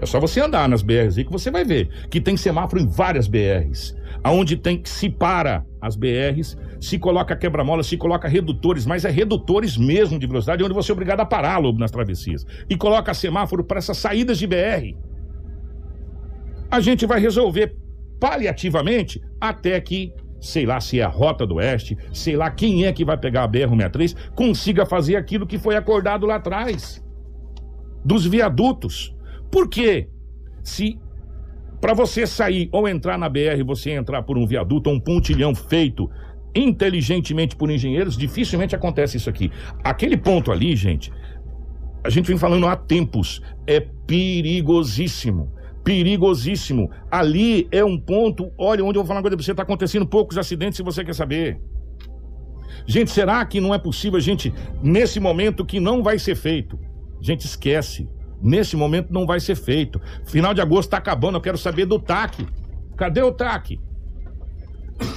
É 0.00 0.06
só 0.06 0.20
você 0.20 0.40
andar 0.40 0.68
nas 0.68 0.82
BRs 0.82 1.18
aí 1.18 1.24
que 1.24 1.32
você 1.32 1.50
vai 1.50 1.64
ver 1.64 1.88
que 2.10 2.20
tem 2.20 2.36
semáforo 2.36 2.80
em 2.80 2.86
várias 2.86 3.26
BRs. 3.26 3.96
Aonde 4.22 4.56
tem 4.56 4.80
que 4.80 4.88
se 4.88 5.08
para 5.08 5.64
as 5.80 5.96
BRs, 5.96 6.56
se 6.80 6.98
coloca 6.98 7.36
quebra-mola, 7.36 7.82
se 7.82 7.96
coloca 7.96 8.28
redutores, 8.28 8.84
mas 8.84 9.04
é 9.04 9.10
redutores 9.10 9.76
mesmo 9.76 10.18
de 10.18 10.26
velocidade, 10.26 10.62
onde 10.62 10.74
você 10.74 10.90
é 10.90 10.94
obrigado 10.94 11.20
a 11.20 11.26
parar, 11.26 11.58
Lobo, 11.58 11.78
nas 11.78 11.90
travessias. 11.90 12.44
E 12.68 12.76
coloca 12.76 13.14
semáforo 13.14 13.64
para 13.64 13.78
essas 13.78 13.96
saídas 13.96 14.38
de 14.38 14.46
BR. 14.46 14.96
A 16.70 16.80
gente 16.80 17.06
vai 17.06 17.20
resolver 17.20 17.76
paliativamente 18.20 19.22
até 19.40 19.80
que, 19.80 20.12
sei 20.40 20.66
lá 20.66 20.80
se 20.80 21.00
é 21.00 21.04
a 21.04 21.08
Rota 21.08 21.46
do 21.46 21.56
Oeste, 21.56 21.96
sei 22.12 22.36
lá 22.36 22.50
quem 22.50 22.84
é 22.84 22.92
que 22.92 23.04
vai 23.04 23.16
pegar 23.16 23.44
a 23.44 23.48
BR-63, 23.48 24.16
consiga 24.34 24.84
fazer 24.84 25.16
aquilo 25.16 25.46
que 25.46 25.58
foi 25.58 25.76
acordado 25.76 26.26
lá 26.26 26.36
atrás. 26.36 27.02
Dos 28.04 28.26
viadutos. 28.26 29.14
Por 29.50 29.68
quê? 29.68 30.08
Se 30.62 30.98
para 31.80 31.94
você 31.94 32.26
sair 32.26 32.68
ou 32.72 32.88
entrar 32.88 33.16
na 33.18 33.28
BR, 33.28 33.62
você 33.64 33.90
entrar 33.90 34.22
por 34.22 34.36
um 34.36 34.46
viaduto 34.46 34.90
ou 34.90 34.96
um 34.96 35.00
pontilhão 35.00 35.54
feito 35.54 36.10
inteligentemente 36.54 37.54
por 37.54 37.70
engenheiros, 37.70 38.16
dificilmente 38.16 38.74
acontece 38.74 39.16
isso 39.16 39.30
aqui. 39.30 39.50
Aquele 39.84 40.16
ponto 40.16 40.50
ali, 40.50 40.74
gente, 40.74 41.12
a 42.02 42.10
gente 42.10 42.26
vem 42.26 42.38
falando 42.38 42.66
há 42.66 42.76
tempos, 42.76 43.42
é 43.66 43.80
perigosíssimo. 43.80 45.52
Perigosíssimo. 45.84 46.90
Ali 47.10 47.68
é 47.70 47.84
um 47.84 47.98
ponto, 47.98 48.50
olha, 48.58 48.84
onde 48.84 48.98
eu 48.98 49.02
vou 49.02 49.06
falar 49.06 49.18
uma 49.18 49.22
coisa 49.22 49.36
pra 49.36 49.44
você, 49.44 49.54
tá 49.54 49.62
acontecendo 49.62 50.06
poucos 50.06 50.36
acidentes 50.36 50.76
se 50.76 50.82
você 50.82 51.04
quer 51.04 51.14
saber. 51.14 51.60
Gente, 52.86 53.10
será 53.10 53.44
que 53.44 53.60
não 53.60 53.74
é 53.74 53.78
possível, 53.78 54.18
gente, 54.18 54.52
nesse 54.82 55.20
momento 55.20 55.64
que 55.64 55.78
não 55.78 56.02
vai 56.02 56.18
ser 56.18 56.34
feito? 56.34 56.78
Gente, 57.20 57.46
esquece. 57.46 58.08
Nesse 58.40 58.76
momento 58.76 59.12
não 59.12 59.26
vai 59.26 59.40
ser 59.40 59.56
feito. 59.56 60.00
Final 60.24 60.54
de 60.54 60.60
agosto 60.60 60.88
está 60.88 60.98
acabando, 60.98 61.36
eu 61.36 61.40
quero 61.40 61.58
saber 61.58 61.86
do 61.86 61.98
TAC. 61.98 62.46
Cadê 62.96 63.22
o 63.22 63.32
TAC? 63.32 63.80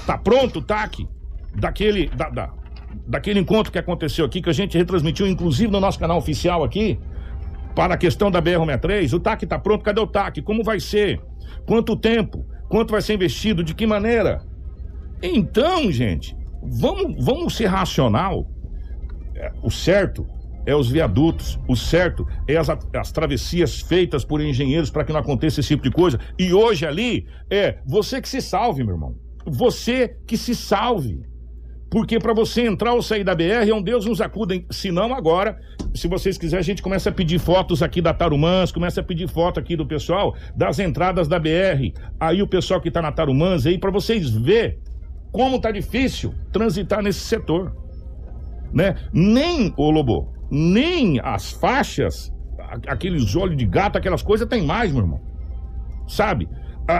Tá 0.05 0.17
pronto 0.17 0.59
o 0.59 0.61
TAC? 0.61 1.07
Daquele, 1.55 2.07
da, 2.09 2.29
da, 2.29 2.53
daquele 3.07 3.39
encontro 3.39 3.71
que 3.71 3.77
aconteceu 3.77 4.25
aqui, 4.25 4.41
que 4.41 4.49
a 4.49 4.53
gente 4.53 4.77
retransmitiu, 4.77 5.27
inclusive 5.27 5.71
no 5.71 5.79
nosso 5.79 5.99
canal 5.99 6.17
oficial 6.17 6.63
aqui, 6.63 6.99
para 7.75 7.93
a 7.93 7.97
questão 7.97 8.31
da 8.31 8.41
BR-63. 8.41 9.13
O 9.13 9.19
TAC 9.19 9.43
está 9.43 9.59
pronto, 9.59 9.83
cadê 9.83 9.99
o 9.99 10.07
TAC? 10.07 10.41
Como 10.41 10.63
vai 10.63 10.79
ser? 10.79 11.21
Quanto 11.65 11.95
tempo? 11.95 12.45
Quanto 12.69 12.91
vai 12.91 13.01
ser 13.01 13.13
investido? 13.15 13.63
De 13.63 13.75
que 13.75 13.85
maneira? 13.85 14.41
Então, 15.21 15.91
gente, 15.91 16.35
vamos, 16.63 17.23
vamos 17.23 17.55
ser 17.55 17.67
racional. 17.67 18.47
É, 19.35 19.51
o 19.61 19.69
certo 19.69 20.25
é 20.65 20.75
os 20.75 20.89
viadutos, 20.89 21.59
o 21.67 21.75
certo 21.75 22.27
é 22.47 22.57
as, 22.57 22.69
as 22.69 23.11
travessias 23.11 23.81
feitas 23.81 24.23
por 24.23 24.41
engenheiros 24.41 24.89
para 24.89 25.03
que 25.03 25.13
não 25.13 25.19
aconteça 25.19 25.59
esse 25.59 25.69
tipo 25.69 25.83
de 25.83 25.91
coisa. 25.91 26.19
E 26.37 26.53
hoje 26.53 26.85
ali 26.85 27.27
é 27.49 27.79
você 27.85 28.21
que 28.21 28.29
se 28.29 28.41
salve, 28.41 28.83
meu 28.83 28.95
irmão. 28.95 29.15
Você 29.45 30.15
que 30.27 30.37
se 30.37 30.55
salve. 30.55 31.21
Porque 31.89 32.17
para 32.19 32.33
você 32.33 32.65
entrar 32.65 32.93
ou 32.93 33.01
sair 33.01 33.23
da 33.23 33.35
BR 33.35 33.67
é 33.67 33.73
um 33.73 33.81
Deus 33.81 34.05
nos 34.05 34.21
acuda. 34.21 34.55
Se 34.69 34.91
não, 34.91 35.13
agora, 35.13 35.59
se 35.93 36.07
vocês 36.07 36.37
quiserem, 36.37 36.61
a 36.61 36.63
gente 36.63 36.81
começa 36.81 37.09
a 37.09 37.11
pedir 37.11 37.37
fotos 37.37 37.83
aqui 37.83 38.01
da 38.01 38.13
Tarumãs, 38.13 38.71
começa 38.71 39.01
a 39.01 39.03
pedir 39.03 39.27
foto 39.27 39.59
aqui 39.59 39.75
do 39.75 39.85
pessoal 39.85 40.33
das 40.55 40.79
entradas 40.79 41.27
da 41.27 41.37
BR. 41.37 41.91
Aí 42.17 42.41
o 42.41 42.47
pessoal 42.47 42.79
que 42.79 42.87
está 42.87 43.01
na 43.01 43.11
Tarumãs 43.11 43.65
aí, 43.65 43.77
para 43.77 43.91
vocês 43.91 44.29
ver 44.29 44.79
como 45.33 45.59
tá 45.59 45.69
difícil 45.69 46.33
transitar 46.51 47.01
nesse 47.01 47.19
setor. 47.19 47.75
Né? 48.73 48.95
Nem, 49.13 49.73
ô 49.77 49.91
Lobo, 49.91 50.33
nem 50.49 51.19
as 51.19 51.51
faixas, 51.51 52.33
aqueles 52.87 53.35
olhos 53.35 53.57
de 53.57 53.65
gato, 53.65 53.97
aquelas 53.97 54.21
coisas, 54.21 54.47
tem 54.47 54.63
mais, 54.63 54.91
meu 54.91 55.01
irmão. 55.01 55.21
Sabe? 56.07 56.47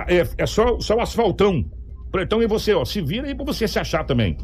É, 0.08 0.28
é 0.38 0.46
só, 0.46 0.80
só 0.80 0.98
o 0.98 1.02
asfaltão. 1.02 1.66
Pretão 2.12 2.42
e 2.42 2.48
você, 2.48 2.74
ó, 2.74 2.84
se 2.84 3.02
vira 3.02 3.28
aí 3.28 3.36
pra 3.36 3.46
você 3.46 3.68
se 3.68 3.80
achar 3.80 4.04
também. 4.04 4.38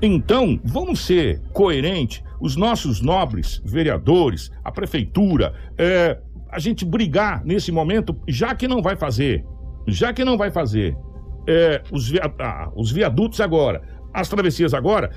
Então, 0.00 0.60
vamos 0.64 1.00
ser 1.00 1.40
coerentes, 1.52 2.22
os 2.40 2.54
nossos 2.56 3.00
nobres 3.00 3.60
vereadores, 3.64 4.50
a 4.64 4.70
prefeitura, 4.70 5.52
é, 5.76 6.18
a 6.50 6.58
gente 6.58 6.84
brigar 6.84 7.44
nesse 7.44 7.72
momento, 7.72 8.16
já 8.28 8.54
que 8.54 8.68
não 8.68 8.80
vai 8.80 8.96
fazer, 8.96 9.44
já 9.86 10.12
que 10.12 10.24
não 10.24 10.36
vai 10.36 10.50
fazer 10.50 10.96
é, 11.48 11.82
os, 11.90 12.12
ah, 12.40 12.70
os 12.76 12.92
viadutos 12.92 13.40
agora, 13.40 13.82
as 14.20 14.28
travessias 14.28 14.74
agora, 14.74 15.10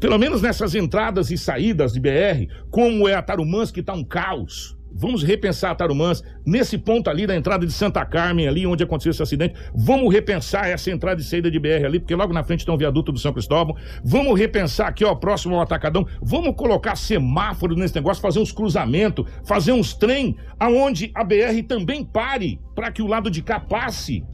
pelo 0.00 0.18
menos 0.18 0.42
nessas 0.42 0.74
entradas 0.74 1.30
e 1.30 1.38
saídas 1.38 1.92
de 1.92 2.00
BR, 2.00 2.52
como 2.70 3.08
é 3.08 3.14
a 3.14 3.22
Tarumãs, 3.22 3.70
que 3.70 3.80
está 3.80 3.92
um 3.92 4.04
caos. 4.04 4.76
Vamos 4.90 5.22
repensar 5.22 5.70
a 5.70 5.74
Tarumãs 5.74 6.22
nesse 6.44 6.78
ponto 6.78 7.08
ali 7.10 7.26
da 7.26 7.36
entrada 7.36 7.66
de 7.66 7.72
Santa 7.72 8.04
Carmen, 8.04 8.48
ali 8.48 8.66
onde 8.66 8.82
aconteceu 8.82 9.10
esse 9.10 9.22
acidente. 9.22 9.54
Vamos 9.74 10.12
repensar 10.12 10.68
essa 10.68 10.90
entrada 10.90 11.20
e 11.20 11.24
saída 11.24 11.50
de 11.50 11.58
BR 11.58 11.84
ali, 11.84 12.00
porque 12.00 12.14
logo 12.14 12.32
na 12.32 12.42
frente 12.42 12.64
tem 12.64 12.74
um 12.74 12.78
viaduto 12.78 13.12
do 13.12 13.18
São 13.18 13.32
Cristóvão. 13.32 13.76
Vamos 14.02 14.38
repensar 14.38 14.88
aqui, 14.88 15.04
ó, 15.04 15.14
próximo 15.14 15.54
ao 15.54 15.60
Atacadão. 15.60 16.06
Vamos 16.22 16.56
colocar 16.56 16.96
semáforo 16.96 17.76
nesse 17.76 17.94
negócio, 17.94 18.22
fazer 18.22 18.40
uns 18.40 18.50
cruzamentos, 18.50 19.26
fazer 19.46 19.72
uns 19.72 19.94
trem 19.94 20.36
aonde 20.58 21.10
a 21.14 21.22
BR 21.22 21.62
também 21.68 22.04
pare, 22.04 22.58
para 22.74 22.90
que 22.90 23.02
o 23.02 23.06
lado 23.06 23.30
de 23.30 23.42
cá 23.42 23.60
passe. 23.60 24.24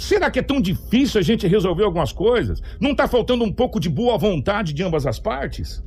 Será 0.00 0.30
que 0.30 0.38
é 0.38 0.42
tão 0.42 0.62
difícil 0.62 1.20
a 1.20 1.22
gente 1.22 1.46
resolver 1.46 1.84
algumas 1.84 2.10
coisas? 2.10 2.62
Não 2.80 2.92
está 2.92 3.06
faltando 3.06 3.44
um 3.44 3.52
pouco 3.52 3.78
de 3.78 3.90
boa 3.90 4.16
vontade 4.16 4.72
de 4.72 4.82
ambas 4.82 5.06
as 5.06 5.18
partes? 5.18 5.84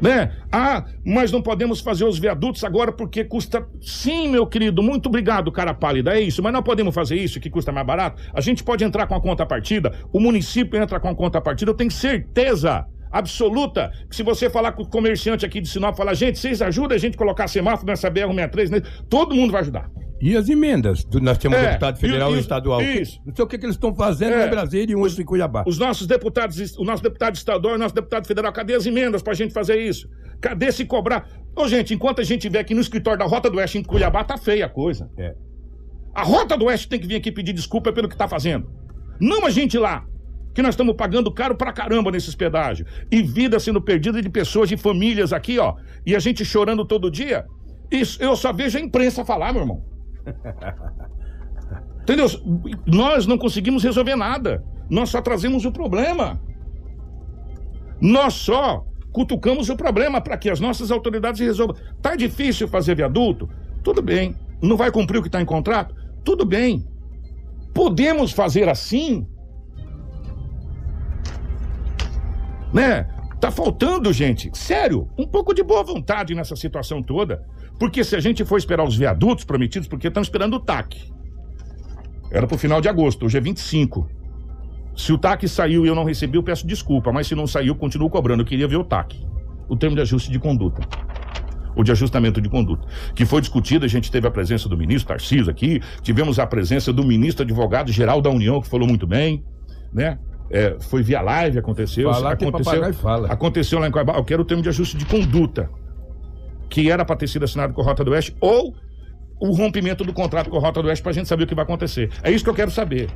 Né? 0.00 0.32
Ah, 0.50 0.86
mas 1.04 1.30
não 1.30 1.42
podemos 1.42 1.80
fazer 1.80 2.06
os 2.06 2.18
viadutos 2.18 2.64
agora 2.64 2.90
porque 2.90 3.22
custa. 3.22 3.68
Sim, 3.82 4.28
meu 4.28 4.46
querido, 4.46 4.82
muito 4.82 5.10
obrigado, 5.10 5.52
cara 5.52 5.74
pálida, 5.74 6.16
é 6.16 6.20
isso, 6.22 6.42
mas 6.42 6.54
não 6.54 6.62
podemos 6.62 6.94
fazer 6.94 7.16
isso 7.16 7.38
que 7.38 7.50
custa 7.50 7.70
mais 7.70 7.86
barato. 7.86 8.22
A 8.32 8.40
gente 8.40 8.64
pode 8.64 8.82
entrar 8.82 9.06
com 9.06 9.14
a 9.14 9.20
conta 9.20 9.44
partida, 9.44 9.92
o 10.10 10.18
município 10.18 10.80
entra 10.80 10.98
com 10.98 11.08
a 11.08 11.14
conta 11.14 11.38
partida, 11.38 11.70
eu 11.70 11.76
tenho 11.76 11.90
certeza 11.90 12.86
absoluta 13.12 13.92
que 14.08 14.16
se 14.16 14.22
você 14.22 14.48
falar 14.48 14.72
com 14.72 14.82
o 14.82 14.88
comerciante 14.88 15.44
aqui 15.44 15.60
de 15.60 15.68
Sinop, 15.68 15.94
falar, 15.94 16.14
gente, 16.14 16.38
vocês 16.38 16.62
ajudam 16.62 16.96
a 16.96 16.98
gente 16.98 17.14
a 17.14 17.18
colocar 17.18 17.46
semáforo 17.46 17.86
nessa 17.86 18.10
BR-63, 18.10 18.70
né? 18.70 18.80
todo 19.10 19.34
mundo 19.34 19.52
vai 19.52 19.60
ajudar. 19.60 19.90
E 20.20 20.36
as 20.36 20.48
emendas? 20.48 21.04
Do, 21.04 21.20
nós 21.20 21.36
temos 21.38 21.58
é, 21.58 21.66
deputado 21.68 21.98
federal 21.98 22.32
e, 22.32 22.36
e 22.36 22.40
estadual. 22.40 22.80
Isso. 22.82 23.20
Não 23.24 23.34
sei 23.34 23.44
o 23.44 23.48
que, 23.48 23.58
que 23.58 23.66
eles 23.66 23.76
estão 23.76 23.94
fazendo 23.94 24.34
é, 24.34 24.46
em 24.46 24.50
Brasília 24.50 24.92
e 24.92 24.96
um 24.96 25.06
em 25.06 25.24
Cuiabá. 25.24 25.64
Os 25.66 25.78
nossos 25.78 26.06
deputados, 26.06 26.76
o 26.76 26.84
nosso 26.84 27.02
deputado 27.02 27.34
estadual 27.34 27.74
e 27.74 27.76
o 27.76 27.78
nosso 27.78 27.94
deputado 27.94 28.26
federal, 28.26 28.52
cadê 28.52 28.74
as 28.74 28.86
emendas 28.86 29.22
pra 29.22 29.34
gente 29.34 29.52
fazer 29.52 29.76
isso? 29.80 30.08
Cadê 30.40 30.72
se 30.72 30.84
cobrar? 30.84 31.28
Ô, 31.54 31.68
gente, 31.68 31.94
enquanto 31.94 32.20
a 32.20 32.24
gente 32.24 32.40
estiver 32.40 32.60
aqui 32.60 32.74
no 32.74 32.80
escritório 32.80 33.18
da 33.18 33.26
Rota 33.26 33.50
do 33.50 33.58
Oeste 33.58 33.78
em 33.78 33.82
Cuiabá, 33.82 34.24
tá 34.24 34.36
feia 34.36 34.66
a 34.66 34.68
coisa. 34.68 35.10
É. 35.18 35.34
A 36.14 36.22
Rota 36.22 36.56
do 36.56 36.66
Oeste 36.66 36.88
tem 36.88 36.98
que 36.98 37.06
vir 37.06 37.16
aqui 37.16 37.30
pedir 37.30 37.52
desculpa 37.52 37.92
pelo 37.92 38.08
que 38.08 38.16
tá 38.16 38.26
fazendo. 38.26 38.70
Não 39.20 39.44
a 39.44 39.50
gente 39.50 39.78
lá, 39.78 40.04
que 40.54 40.62
nós 40.62 40.72
estamos 40.72 40.94
pagando 40.96 41.30
caro 41.30 41.54
pra 41.54 41.72
caramba 41.72 42.10
nesses 42.10 42.34
pedágios. 42.34 42.88
E 43.10 43.22
vida 43.22 43.60
sendo 43.60 43.82
perdida 43.82 44.22
de 44.22 44.30
pessoas, 44.30 44.70
de 44.70 44.76
famílias 44.78 45.32
aqui, 45.32 45.58
ó. 45.58 45.74
E 46.06 46.16
a 46.16 46.18
gente 46.18 46.44
chorando 46.44 46.84
todo 46.86 47.10
dia. 47.10 47.44
Isso, 47.90 48.22
eu 48.22 48.34
só 48.34 48.52
vejo 48.52 48.78
a 48.78 48.80
imprensa 48.80 49.24
falar, 49.24 49.52
meu 49.52 49.62
irmão. 49.62 49.95
Entendeu? 52.02 52.26
Nós 52.86 53.26
não 53.26 53.36
conseguimos 53.36 53.82
resolver 53.82 54.16
nada. 54.16 54.64
Nós 54.88 55.08
só 55.08 55.20
trazemos 55.20 55.64
o 55.64 55.72
problema. 55.72 56.40
Nós 58.00 58.34
só 58.34 58.84
cutucamos 59.12 59.68
o 59.68 59.76
problema 59.76 60.20
para 60.20 60.36
que 60.36 60.50
as 60.50 60.60
nossas 60.60 60.90
autoridades 60.90 61.40
resolvam. 61.40 61.76
Tá 62.00 62.14
difícil 62.14 62.68
fazer 62.68 62.94
viaduto? 62.94 63.48
Tudo 63.82 64.02
bem. 64.02 64.36
Não 64.62 64.76
vai 64.76 64.90
cumprir 64.90 65.18
o 65.18 65.22
que 65.22 65.28
está 65.28 65.40
em 65.40 65.44
contrato? 65.46 65.94
Tudo 66.24 66.44
bem. 66.44 66.86
Podemos 67.74 68.32
fazer 68.32 68.68
assim? 68.68 69.26
Né? 72.72 73.04
Tá 73.40 73.50
faltando, 73.50 74.12
gente, 74.12 74.50
sério, 74.56 75.08
um 75.16 75.26
pouco 75.26 75.54
de 75.54 75.62
boa 75.62 75.82
vontade 75.82 76.34
nessa 76.34 76.56
situação 76.56 77.02
toda. 77.02 77.44
Porque 77.78 78.02
se 78.02 78.16
a 78.16 78.20
gente 78.20 78.44
for 78.44 78.56
esperar 78.56 78.84
os 78.84 78.96
viadutos 78.96 79.44
prometidos, 79.44 79.88
porque 79.88 80.08
estão 80.08 80.22
esperando 80.22 80.54
o 80.54 80.60
TAC. 80.60 81.12
Era 82.30 82.46
pro 82.46 82.58
final 82.58 82.80
de 82.80 82.88
agosto, 82.88 83.26
hoje 83.26 83.38
é 83.38 83.40
25. 83.40 84.08
Se 84.96 85.12
o 85.12 85.18
TAC 85.18 85.46
saiu 85.46 85.84
e 85.84 85.88
eu 85.88 85.94
não 85.94 86.04
recebi, 86.04 86.38
eu 86.38 86.42
peço 86.42 86.66
desculpa, 86.66 87.12
mas 87.12 87.26
se 87.26 87.34
não 87.34 87.46
saiu, 87.46 87.68
eu 87.68 87.74
continuo 87.74 88.08
cobrando. 88.08 88.42
Eu 88.42 88.46
queria 88.46 88.66
ver 88.66 88.76
o 88.76 88.84
TAC. 88.84 89.22
O 89.68 89.76
termo 89.76 89.94
de 89.94 90.00
ajuste 90.00 90.30
de 90.30 90.38
conduta. 90.38 90.80
Ou 91.74 91.84
de 91.84 91.92
ajustamento 91.92 92.40
de 92.40 92.48
conduta. 92.48 92.88
Que 93.14 93.26
foi 93.26 93.42
discutido, 93.42 93.84
a 93.84 93.88
gente 93.88 94.10
teve 94.10 94.26
a 94.26 94.30
presença 94.30 94.68
do 94.68 94.76
ministro 94.76 95.08
Tarcísio 95.08 95.50
aqui, 95.50 95.82
tivemos 96.00 96.38
a 96.38 96.46
presença 96.46 96.92
do 96.92 97.04
ministro 97.04 97.42
advogado-geral 97.44 98.22
da 98.22 98.30
União, 98.30 98.60
que 98.62 98.68
falou 98.68 98.88
muito 98.88 99.06
bem, 99.06 99.44
né? 99.92 100.18
É, 100.48 100.76
foi 100.80 101.02
via 101.02 101.20
live, 101.20 101.58
aconteceu. 101.58 102.10
Falar 102.10 102.32
aconteceu, 102.32 102.94
fala. 102.94 103.28
aconteceu 103.28 103.78
lá 103.78 103.88
em 103.88 103.90
Coibá. 103.90 104.14
Eu 104.14 104.24
quero 104.24 104.42
o 104.42 104.44
termo 104.44 104.62
de 104.62 104.68
ajuste 104.70 104.96
de 104.96 105.04
conduta. 105.04 105.68
Que 106.68 106.90
era 106.90 107.04
para 107.04 107.16
ter 107.16 107.28
sido 107.28 107.44
assinado 107.44 107.72
com 107.72 107.80
a 107.80 107.84
Rota 107.84 108.04
do 108.04 108.10
Oeste, 108.12 108.36
ou 108.40 108.74
o 109.40 109.52
rompimento 109.52 110.04
do 110.04 110.12
contrato 110.12 110.50
com 110.50 110.56
a 110.56 110.60
Rota 110.60 110.82
do 110.82 110.88
Oeste 110.88 111.02
para 111.02 111.10
a 111.10 111.14
gente 111.14 111.28
saber 111.28 111.44
o 111.44 111.46
que 111.46 111.54
vai 111.54 111.64
acontecer. 111.64 112.10
É 112.22 112.30
isso 112.30 112.44
que 112.44 112.50
eu 112.50 112.54
quero 112.54 112.70
saber. 112.70 113.10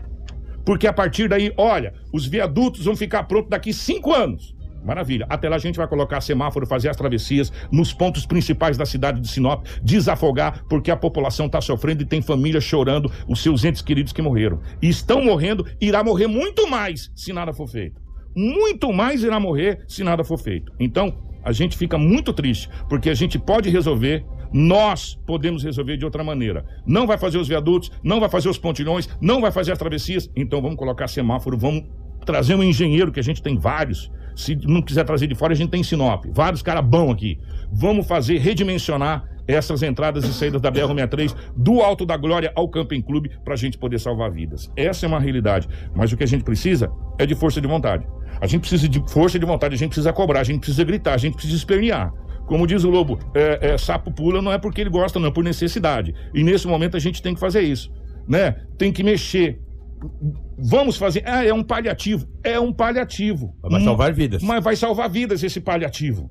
Porque 0.65 0.87
a 0.87 0.93
partir 0.93 1.29
daí, 1.29 1.53
olha, 1.57 1.95
os 2.13 2.27
viadutos 2.27 2.85
vão 2.85 2.95
ficar 2.95 3.25
prontos 3.25 3.51
daqui 3.51 3.73
cinco 3.73 4.13
anos. 4.13 4.55
Maravilha. 4.85 5.27
Até 5.29 5.49
lá 5.49 5.57
a 5.57 5.59
gente 5.59 5.77
vai 5.77 5.87
colocar 5.87 6.21
semáforo, 6.21 6.67
fazer 6.67 6.89
as 6.89 6.97
travessias 6.97 7.53
nos 7.71 7.93
pontos 7.93 8.25
principais 8.25 8.77
da 8.79 8.87
cidade 8.87 9.21
de 9.21 9.29
Sinop, 9.29 9.67
desafogar, 9.83 10.65
porque 10.69 10.91
a 10.91 10.97
população 10.97 11.47
está 11.47 11.61
sofrendo 11.61 12.03
e 12.03 12.07
tem 12.07 12.23
família 12.23 12.61
chorando 12.61 13.11
os 13.29 13.43
seus 13.43 13.65
entes 13.65 13.83
queridos 13.83 14.13
que 14.13 14.23
morreram. 14.23 14.61
E 14.81 14.89
estão 14.89 15.23
morrendo, 15.23 15.67
irá 15.81 16.03
morrer 16.03 16.27
muito 16.27 16.69
mais 16.69 17.11
se 17.15 17.33
nada 17.33 17.53
for 17.53 17.69
feito. 17.69 18.01
Muito 18.35 18.93
mais 18.93 19.23
irá 19.23 19.39
morrer 19.39 19.85
se 19.87 20.03
nada 20.03 20.25
for 20.25 20.39
feito. 20.39 20.73
Então, 20.79 21.30
a 21.43 21.53
gente 21.53 21.77
fica 21.77 21.97
muito 21.99 22.33
triste, 22.33 22.69
porque 22.89 23.11
a 23.11 23.15
gente 23.15 23.39
pode 23.39 23.69
resolver 23.71 24.25
nós 24.53 25.19
podemos 25.27 25.63
resolver 25.63 25.97
de 25.97 26.05
outra 26.05 26.25
maneira. 26.25 26.65
Não 26.85 27.07
vai 27.07 27.17
fazer 27.17 27.39
os 27.39 27.49
viadutos, 27.49 27.91
não 28.03 28.19
vai 28.19 28.29
fazer 28.29 28.49
os 28.49 28.59
pontilhões, 28.59 29.09
não 29.21 29.41
vai 29.41 29.53
fazer 29.53 29.73
as 29.73 29.79
travessias. 29.79 30.31
Então 30.35 30.61
vamos 30.61 30.77
colocar 30.77 31.09
semáforo, 31.09 31.57
vamos 31.57 31.85
trazer 32.25 32.55
um 32.55 32.63
engenheiro, 32.63 33.13
que 33.13 33.21
a 33.21 33.23
gente 33.23 33.43
tem 33.43 33.57
vários. 33.57 34.11
Se 34.35 34.57
não 34.57 34.83
quiser 34.83 35.05
trazer 35.05 35.27
de 35.27 35.35
fora, 35.35 35.53
a 35.53 35.57
gente 35.57 35.71
tem 35.71 35.83
Sinop. 35.83 36.25
Vários 36.33 36.63
caras 36.63 36.85
bons 36.85 37.13
aqui. 37.13 37.39
Vamos 37.73 38.07
fazer, 38.07 38.39
redimensionar 38.39 39.25
essas 39.47 39.83
entradas 39.83 40.25
e 40.25 40.33
saídas 40.33 40.61
da 40.61 40.71
BR-63 40.71 41.35
do 41.57 41.81
Alto 41.81 42.07
da 42.07 42.17
Glória 42.17 42.53
ao 42.55 42.69
Camping 42.69 43.03
Clube 43.03 43.31
para 43.45 43.55
a 43.55 43.57
gente 43.57 43.79
poder 43.79 43.99
salvar 43.99 44.31
vidas. 44.31 44.71
Essa 44.77 45.07
é 45.07 45.09
uma 45.09 45.21
realidade. 45.21 45.69
Mas 45.95 46.13
o 46.13 46.17
que 46.17 46.25
a 46.25 46.27
gente 46.27 46.45
precisa 46.45 46.91
é 47.19 47.27
de 47.27 47.35
força 47.35 47.61
de 47.61 47.67
vontade. 47.67 48.07
A 48.41 48.47
gente 48.47 48.63
precisa 48.63 48.89
de 48.89 49.03
força 49.11 49.39
de 49.39 49.45
vontade, 49.45 49.75
a 49.75 49.79
gente 49.79 49.91
precisa 49.91 50.13
cobrar, 50.13 50.41
a 50.41 50.45
gente 50.45 50.61
precisa 50.61 50.85
gritar, 50.85 51.15
a 51.15 51.19
gente 51.19 51.35
precisa 51.35 51.57
espernear. 51.57 52.13
Como 52.47 52.67
diz 52.67 52.83
o 52.85 52.91
Lobo, 52.91 53.19
é, 53.35 53.75
é, 53.75 53.79
sapo 53.79 54.11
pula 54.11 54.43
não 54.43 54.53
é 54.53 54.59
porque 54.59 54.81
ele 54.81 54.91
gosta, 54.91 55.21
não, 55.21 55.29
é 55.29 55.31
por 55.31 55.45
necessidade. 55.45 56.15
E 56.35 56.43
nesse 56.43 56.67
momento 56.67 56.97
a 56.97 57.01
gente 57.01 57.23
tem 57.23 57.35
que 57.35 57.41
fazer 57.41 57.61
isso. 57.61 57.93
Né? 58.27 58.57
Tem 58.77 58.93
que 58.93 59.05
mexer. 59.05 59.61
Vamos 60.59 60.97
fazer. 60.97 61.23
Ah, 61.27 61.45
é 61.45 61.53
um 61.53 61.63
paliativo. 61.63 62.27
É 62.43 62.59
um 62.59 62.73
paliativo. 62.73 63.55
Vai 63.63 63.83
salvar 63.83 64.13
vidas. 64.13 64.43
Mas 64.43 64.65
vai 64.65 64.75
salvar 64.75 65.09
vidas 65.09 65.43
esse 65.43 65.61
paliativo. 65.61 66.31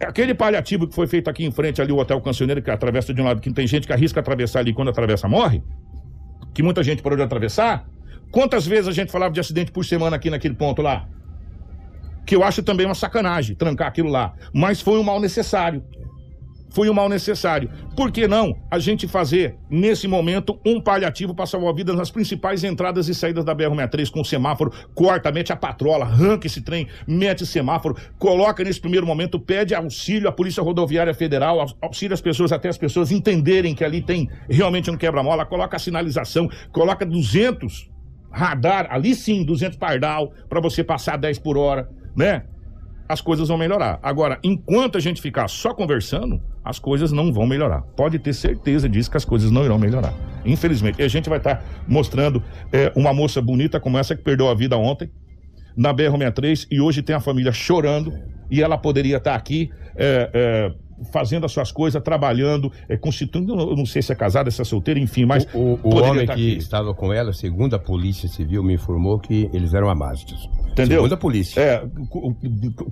Aquele 0.00 0.34
paliativo 0.34 0.86
que 0.86 0.94
foi 0.94 1.06
feito 1.06 1.28
aqui 1.28 1.44
em 1.44 1.50
frente 1.50 1.80
ali, 1.80 1.92
o 1.92 1.96
Hotel 1.96 2.20
Cancioneiro, 2.20 2.60
que 2.60 2.70
atravessa 2.70 3.14
de 3.14 3.20
um 3.20 3.24
lado, 3.24 3.40
que 3.40 3.50
tem 3.52 3.66
gente 3.66 3.86
que 3.86 3.92
arrisca 3.92 4.20
atravessar 4.20 4.60
ali 4.60 4.72
quando 4.72 4.88
atravessa 4.88 5.26
morre, 5.26 5.62
que 6.54 6.62
muita 6.62 6.82
gente 6.82 7.02
parou 7.02 7.16
de 7.16 7.22
atravessar. 7.22 7.86
Quantas 8.30 8.66
vezes 8.66 8.88
a 8.88 8.92
gente 8.92 9.10
falava 9.10 9.32
de 9.32 9.40
acidente 9.40 9.72
por 9.72 9.84
semana 9.84 10.16
aqui 10.16 10.28
naquele 10.28 10.54
ponto 10.54 10.82
lá? 10.82 11.08
que 12.26 12.34
eu 12.34 12.42
acho 12.42 12.62
também 12.62 12.84
uma 12.84 12.94
sacanagem 12.94 13.54
trancar 13.54 13.86
aquilo 13.86 14.10
lá. 14.10 14.34
Mas 14.52 14.80
foi 14.80 14.98
um 14.98 15.02
mal 15.04 15.20
necessário. 15.20 15.82
Foi 16.76 16.90
um 16.90 16.92
mal 16.92 17.08
necessário. 17.08 17.70
Por 17.96 18.12
que 18.12 18.28
não 18.28 18.54
a 18.70 18.78
gente 18.78 19.08
fazer, 19.08 19.56
nesse 19.70 20.06
momento, 20.06 20.60
um 20.62 20.78
paliativo 20.78 21.34
para 21.34 21.46
salvar 21.46 21.72
vidas 21.72 21.96
nas 21.96 22.10
principais 22.10 22.62
entradas 22.64 23.08
e 23.08 23.14
saídas 23.14 23.46
da 23.46 23.56
BR-63 23.56 24.10
com 24.10 24.22
semáforo? 24.22 24.70
Corta, 24.94 25.32
mete 25.32 25.50
a 25.50 25.56
patrola, 25.56 26.04
arranca 26.04 26.46
esse 26.46 26.60
trem, 26.60 26.86
mete 27.08 27.46
semáforo, 27.46 27.96
coloca 28.18 28.62
nesse 28.62 28.78
primeiro 28.78 29.06
momento, 29.06 29.40
pede 29.40 29.74
auxílio 29.74 30.28
à 30.28 30.32
Polícia 30.32 30.62
Rodoviária 30.62 31.14
Federal, 31.14 31.64
auxilia 31.80 32.12
as 32.12 32.20
pessoas, 32.20 32.52
até 32.52 32.68
as 32.68 32.76
pessoas 32.76 33.10
entenderem 33.10 33.74
que 33.74 33.82
ali 33.82 34.02
tem 34.02 34.28
realmente 34.46 34.90
um 34.90 34.98
quebra-mola, 34.98 35.46
coloca 35.46 35.76
a 35.76 35.80
sinalização, 35.80 36.46
coloca 36.72 37.06
200 37.06 37.90
radar, 38.30 38.88
ali 38.90 39.14
sim, 39.14 39.42
200 39.46 39.78
pardal, 39.78 40.30
para 40.46 40.60
você 40.60 40.84
passar 40.84 41.16
10 41.16 41.38
por 41.38 41.56
hora 41.56 41.88
né? 42.16 42.44
As 43.08 43.20
coisas 43.20 43.48
vão 43.48 43.56
melhorar. 43.56 43.98
Agora, 44.02 44.38
enquanto 44.42 44.98
a 44.98 45.00
gente 45.00 45.22
ficar 45.22 45.48
só 45.48 45.72
conversando, 45.72 46.40
as 46.64 46.78
coisas 46.78 47.12
não 47.12 47.32
vão 47.32 47.46
melhorar. 47.46 47.82
Pode 47.96 48.18
ter 48.18 48.32
certeza 48.32 48.88
disso 48.88 49.10
que 49.10 49.16
as 49.16 49.24
coisas 49.24 49.50
não 49.50 49.64
irão 49.64 49.78
melhorar. 49.78 50.12
Infelizmente. 50.44 51.00
E 51.00 51.04
a 51.04 51.08
gente 51.08 51.28
vai 51.28 51.38
estar 51.38 51.56
tá 51.56 51.64
mostrando 51.86 52.42
é, 52.72 52.92
uma 52.96 53.14
moça 53.14 53.40
bonita 53.40 53.78
como 53.78 53.96
essa 53.98 54.16
que 54.16 54.22
perdeu 54.22 54.48
a 54.48 54.54
vida 54.54 54.76
ontem 54.76 55.10
na 55.76 55.92
BR-63 55.94 56.66
e 56.70 56.80
hoje 56.80 57.02
tem 57.02 57.14
a 57.14 57.20
família 57.20 57.52
chorando 57.52 58.12
e 58.50 58.62
ela 58.62 58.78
poderia 58.78 59.18
estar 59.18 59.32
tá 59.32 59.36
aqui 59.36 59.70
é, 59.94 60.30
é, 60.32 60.72
fazendo 61.12 61.46
as 61.46 61.52
suas 61.52 61.72
coisas, 61.72 62.02
trabalhando, 62.02 62.72
é, 62.88 62.96
constituindo, 62.96 63.58
eu 63.58 63.76
não 63.76 63.86
sei 63.86 64.02
se 64.02 64.12
é 64.12 64.14
casada, 64.14 64.50
se 64.50 64.60
é 64.60 64.64
solteira, 64.64 64.98
enfim, 65.00 65.24
mas. 65.24 65.46
O, 65.52 65.78
o, 65.82 65.94
o 65.94 66.02
homem 66.02 66.26
que 66.26 66.32
aqui. 66.32 66.56
estava 66.56 66.94
com 66.94 67.12
ela, 67.12 67.32
segundo 67.32 67.74
a 67.74 67.78
Polícia 67.78 68.28
Civil, 68.28 68.62
me 68.62 68.74
informou 68.74 69.18
que 69.18 69.50
eles 69.52 69.74
eram 69.74 69.88
amásitos. 69.88 70.48
Entendeu? 70.72 70.98
Segundo 70.98 71.14
a 71.14 71.16
polícia. 71.16 71.60
É, 71.60 71.86
cu 72.10 72.36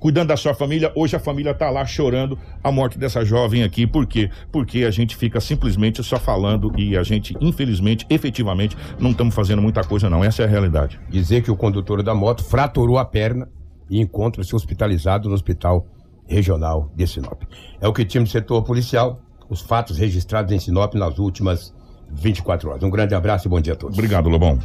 cuidando 0.00 0.28
da 0.28 0.36
sua 0.36 0.54
família, 0.54 0.90
hoje 0.96 1.16
a 1.16 1.20
família 1.20 1.50
está 1.50 1.68
lá 1.68 1.84
chorando 1.84 2.38
a 2.62 2.72
morte 2.72 2.98
dessa 2.98 3.24
jovem 3.24 3.62
aqui. 3.62 3.86
Por 3.86 4.06
quê? 4.06 4.30
Porque 4.50 4.84
a 4.84 4.90
gente 4.90 5.14
fica 5.16 5.38
simplesmente 5.40 6.02
só 6.02 6.18
falando 6.18 6.72
e 6.78 6.96
a 6.96 7.02
gente, 7.02 7.36
infelizmente, 7.40 8.06
efetivamente, 8.08 8.76
não 8.98 9.10
estamos 9.10 9.34
fazendo 9.34 9.60
muita 9.60 9.84
coisa, 9.84 10.08
não. 10.08 10.24
Essa 10.24 10.42
é 10.42 10.46
a 10.46 10.48
realidade. 10.48 10.98
Dizer 11.10 11.42
que 11.42 11.50
o 11.50 11.56
condutor 11.56 12.02
da 12.02 12.14
moto 12.14 12.42
fraturou 12.42 12.96
a 12.96 13.04
perna 13.04 13.48
e 13.90 14.00
encontra-se 14.00 14.56
hospitalizado 14.56 15.28
no 15.28 15.34
hospital 15.34 15.86
regional 16.26 16.90
de 16.94 17.06
Sinop. 17.06 17.42
É 17.80 17.88
o 17.88 17.92
que 17.92 18.04
tínhamos 18.04 18.30
do 18.30 18.32
setor 18.32 18.62
policial, 18.62 19.20
os 19.48 19.60
fatos 19.60 19.98
registrados 19.98 20.52
em 20.52 20.58
Sinop 20.58 20.94
nas 20.94 21.18
últimas 21.18 21.74
24 22.10 22.70
horas. 22.70 22.82
Um 22.82 22.90
grande 22.90 23.14
abraço 23.14 23.48
e 23.48 23.50
bom 23.50 23.60
dia 23.60 23.72
a 23.72 23.76
todos. 23.76 23.96
Obrigado, 23.96 24.28
Lobão. 24.28 24.58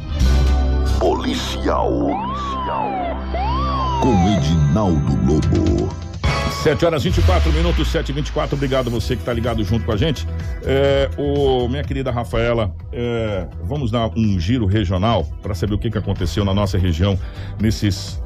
Policial. 0.98 1.90
Policial. 1.90 2.90
Com 4.00 4.28
Edinaldo 4.36 5.16
Lobo. 5.26 6.10
7 6.62 6.84
horas 6.84 7.02
24 7.02 7.50
minutos, 7.54 7.88
7 7.88 8.10
e 8.10 8.12
24 8.12 8.54
Obrigado 8.54 8.90
você 8.90 9.16
que 9.16 9.22
está 9.22 9.32
ligado 9.32 9.64
junto 9.64 9.86
com 9.86 9.92
a 9.92 9.96
gente. 9.96 10.28
É, 10.62 11.08
o, 11.16 11.66
minha 11.68 11.82
querida 11.82 12.10
Rafaela, 12.10 12.74
é, 12.92 13.46
vamos 13.62 13.90
dar 13.90 14.10
um 14.14 14.38
giro 14.38 14.66
regional 14.66 15.24
para 15.40 15.54
saber 15.54 15.74
o 15.74 15.78
que, 15.78 15.90
que 15.90 15.96
aconteceu 15.96 16.44
na 16.44 16.52
nossa 16.52 16.76
região 16.76 17.18
nesses, 17.58 18.22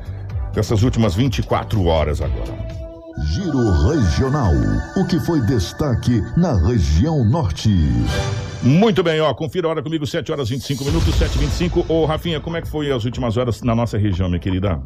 nessas 0.55 0.83
últimas 0.83 1.15
24 1.15 1.87
horas 1.87 2.21
agora. 2.21 2.75
Giro 3.23 3.71
Regional. 3.71 4.53
O 4.97 5.07
que 5.07 5.21
foi 5.21 5.41
destaque 5.41 6.21
na 6.37 6.55
região 6.67 7.25
norte. 7.25 7.71
Muito 8.61 9.05
bem, 9.05 9.21
ó, 9.21 9.33
confira 9.33 9.69
a 9.69 9.71
hora 9.71 9.83
comigo, 9.83 10.05
7 10.05 10.33
horas 10.33 10.49
25 10.49 10.85
minutos, 10.85 11.15
7 11.15 11.37
e 11.37 11.39
25 11.39 11.87
Ô, 11.89 12.07
Rafinha, 12.07 12.41
como 12.41 12.57
é 12.57 12.63
que 12.63 12.69
foi 12.69 12.91
as 12.91 13.05
últimas 13.05 13.37
horas 13.37 13.63
na 13.63 13.75
nossa 13.75 13.97
região, 13.97 14.29
minha 14.29 14.41
querida? 14.41 14.83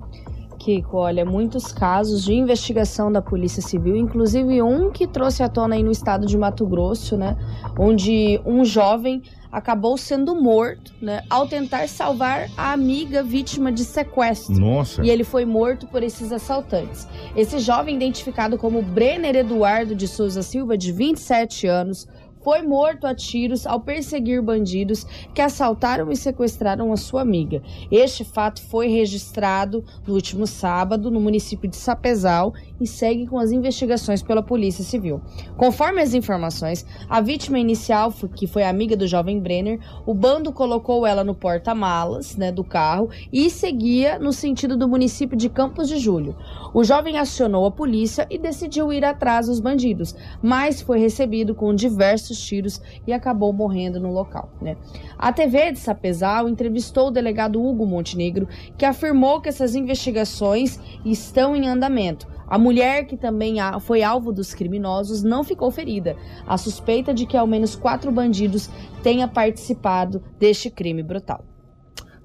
Kiko, 0.59 0.99
olha, 0.99 1.25
muitos 1.25 1.73
casos 1.73 2.25
de 2.25 2.35
investigação 2.35 3.11
da 3.11 3.23
Polícia 3.23 3.63
Civil, 3.63 3.97
inclusive 3.97 4.61
um 4.61 4.91
que 4.91 5.07
trouxe 5.07 5.43
à 5.43 5.49
tona 5.49 5.77
aí 5.77 5.83
no 5.83 5.91
estado 5.91 6.27
de 6.27 6.37
Mato 6.37 6.67
Grosso, 6.67 7.17
né? 7.17 7.37
Onde 7.79 8.41
um 8.45 8.63
jovem 8.65 9.23
acabou 9.51 9.97
sendo 9.97 10.35
morto, 10.35 10.93
né, 11.01 11.23
ao 11.29 11.47
tentar 11.47 11.89
salvar 11.89 12.49
a 12.57 12.73
amiga 12.73 13.23
vítima 13.23 13.73
de 13.73 13.85
sequestro. 13.85 14.59
Nossa. 14.59 15.03
E 15.03 15.11
ele 15.11 15.25
foi 15.25 15.45
morto 15.45 15.87
por 15.87 16.03
esses 16.03 16.33
assaltantes. 16.33 17.07
Esse 17.37 17.59
jovem, 17.59 17.97
identificado 17.97 18.59
como 18.59 18.83
Brenner 18.83 19.37
Eduardo 19.37 19.95
de 19.95 20.07
Souza 20.07 20.43
Silva, 20.43 20.77
de 20.77 20.93
27 20.93 21.67
anos, 21.67 22.07
foi 22.49 22.63
morto 22.63 23.07
a 23.07 23.15
tiros 23.15 23.67
ao 23.67 23.79
perseguir 23.79 24.41
bandidos 24.41 25.05
que 25.35 25.43
assaltaram 25.43 26.11
e 26.11 26.17
sequestraram 26.17 26.91
a 26.95 26.97
sua 26.97 27.21
amiga. 27.21 27.63
Este 27.91 28.25
fato 28.25 28.63
foi 28.63 28.89
registrado 28.89 29.85
no 30.07 30.15
último 30.15 30.47
sábado 30.47 31.11
no 31.11 31.21
município 31.21 31.69
de 31.69 31.77
Sapezal 31.77 32.55
e 32.81 32.87
segue 32.87 33.27
com 33.27 33.39
as 33.39 33.53
investigações 33.53 34.23
pela 34.23 34.43
Polícia 34.43 34.83
Civil. 34.83 35.21
Conforme 35.59 36.01
as 36.01 36.15
informações, 36.15 36.87
a 37.07 37.21
vítima 37.21 37.59
inicial, 37.59 38.11
que 38.35 38.47
foi 38.47 38.63
amiga 38.63 38.97
do 38.97 39.07
jovem 39.07 39.39
Brenner, 39.39 39.79
o 40.07 40.15
bando 40.15 40.51
colocou 40.51 41.07
ela 41.07 41.23
no 41.23 41.35
porta-malas 41.35 42.35
né, 42.35 42.51
do 42.51 42.65
carro 42.65 43.11
e 43.31 43.51
seguia 43.51 44.19
no 44.19 44.33
sentido 44.33 44.75
do 44.75 44.89
município 44.89 45.37
de 45.37 45.51
Campos 45.51 45.87
de 45.87 45.99
Julho. 45.99 46.35
O 46.73 46.83
jovem 46.83 47.19
acionou 47.19 47.67
a 47.67 47.71
polícia 47.71 48.27
e 48.31 48.39
decidiu 48.39 48.91
ir 48.91 49.05
atrás 49.05 49.49
dos 49.49 49.61
bandidos, 49.61 50.15
mas 50.43 50.81
foi 50.81 50.99
recebido 50.99 51.55
com 51.55 51.75
diversos 51.75 52.38
tiros 52.41 52.81
e 53.07 53.13
acabou 53.13 53.53
morrendo 53.53 54.01
no 54.01 54.13
local. 54.13 54.51
Né? 54.61 54.77
A 55.19 55.33
TV 55.33 55.73
de 55.73 55.79
Sapezal 55.79 56.49
entrevistou 56.49 57.09
o 57.09 57.11
delegado 57.11 57.63
Hugo 57.63 57.87
Montenegro, 57.87 58.49
que 58.77 58.85
afirmou 58.85 59.41
que 59.41 59.49
essas 59.49 59.75
investigações 59.75 60.79
estão 61.05 61.55
em 61.55 61.69
andamento. 61.69 62.27
A 62.49 62.59
mulher, 62.59 63.05
que 63.05 63.17
também 63.17 63.57
foi 63.81 64.03
alvo 64.03 64.33
dos 64.33 64.55
criminosos, 64.55 65.23
não 65.23 65.45
ficou 65.45 65.71
ferida. 65.71 66.17
A 66.47 66.57
suspeita 66.57 67.13
de 67.13 67.27
que 67.27 67.37
ao 67.37 67.47
menos 67.47 67.77
quatro 67.77 68.11
bandidos 68.11 68.71
tenha 69.03 69.29
participado 69.29 70.23
deste 70.39 70.71
crime 70.71 71.03
brutal. 71.03 71.45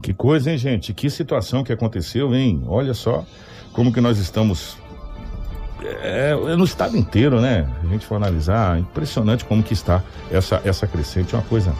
Que 0.02 0.14
coisa, 0.14 0.52
hein, 0.52 0.58
gente? 0.58 0.94
Que 0.94 1.10
situação 1.10 1.64
que 1.64 1.74
aconteceu, 1.74 2.34
hein? 2.34 2.64
Olha 2.68 2.94
só 2.94 3.26
como 3.74 3.92
que 3.92 4.00
nós 4.00 4.18
estamos 4.18 4.78
é, 5.84 6.32
é, 6.32 6.56
no 6.56 6.64
estado 6.64 6.98
inteiro, 6.98 7.42
né? 7.42 7.68
A 7.84 7.88
gente 7.88 8.06
for 8.06 8.16
analisar, 8.16 8.80
impressionante 8.80 9.46
como 9.46 9.62
que 9.62 9.74
está 9.74 10.04
essa, 10.32 10.62
essa 10.64 10.88
crescente, 10.88 11.36
uma 11.36 11.44
coisa. 11.44 11.74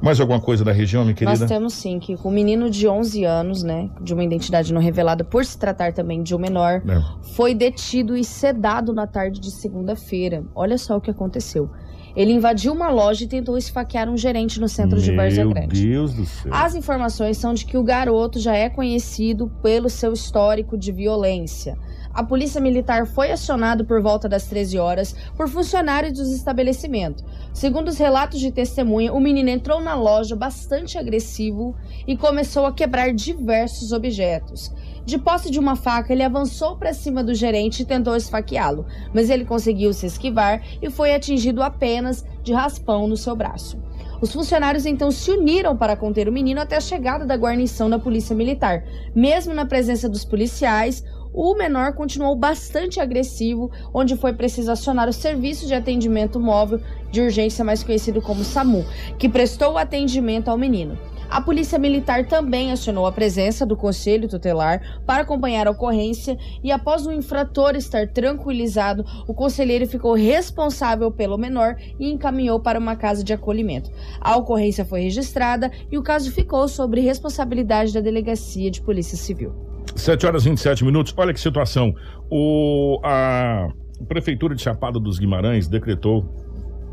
Mais 0.00 0.20
alguma 0.20 0.40
coisa 0.40 0.64
da 0.64 0.72
região, 0.72 1.02
minha 1.02 1.14
querida? 1.14 1.38
Nós 1.38 1.48
temos 1.48 1.72
sim, 1.72 1.98
que 1.98 2.14
o 2.14 2.28
um 2.28 2.30
menino 2.30 2.68
de 2.68 2.86
11 2.86 3.24
anos, 3.24 3.62
né, 3.62 3.88
de 4.00 4.12
uma 4.12 4.22
identidade 4.22 4.72
não 4.72 4.80
revelada, 4.80 5.24
por 5.24 5.44
se 5.44 5.56
tratar 5.56 5.92
também 5.92 6.22
de 6.22 6.34
um 6.34 6.38
menor, 6.38 6.82
é. 6.86 7.02
foi 7.34 7.54
detido 7.54 8.16
e 8.16 8.24
sedado 8.24 8.92
na 8.92 9.06
tarde 9.06 9.40
de 9.40 9.50
segunda-feira. 9.50 10.44
Olha 10.54 10.76
só 10.76 10.96
o 10.96 11.00
que 11.00 11.10
aconteceu. 11.10 11.70
Ele 12.14 12.32
invadiu 12.32 12.72
uma 12.72 12.90
loja 12.90 13.24
e 13.24 13.26
tentou 13.26 13.58
esfaquear 13.58 14.08
um 14.08 14.16
gerente 14.16 14.60
no 14.60 14.68
centro 14.68 14.96
Meu 14.96 15.04
de 15.04 15.16
Várzea 15.16 15.46
Grande. 15.46 15.80
Meu 15.80 15.90
Deus 15.90 16.14
do 16.14 16.24
céu. 16.24 16.52
As 16.54 16.74
informações 16.74 17.38
são 17.38 17.54
de 17.54 17.66
que 17.66 17.76
o 17.76 17.82
garoto 17.82 18.38
já 18.38 18.54
é 18.54 18.68
conhecido 18.68 19.50
pelo 19.62 19.88
seu 19.88 20.12
histórico 20.12 20.78
de 20.78 20.92
violência. 20.92 21.76
A 22.14 22.22
polícia 22.22 22.60
militar 22.60 23.06
foi 23.06 23.32
acionada 23.32 23.82
por 23.82 24.00
volta 24.00 24.28
das 24.28 24.46
13 24.46 24.78
horas 24.78 25.16
por 25.36 25.48
funcionários 25.48 26.12
dos 26.12 26.30
estabelecimentos. 26.30 27.24
Segundo 27.52 27.88
os 27.88 27.98
relatos 27.98 28.38
de 28.38 28.52
testemunha, 28.52 29.12
o 29.12 29.20
menino 29.20 29.48
entrou 29.48 29.80
na 29.80 29.96
loja 29.96 30.36
bastante 30.36 30.96
agressivo 30.96 31.74
e 32.06 32.16
começou 32.16 32.66
a 32.66 32.72
quebrar 32.72 33.12
diversos 33.12 33.90
objetos. 33.90 34.72
De 35.04 35.18
posse 35.18 35.50
de 35.50 35.58
uma 35.58 35.74
faca, 35.74 36.12
ele 36.12 36.22
avançou 36.22 36.76
para 36.76 36.94
cima 36.94 37.22
do 37.22 37.34
gerente 37.34 37.80
e 37.80 37.84
tentou 37.84 38.14
esfaqueá-lo, 38.14 38.86
mas 39.12 39.28
ele 39.28 39.44
conseguiu 39.44 39.92
se 39.92 40.06
esquivar 40.06 40.62
e 40.80 40.88
foi 40.90 41.14
atingido 41.14 41.64
apenas 41.64 42.24
de 42.44 42.52
raspão 42.52 43.08
no 43.08 43.16
seu 43.16 43.34
braço. 43.34 43.76
Os 44.20 44.32
funcionários 44.32 44.86
então 44.86 45.10
se 45.10 45.30
uniram 45.30 45.76
para 45.76 45.96
conter 45.96 46.28
o 46.28 46.32
menino 46.32 46.60
até 46.60 46.76
a 46.76 46.80
chegada 46.80 47.26
da 47.26 47.36
guarnição 47.36 47.90
da 47.90 47.98
Polícia 47.98 48.34
Militar. 48.34 48.84
Mesmo 49.14 49.52
na 49.52 49.66
presença 49.66 50.08
dos 50.08 50.24
policiais, 50.24 51.04
o 51.34 51.52
menor 51.56 51.94
continuou 51.94 52.36
bastante 52.36 53.00
agressivo, 53.00 53.68
onde 53.92 54.16
foi 54.16 54.32
preciso 54.32 54.70
acionar 54.70 55.08
o 55.08 55.12
Serviço 55.12 55.66
de 55.66 55.74
Atendimento 55.74 56.38
Móvel 56.38 56.80
de 57.10 57.20
Urgência, 57.20 57.64
mais 57.64 57.82
conhecido 57.82 58.22
como 58.22 58.44
SAMU, 58.44 58.84
que 59.18 59.28
prestou 59.28 59.76
atendimento 59.76 60.48
ao 60.48 60.56
menino. 60.56 60.96
A 61.28 61.40
Polícia 61.40 61.78
Militar 61.78 62.26
também 62.26 62.70
acionou 62.70 63.06
a 63.06 63.12
presença 63.12 63.66
do 63.66 63.76
Conselho 63.76 64.28
Tutelar 64.28 65.00
para 65.04 65.22
acompanhar 65.22 65.66
a 65.66 65.72
ocorrência 65.72 66.38
e, 66.62 66.70
após 66.70 67.04
o 67.06 67.12
infrator 67.12 67.74
estar 67.74 68.06
tranquilizado, 68.06 69.04
o 69.26 69.34
conselheiro 69.34 69.88
ficou 69.88 70.14
responsável 70.14 71.10
pelo 71.10 71.36
menor 71.36 71.76
e 71.98 72.08
encaminhou 72.12 72.60
para 72.60 72.78
uma 72.78 72.94
casa 72.94 73.24
de 73.24 73.32
acolhimento. 73.32 73.90
A 74.20 74.36
ocorrência 74.36 74.84
foi 74.84 75.00
registrada 75.00 75.72
e 75.90 75.98
o 75.98 76.02
caso 76.02 76.30
ficou 76.30 76.68
sob 76.68 77.00
responsabilidade 77.00 77.92
da 77.92 78.00
Delegacia 78.00 78.70
de 78.70 78.80
Polícia 78.80 79.16
Civil. 79.16 79.73
7 79.94 80.26
horas 80.26 80.44
e 80.44 80.50
27 80.50 80.84
minutos. 80.84 81.14
Olha 81.16 81.32
que 81.32 81.40
situação. 81.40 81.94
O, 82.30 83.00
a 83.02 83.68
Prefeitura 84.08 84.54
de 84.54 84.62
Chapada 84.62 84.98
dos 84.98 85.18
Guimarães 85.18 85.68
decretou 85.68 86.24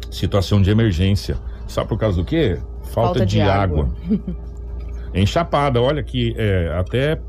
situação 0.09 0.61
de 0.61 0.69
emergência. 0.69 1.37
Sabe 1.67 1.89
por 1.89 1.97
causa 1.97 2.17
do 2.17 2.25
quê? 2.25 2.59
Falta, 2.83 2.91
Falta 2.91 3.25
de, 3.25 3.35
de, 3.35 3.41
água. 3.41 3.85
água. 3.85 4.21
em 5.13 5.25
Chapada, 5.25 5.81
olha 5.81 6.03
que 6.03 6.33
é, 6.37 6.73
até 6.77 7.19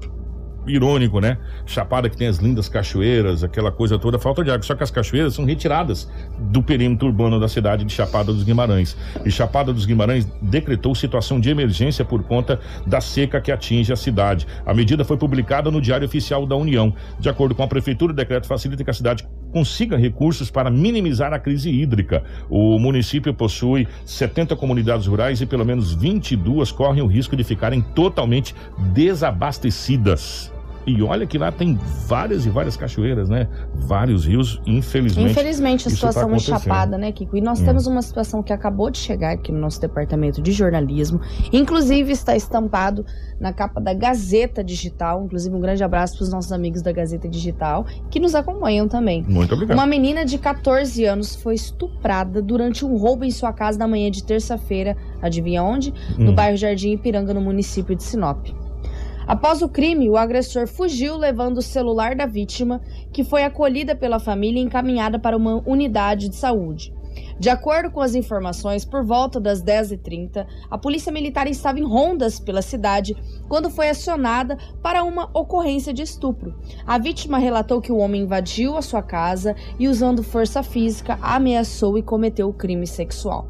irônico, 0.66 1.20
né? 1.20 1.38
Chapada 1.66 2.08
que 2.08 2.16
tem 2.16 2.26
as 2.26 2.38
lindas 2.38 2.68
cachoeiras, 2.68 3.42
aquela 3.42 3.70
coisa 3.72 3.98
toda, 3.98 4.18
falta 4.18 4.44
de 4.44 4.50
água. 4.50 4.62
Só 4.62 4.74
que 4.74 4.82
as 4.82 4.90
cachoeiras 4.90 5.34
são 5.34 5.44
retiradas 5.44 6.08
do 6.38 6.62
perímetro 6.62 7.08
urbano 7.08 7.40
da 7.40 7.48
cidade 7.48 7.84
de 7.84 7.92
Chapada 7.92 8.32
dos 8.32 8.44
Guimarães. 8.44 8.96
E 9.24 9.30
Chapada 9.30 9.72
dos 9.72 9.84
Guimarães 9.84 10.24
decretou 10.40 10.94
situação 10.94 11.40
de 11.40 11.50
emergência 11.50 12.04
por 12.04 12.22
conta 12.22 12.60
da 12.86 13.00
seca 13.00 13.40
que 13.40 13.50
atinge 13.50 13.92
a 13.92 13.96
cidade. 13.96 14.46
A 14.64 14.74
medida 14.74 15.04
foi 15.04 15.16
publicada 15.16 15.70
no 15.70 15.80
Diário 15.80 16.06
Oficial 16.06 16.46
da 16.46 16.56
União. 16.56 16.94
De 17.18 17.28
acordo 17.28 17.54
com 17.54 17.62
a 17.62 17.68
prefeitura, 17.68 18.12
o 18.12 18.16
decreto 18.16 18.46
facilita 18.46 18.84
que 18.84 18.90
a 18.90 18.94
cidade 18.94 19.26
consiga 19.52 19.96
recursos 19.96 20.50
para 20.50 20.70
minimizar 20.70 21.32
a 21.32 21.38
crise 21.38 21.70
hídrica. 21.70 22.24
O 22.48 22.78
município 22.78 23.34
possui 23.34 23.86
70 24.04 24.56
comunidades 24.56 25.06
rurais 25.06 25.40
e 25.40 25.46
pelo 25.46 25.64
menos 25.64 25.92
22 25.92 26.72
correm 26.72 27.02
o 27.02 27.06
risco 27.06 27.36
de 27.36 27.44
ficarem 27.44 27.80
totalmente 27.80 28.54
desabastecidas. 28.92 30.50
E 30.86 31.02
olha 31.02 31.26
que 31.26 31.38
lá 31.38 31.52
tem 31.52 31.78
várias 32.06 32.44
e 32.44 32.50
várias 32.50 32.76
cachoeiras, 32.76 33.28
né? 33.28 33.48
Vários 33.74 34.26
rios, 34.26 34.60
infelizmente. 34.66 35.30
Infelizmente, 35.30 35.82
a 35.82 35.90
tá 35.90 35.94
situação 35.94 36.30
tá 36.30 36.36
é 36.36 36.38
chapada, 36.38 36.98
né, 36.98 37.12
Kiko? 37.12 37.36
E 37.36 37.40
nós 37.40 37.60
hum. 37.60 37.64
temos 37.64 37.86
uma 37.86 38.02
situação 38.02 38.42
que 38.42 38.52
acabou 38.52 38.90
de 38.90 38.98
chegar 38.98 39.32
aqui 39.32 39.52
no 39.52 39.58
nosso 39.58 39.80
departamento 39.80 40.42
de 40.42 40.52
jornalismo. 40.52 41.20
Inclusive, 41.52 42.12
está 42.12 42.36
estampado 42.36 43.04
na 43.38 43.52
capa 43.52 43.80
da 43.80 43.94
Gazeta 43.94 44.62
Digital. 44.64 45.24
Inclusive, 45.24 45.54
um 45.54 45.60
grande 45.60 45.84
abraço 45.84 46.16
para 46.16 46.24
os 46.24 46.30
nossos 46.30 46.52
amigos 46.52 46.82
da 46.82 46.92
Gazeta 46.92 47.28
Digital, 47.28 47.86
que 48.10 48.18
nos 48.18 48.34
acompanham 48.34 48.88
também. 48.88 49.24
Muito 49.28 49.54
obrigado. 49.54 49.76
Uma 49.76 49.86
menina 49.86 50.24
de 50.24 50.38
14 50.38 51.04
anos 51.04 51.36
foi 51.36 51.54
estuprada 51.54 52.42
durante 52.42 52.84
um 52.84 52.96
roubo 52.96 53.24
em 53.24 53.30
sua 53.30 53.52
casa 53.52 53.78
na 53.78 53.86
manhã 53.86 54.10
de 54.10 54.24
terça-feira. 54.24 54.96
Adivinha 55.20 55.62
onde? 55.62 55.92
Hum. 56.18 56.24
No 56.24 56.32
bairro 56.32 56.56
Jardim 56.56 56.92
Ipiranga, 56.92 57.32
no 57.32 57.40
município 57.40 57.94
de 57.94 58.02
Sinop. 58.02 58.61
Após 59.26 59.62
o 59.62 59.68
crime, 59.68 60.10
o 60.10 60.16
agressor 60.16 60.66
fugiu 60.66 61.16
levando 61.16 61.58
o 61.58 61.62
celular 61.62 62.14
da 62.14 62.26
vítima, 62.26 62.80
que 63.12 63.24
foi 63.24 63.44
acolhida 63.44 63.94
pela 63.94 64.18
família 64.18 64.60
e 64.60 64.64
encaminhada 64.64 65.18
para 65.18 65.36
uma 65.36 65.62
unidade 65.66 66.28
de 66.28 66.36
saúde. 66.36 66.92
De 67.38 67.50
acordo 67.50 67.90
com 67.90 68.00
as 68.00 68.14
informações, 68.14 68.84
por 68.84 69.04
volta 69.04 69.40
das 69.40 69.62
10h30, 69.62 70.46
a 70.70 70.78
polícia 70.78 71.12
militar 71.12 71.46
estava 71.46 71.78
em 71.78 71.84
rondas 71.84 72.38
pela 72.38 72.62
cidade 72.62 73.16
quando 73.48 73.70
foi 73.70 73.88
acionada 73.88 74.56
para 74.82 75.02
uma 75.04 75.28
ocorrência 75.34 75.92
de 75.92 76.02
estupro. 76.02 76.54
A 76.86 76.98
vítima 76.98 77.38
relatou 77.38 77.80
que 77.80 77.92
o 77.92 77.98
homem 77.98 78.22
invadiu 78.22 78.76
a 78.76 78.82
sua 78.82 79.02
casa 79.02 79.54
e, 79.78 79.88
usando 79.88 80.22
força 80.22 80.62
física, 80.62 81.18
ameaçou 81.20 81.98
e 81.98 82.02
cometeu 82.02 82.48
o 82.48 82.54
crime 82.54 82.86
sexual. 82.86 83.48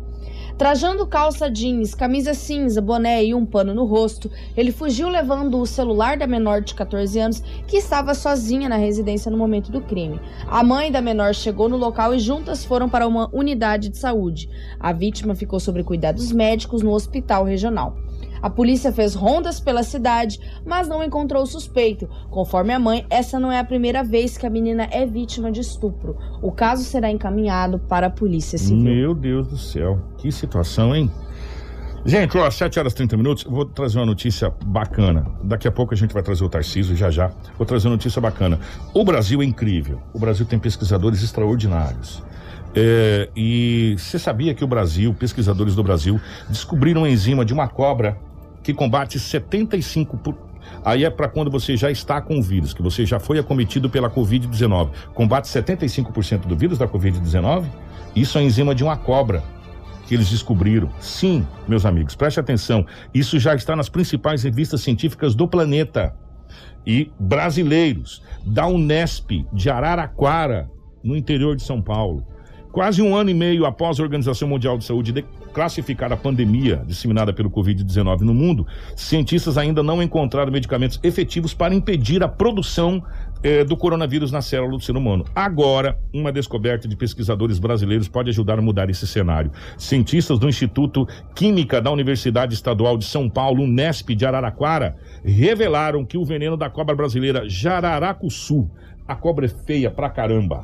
Trajando 0.63 1.05
calça 1.09 1.51
jeans, 1.51 1.93
camisa 1.93 2.35
cinza, 2.35 2.81
boné 2.81 3.25
e 3.25 3.35
um 3.35 3.45
pano 3.45 3.75
no 3.75 3.85
rosto, 3.85 4.31
ele 4.57 4.71
fugiu 4.71 5.09
levando 5.09 5.59
o 5.59 5.67
celular 5.67 6.17
da 6.17 6.25
menor 6.25 6.61
de 6.61 6.73
14 6.73 7.19
anos, 7.19 7.41
que 7.67 7.79
estava 7.79 8.15
sozinha 8.15 8.69
na 8.69 8.77
residência 8.77 9.29
no 9.29 9.37
momento 9.37 9.73
do 9.73 9.81
crime. 9.81 10.21
A 10.47 10.63
mãe 10.63 10.93
da 10.93 11.01
menor 11.01 11.35
chegou 11.35 11.69
no 11.69 11.77
local 11.77 12.15
e 12.15 12.21
juntas 12.21 12.65
foram 12.65 12.89
para 12.89 13.09
uma 13.09 13.29
unidade 13.33 13.89
de 13.89 13.99
saúde. 13.99 14.49
A 14.79 14.93
vítima 14.93 15.35
ficou 15.35 15.59
sob 15.59 15.83
cuidados 15.83 16.31
médicos 16.31 16.81
no 16.81 16.93
hospital 16.93 17.43
regional. 17.43 17.97
A 18.43 18.51
polícia 18.51 18.93
fez 18.93 19.15
rondas 19.15 19.61
pela 19.61 19.85
cidade, 19.85 20.41
mas 20.67 20.89
não 20.89 21.05
encontrou 21.05 21.45
o 21.45 21.47
suspeito. 21.47 22.09
Conforme 22.29 22.73
a 22.73 22.79
mãe, 22.79 23.07
essa 23.09 23.39
não 23.39 23.53
é 23.53 23.61
a 23.61 23.65
primeira 23.65 24.03
vez 24.03 24.37
que 24.37 24.45
a 24.45 24.51
menina 24.51 24.89
é 24.91 25.07
vítima 25.07 25.53
de 25.53 25.61
estupro. 25.61 26.17
O 26.43 26.51
caso 26.51 26.83
será 26.83 27.09
encaminhado 27.09 27.79
para 27.79 28.09
a 28.09 28.11
Polícia 28.11 28.59
Civil. 28.59 28.83
Meu 28.83 29.15
Deus 29.15 29.47
do 29.47 29.57
céu, 29.57 30.01
que 30.19 30.33
situação, 30.33 30.95
hein? 30.95 31.09
Gente, 32.05 32.37
ó, 32.37 32.51
7 32.51 32.81
horas 32.81 32.93
e 32.95 32.97
30 32.97 33.17
minutos, 33.17 33.45
vou 33.45 33.65
trazer 33.65 34.01
uma 34.01 34.07
notícia 34.07 34.53
bacana. 34.67 35.25
Daqui 35.45 35.69
a 35.69 35.71
pouco 35.71 35.95
a 35.95 35.97
gente 35.97 36.13
vai 36.13 36.23
trazer 36.23 36.43
o 36.43 36.49
Tarcísio, 36.49 36.97
já 36.97 37.11
já. 37.11 37.31
Vou 37.57 37.65
trazer 37.65 37.87
uma 37.87 37.95
notícia 37.95 38.21
bacana. 38.21 38.59
O 38.93 39.05
Brasil 39.05 39.41
é 39.41 39.45
incrível. 39.45 40.01
O 40.13 40.19
Brasil 40.19 40.45
tem 40.45 40.59
pesquisadores 40.59 41.23
extraordinários. 41.23 42.21
É, 42.75 43.29
e 43.37 43.95
você 43.97 44.19
sabia 44.19 44.53
que 44.53 44.65
o 44.65 44.67
Brasil, 44.67 45.15
pesquisadores 45.15 45.77
do 45.77 45.83
Brasil, 45.85 46.21
descobriram 46.49 47.03
uma 47.03 47.09
enzima 47.09 47.45
de 47.45 47.53
uma 47.53 47.69
cobra 47.69 48.19
que 48.63 48.73
combate 48.73 49.19
75 49.19 50.17
por... 50.19 50.37
Aí 50.85 51.05
é 51.05 51.11
para 51.11 51.29
quando 51.29 51.51
você 51.51 51.77
já 51.77 51.91
está 51.91 52.21
com 52.21 52.39
o 52.39 52.43
vírus, 52.43 52.73
que 52.73 52.83
você 52.83 53.05
já 53.05 53.19
foi 53.19 53.39
acometido 53.39 53.91
pela 53.91 54.09
Covid-19. 54.09 54.91
Combate 55.15 55.47
75% 55.47 56.47
do 56.47 56.57
vírus 56.57 56.79
da 56.79 56.87
Covid-19. 56.87 57.67
Isso 58.15 58.39
é 58.39 58.43
enzima 58.43 58.75
de 58.75 58.85
uma 58.85 58.97
cobra 58.97 59.43
que 60.07 60.15
eles 60.15 60.31
descobriram. 60.31 60.91
Sim, 61.01 61.47
meus 61.67 61.85
amigos, 61.87 62.15
preste 62.15 62.39
atenção. 62.39 62.87
Isso 63.13 63.39
já 63.39 63.55
está 63.55 63.75
nas 63.75 63.89
principais 63.89 64.43
revistas 64.43 64.81
científicas 64.81 65.35
do 65.35 65.49
planeta. 65.49 66.15
E 66.87 67.11
brasileiros 67.19 68.23
da 68.45 68.67
Unesp 68.67 69.47
de 69.53 69.71
Araraquara, 69.71 70.69
no 71.03 71.17
interior 71.17 71.57
de 71.57 71.63
São 71.63 71.81
Paulo. 71.81 72.27
Quase 72.73 73.03
um 73.03 73.15
ano 73.15 73.31
e 73.31 73.35
meio 73.35 73.67
após 73.67 74.01
a 74.01 74.03
Organização 74.03 74.49
Mundial 74.49 74.79
de 74.79 74.85
Saúde 74.85 75.13
classificar 75.53 76.13
a 76.13 76.17
pandemia 76.17 76.83
disseminada 76.87 77.33
pelo 77.33 77.51
Covid-19 77.51 78.21
no 78.21 78.35
mundo, 78.35 78.67
cientistas 78.97 79.59
ainda 79.59 79.83
não 79.83 80.03
encontraram 80.03 80.51
medicamentos 80.51 80.99
efetivos 81.03 81.55
para 81.55 81.75
impedir 81.75 82.23
a 82.23 82.29
produção 82.29 83.03
eh, 83.43 83.65
do 83.65 83.77
coronavírus 83.77 84.31
na 84.31 84.41
célula 84.41 84.79
do 84.79 84.81
ser 84.81 84.97
humano. 84.97 85.25
Agora, 85.35 85.99
uma 86.13 86.31
descoberta 86.31 86.87
de 86.87 86.97
pesquisadores 86.97 87.59
brasileiros 87.59 88.09
pode 88.09 88.31
ajudar 88.31 88.59
a 88.59 88.63
mudar 88.63 88.89
esse 88.89 89.07
cenário. 89.07 89.51
Cientistas 89.77 90.39
do 90.39 90.49
Instituto 90.49 91.07
Química 91.35 91.81
da 91.81 91.91
Universidade 91.91 92.55
Estadual 92.55 92.97
de 92.97 93.05
São 93.05 93.29
Paulo, 93.29 93.65
Unesp 93.65 94.11
de 94.11 94.25
Araraquara, 94.25 94.97
revelaram 95.25 96.05
que 96.05 96.17
o 96.17 96.25
veneno 96.25 96.57
da 96.57 96.71
cobra 96.71 96.95
brasileira 96.95 97.49
Jararacuçu, 97.49 98.71
a 99.07 99.17
cobra 99.17 99.47
é 99.47 99.49
feia 99.49 99.91
pra 99.91 100.09
caramba. 100.09 100.63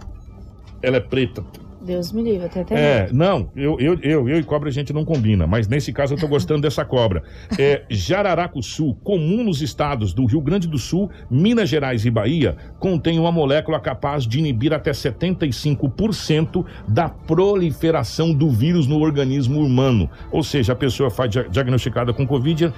Ela 0.80 0.99
é 0.99 1.01
preta, 1.01 1.45
Deus 1.89 2.12
me 2.12 2.22
livre, 2.22 2.45
até 2.45 2.61
até 2.61 2.74
é, 2.74 3.09
não, 3.12 3.51
eu, 3.57 3.80
eu, 3.80 3.99
eu, 4.03 4.28
eu 4.28 4.39
e 4.39 4.43
cobra 4.45 4.68
a 4.68 4.72
gente 4.72 4.93
não 4.93 5.07
combina, 5.07 5.47
mas 5.47 5.66
nesse 5.66 5.91
caso 5.91 6.14
eu 6.14 6.18
tô 6.18 6.28
gostando 6.28 6.61
dessa 6.61 6.84
cobra. 6.84 7.22
É, 7.59 7.82
Jararacuçu, 7.89 8.95
comum 9.03 9.43
nos 9.43 9.62
estados 9.62 10.12
do 10.12 10.26
Rio 10.26 10.43
Grande 10.43 10.68
do 10.68 10.76
Sul, 10.76 11.11
Minas 11.30 11.70
Gerais 11.70 12.05
e 12.05 12.11
Bahia, 12.11 12.57
contém 12.78 13.18
uma 13.18 13.32
molécula 13.32 13.80
capaz 13.80 14.26
de 14.26 14.39
inibir 14.39 14.74
até 14.74 14.91
75% 14.91 16.62
da 16.86 17.09
proliferação 17.09 18.34
do 18.34 18.51
vírus 18.51 18.86
no 18.86 19.01
organismo 19.01 19.59
humano. 19.61 20.11
Ou 20.30 20.45
seja, 20.45 20.74
a 20.74 20.76
pessoa 20.76 21.09
foi 21.09 21.28
diagnosticada 21.28 22.12
com 22.12 22.26
Covid, 22.26 22.70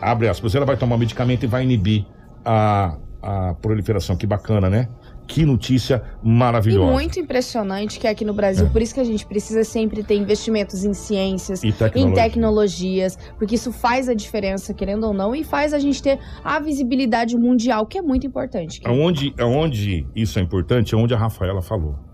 abre 0.00 0.28
aspas, 0.28 0.56
ela 0.56 0.66
vai 0.66 0.76
tomar 0.76 0.98
medicamento 0.98 1.44
e 1.44 1.46
vai 1.46 1.62
inibir 1.62 2.04
a, 2.44 2.96
a 3.22 3.54
proliferação. 3.54 4.16
Que 4.16 4.26
bacana, 4.26 4.68
né? 4.68 4.88
Que 5.30 5.46
notícia 5.46 6.02
maravilhosa. 6.20 6.90
E 6.90 6.92
muito 6.92 7.20
impressionante 7.20 8.00
que 8.00 8.06
é 8.08 8.10
aqui 8.10 8.24
no 8.24 8.34
Brasil, 8.34 8.66
é. 8.66 8.68
por 8.68 8.82
isso 8.82 8.92
que 8.92 8.98
a 8.98 9.04
gente 9.04 9.24
precisa 9.24 9.62
sempre 9.62 10.02
ter 10.02 10.16
investimentos 10.16 10.84
em 10.84 10.92
ciências, 10.92 11.60
tecnologia. 11.60 12.02
em 12.02 12.12
tecnologias, 12.12 13.16
porque 13.38 13.54
isso 13.54 13.70
faz 13.70 14.08
a 14.08 14.14
diferença, 14.14 14.74
querendo 14.74 15.06
ou 15.06 15.14
não, 15.14 15.32
e 15.32 15.44
faz 15.44 15.72
a 15.72 15.78
gente 15.78 16.02
ter 16.02 16.18
a 16.42 16.58
visibilidade 16.58 17.36
mundial, 17.36 17.86
que 17.86 17.96
é 17.96 18.02
muito 18.02 18.26
importante. 18.26 18.80
Aonde, 18.84 19.32
aonde 19.38 20.04
isso 20.16 20.36
é 20.40 20.42
importante, 20.42 20.96
é 20.96 20.98
onde 20.98 21.14
a 21.14 21.16
Rafaela 21.16 21.62
falou. 21.62 22.09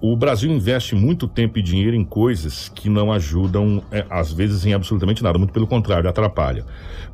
O 0.00 0.16
Brasil 0.16 0.52
investe 0.52 0.94
muito 0.94 1.26
tempo 1.26 1.58
e 1.58 1.62
dinheiro 1.62 1.96
em 1.96 2.04
coisas 2.04 2.68
que 2.68 2.90
não 2.90 3.10
ajudam, 3.10 3.82
é, 3.90 4.04
às 4.10 4.32
vezes, 4.32 4.66
em 4.66 4.74
absolutamente 4.74 5.22
nada, 5.22 5.38
muito 5.38 5.52
pelo 5.52 5.66
contrário, 5.66 6.10
atrapalha. 6.10 6.64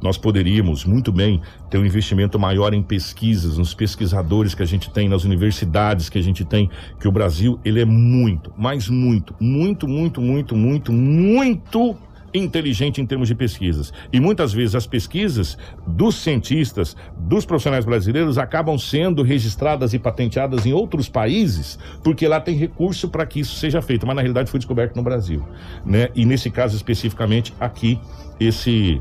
Nós 0.02 0.18
poderíamos 0.18 0.84
muito 0.84 1.12
bem 1.12 1.40
ter 1.70 1.78
um 1.78 1.84
investimento 1.84 2.38
maior 2.38 2.74
em 2.74 2.82
pesquisas, 2.82 3.58
nos 3.58 3.74
pesquisadores 3.74 4.54
que 4.54 4.62
a 4.62 4.66
gente 4.66 4.90
tem, 4.90 5.08
nas 5.08 5.24
universidades 5.24 6.08
que 6.08 6.18
a 6.18 6.22
gente 6.22 6.44
tem, 6.44 6.68
que 6.98 7.06
o 7.06 7.12
Brasil, 7.12 7.60
ele 7.64 7.80
é 7.80 7.84
muito, 7.84 8.52
mas 8.56 8.88
muito, 8.88 9.34
muito, 9.38 9.86
muito, 9.86 10.20
muito, 10.20 10.56
muito, 10.56 10.92
muito 10.92 11.96
inteligente 12.32 13.00
em 13.00 13.06
termos 13.06 13.28
de 13.28 13.34
pesquisas. 13.34 13.92
E 14.12 14.20
muitas 14.20 14.52
vezes 14.52 14.74
as 14.74 14.86
pesquisas 14.86 15.56
dos 15.86 16.16
cientistas, 16.16 16.96
dos 17.16 17.44
profissionais 17.44 17.84
brasileiros, 17.84 18.38
acabam 18.38 18.78
sendo 18.78 19.22
registradas 19.22 19.92
e 19.94 19.98
patenteadas 19.98 20.66
em 20.66 20.72
outros 20.72 21.08
países, 21.08 21.78
porque 22.02 22.26
lá 22.26 22.40
tem 22.40 22.54
recurso 22.54 23.08
para 23.08 23.26
que 23.26 23.40
isso 23.40 23.56
seja 23.56 23.82
feito, 23.82 24.06
mas 24.06 24.16
na 24.16 24.22
realidade 24.22 24.50
foi 24.50 24.58
descoberto 24.58 24.96
no 24.96 25.02
Brasil. 25.02 25.46
Né? 25.84 26.08
E 26.14 26.24
nesse 26.24 26.50
caso 26.50 26.76
especificamente, 26.76 27.54
aqui, 27.58 28.00
esse, 28.38 29.00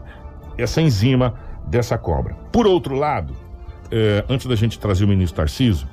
essa 0.57 0.81
enzima 0.81 1.33
dessa 1.67 1.97
cobra. 1.97 2.33
Por 2.51 2.65
outro 2.65 2.95
lado, 2.95 3.35
eh, 3.91 4.23
antes 4.27 4.45
da 4.45 4.55
gente 4.55 4.79
trazer 4.79 5.05
o 5.05 5.07
ministro 5.07 5.37
Tarciso, 5.37 5.87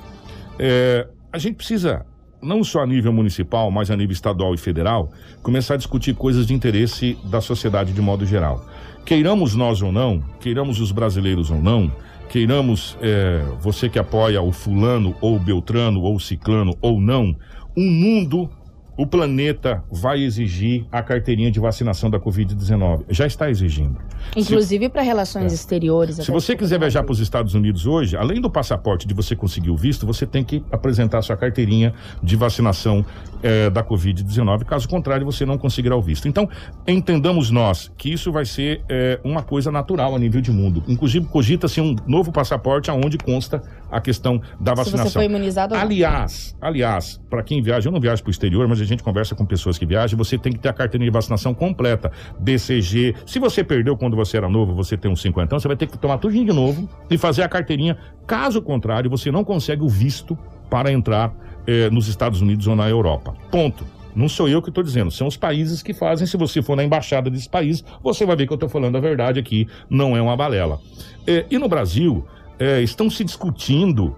eh, 0.58 1.06
a 1.32 1.38
gente 1.38 1.56
precisa 1.56 2.06
não 2.46 2.64
só 2.64 2.82
a 2.82 2.86
nível 2.86 3.12
municipal, 3.12 3.70
mas 3.70 3.90
a 3.90 3.96
nível 3.96 4.12
estadual 4.12 4.54
e 4.54 4.58
federal, 4.58 5.10
começar 5.42 5.74
a 5.74 5.76
discutir 5.76 6.14
coisas 6.14 6.46
de 6.46 6.54
interesse 6.54 7.18
da 7.24 7.40
sociedade 7.40 7.92
de 7.92 8.00
modo 8.00 8.24
geral. 8.24 8.64
Queiramos 9.04 9.54
nós 9.54 9.82
ou 9.82 9.92
não, 9.92 10.20
queiramos 10.40 10.80
os 10.80 10.92
brasileiros 10.92 11.50
ou 11.50 11.60
não, 11.60 11.92
queiramos 12.28 12.96
é, 13.02 13.44
você 13.60 13.88
que 13.88 13.98
apoia 13.98 14.40
o 14.40 14.52
fulano 14.52 15.14
ou 15.20 15.36
o 15.36 15.40
beltrano 15.40 16.00
ou 16.02 16.16
o 16.16 16.20
ciclano 16.20 16.76
ou 16.80 17.00
não, 17.00 17.36
um 17.76 17.90
mundo 17.90 18.48
o 18.96 19.06
planeta 19.06 19.84
vai 19.90 20.22
exigir 20.22 20.86
a 20.90 21.02
carteirinha 21.02 21.50
de 21.50 21.60
vacinação 21.60 22.08
da 22.08 22.18
Covid-19. 22.18 23.04
Já 23.10 23.26
está 23.26 23.50
exigindo. 23.50 23.98
Inclusive 24.34 24.88
para 24.88 25.02
relações 25.02 25.52
é. 25.52 25.54
exteriores. 25.54 26.16
Se 26.16 26.30
você 26.30 26.56
quiser 26.56 26.78
viajar 26.78 27.02
para 27.02 27.12
os 27.12 27.20
Estados 27.20 27.54
Unidos 27.54 27.86
hoje, 27.86 28.16
além 28.16 28.40
do 28.40 28.50
passaporte 28.50 29.06
de 29.06 29.14
você 29.14 29.36
conseguir 29.36 29.70
o 29.70 29.76
visto, 29.76 30.06
você 30.06 30.26
tem 30.26 30.42
que 30.42 30.64
apresentar 30.72 31.20
sua 31.22 31.36
carteirinha 31.36 31.92
de 32.22 32.36
vacinação 32.36 33.04
é, 33.42 33.68
da 33.68 33.84
Covid-19. 33.84 34.64
Caso 34.64 34.88
contrário, 34.88 35.26
você 35.26 35.44
não 35.44 35.58
conseguirá 35.58 35.94
o 35.94 36.02
visto. 36.02 36.26
Então, 36.26 36.48
entendamos 36.86 37.50
nós 37.50 37.92
que 37.96 38.12
isso 38.12 38.32
vai 38.32 38.44
ser 38.44 38.82
é, 38.88 39.20
uma 39.22 39.42
coisa 39.42 39.70
natural 39.70 40.14
a 40.14 40.18
nível 40.18 40.40
de 40.40 40.50
mundo. 40.50 40.82
Inclusive, 40.88 41.26
cogita-se 41.26 41.80
um 41.80 41.94
novo 42.06 42.32
passaporte 42.32 42.90
aonde 42.90 43.18
consta 43.18 43.62
a 43.90 44.00
questão 44.00 44.40
da 44.58 44.74
vacinação. 44.74 45.06
Se 45.06 45.12
você 45.12 45.18
foi 45.18 45.24
imunizado 45.26 45.74
Aliás, 45.74 46.56
aliás, 46.60 47.20
para 47.28 47.42
quem 47.42 47.62
viaja, 47.62 47.88
eu 47.88 47.92
não 47.92 48.00
viajo 48.00 48.22
para 48.22 48.28
o 48.28 48.32
exterior, 48.32 48.66
mas 48.66 48.80
gente 48.86 49.02
conversa 49.02 49.34
com 49.34 49.44
pessoas 49.44 49.78
que 49.78 49.86
viajam, 49.86 50.16
você 50.16 50.38
tem 50.38 50.52
que 50.52 50.58
ter 50.58 50.68
a 50.68 50.72
carteirinha 50.72 51.10
de 51.10 51.14
vacinação 51.14 51.54
completa, 51.54 52.10
DCG. 52.38 53.14
Se 53.26 53.38
você 53.38 53.62
perdeu 53.62 53.96
quando 53.96 54.16
você 54.16 54.36
era 54.36 54.48
novo, 54.48 54.74
você 54.74 54.96
tem 54.96 55.10
uns 55.10 55.20
50 55.20 55.54
anos, 55.54 55.62
você 55.62 55.68
vai 55.68 55.76
ter 55.76 55.86
que 55.86 55.98
tomar 55.98 56.18
tudo 56.18 56.32
de 56.32 56.44
novo 56.44 56.88
e 57.10 57.18
fazer 57.18 57.42
a 57.42 57.48
carteirinha. 57.48 57.96
Caso 58.26 58.62
contrário, 58.62 59.10
você 59.10 59.30
não 59.30 59.44
consegue 59.44 59.82
o 59.82 59.88
visto 59.88 60.38
para 60.70 60.90
entrar 60.90 61.34
eh, 61.66 61.90
nos 61.90 62.08
Estados 62.08 62.40
Unidos 62.40 62.66
ou 62.66 62.76
na 62.76 62.88
Europa. 62.88 63.34
Ponto. 63.50 63.84
Não 64.14 64.30
sou 64.30 64.48
eu 64.48 64.62
que 64.62 64.70
estou 64.70 64.82
dizendo, 64.82 65.10
são 65.10 65.26
os 65.26 65.36
países 65.36 65.82
que 65.82 65.92
fazem. 65.92 66.26
Se 66.26 66.38
você 66.38 66.62
for 66.62 66.74
na 66.74 66.82
embaixada 66.82 67.28
desse 67.28 67.48
país, 67.48 67.84
você 68.02 68.24
vai 68.24 68.34
ver 68.34 68.46
que 68.46 68.52
eu 68.52 68.56
estou 68.56 68.68
falando 68.68 68.96
a 68.96 69.00
verdade 69.00 69.38
aqui, 69.38 69.68
não 69.90 70.16
é 70.16 70.22
uma 70.22 70.34
balela. 70.34 70.80
Eh, 71.26 71.44
e 71.50 71.58
no 71.58 71.68
Brasil, 71.68 72.26
eh, 72.58 72.80
estão 72.80 73.10
se 73.10 73.22
discutindo 73.22 74.16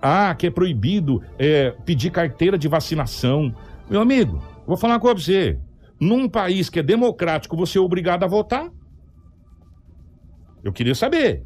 ah, 0.00 0.34
que 0.34 0.46
é 0.46 0.50
proibido 0.50 1.22
é, 1.38 1.74
pedir 1.84 2.10
carteira 2.10 2.56
de 2.56 2.68
vacinação. 2.68 3.54
Meu 3.90 4.00
amigo, 4.00 4.40
vou 4.64 4.76
falar 4.76 4.94
uma 4.94 5.00
coisa 5.00 5.16
pra 5.16 5.24
você. 5.24 5.58
Num 6.00 6.28
país 6.28 6.70
que 6.70 6.78
é 6.78 6.82
democrático, 6.82 7.56
você 7.56 7.76
é 7.76 7.80
obrigado 7.80 8.22
a 8.22 8.28
votar? 8.28 8.70
Eu 10.62 10.72
queria 10.72 10.94
saber. 10.94 11.42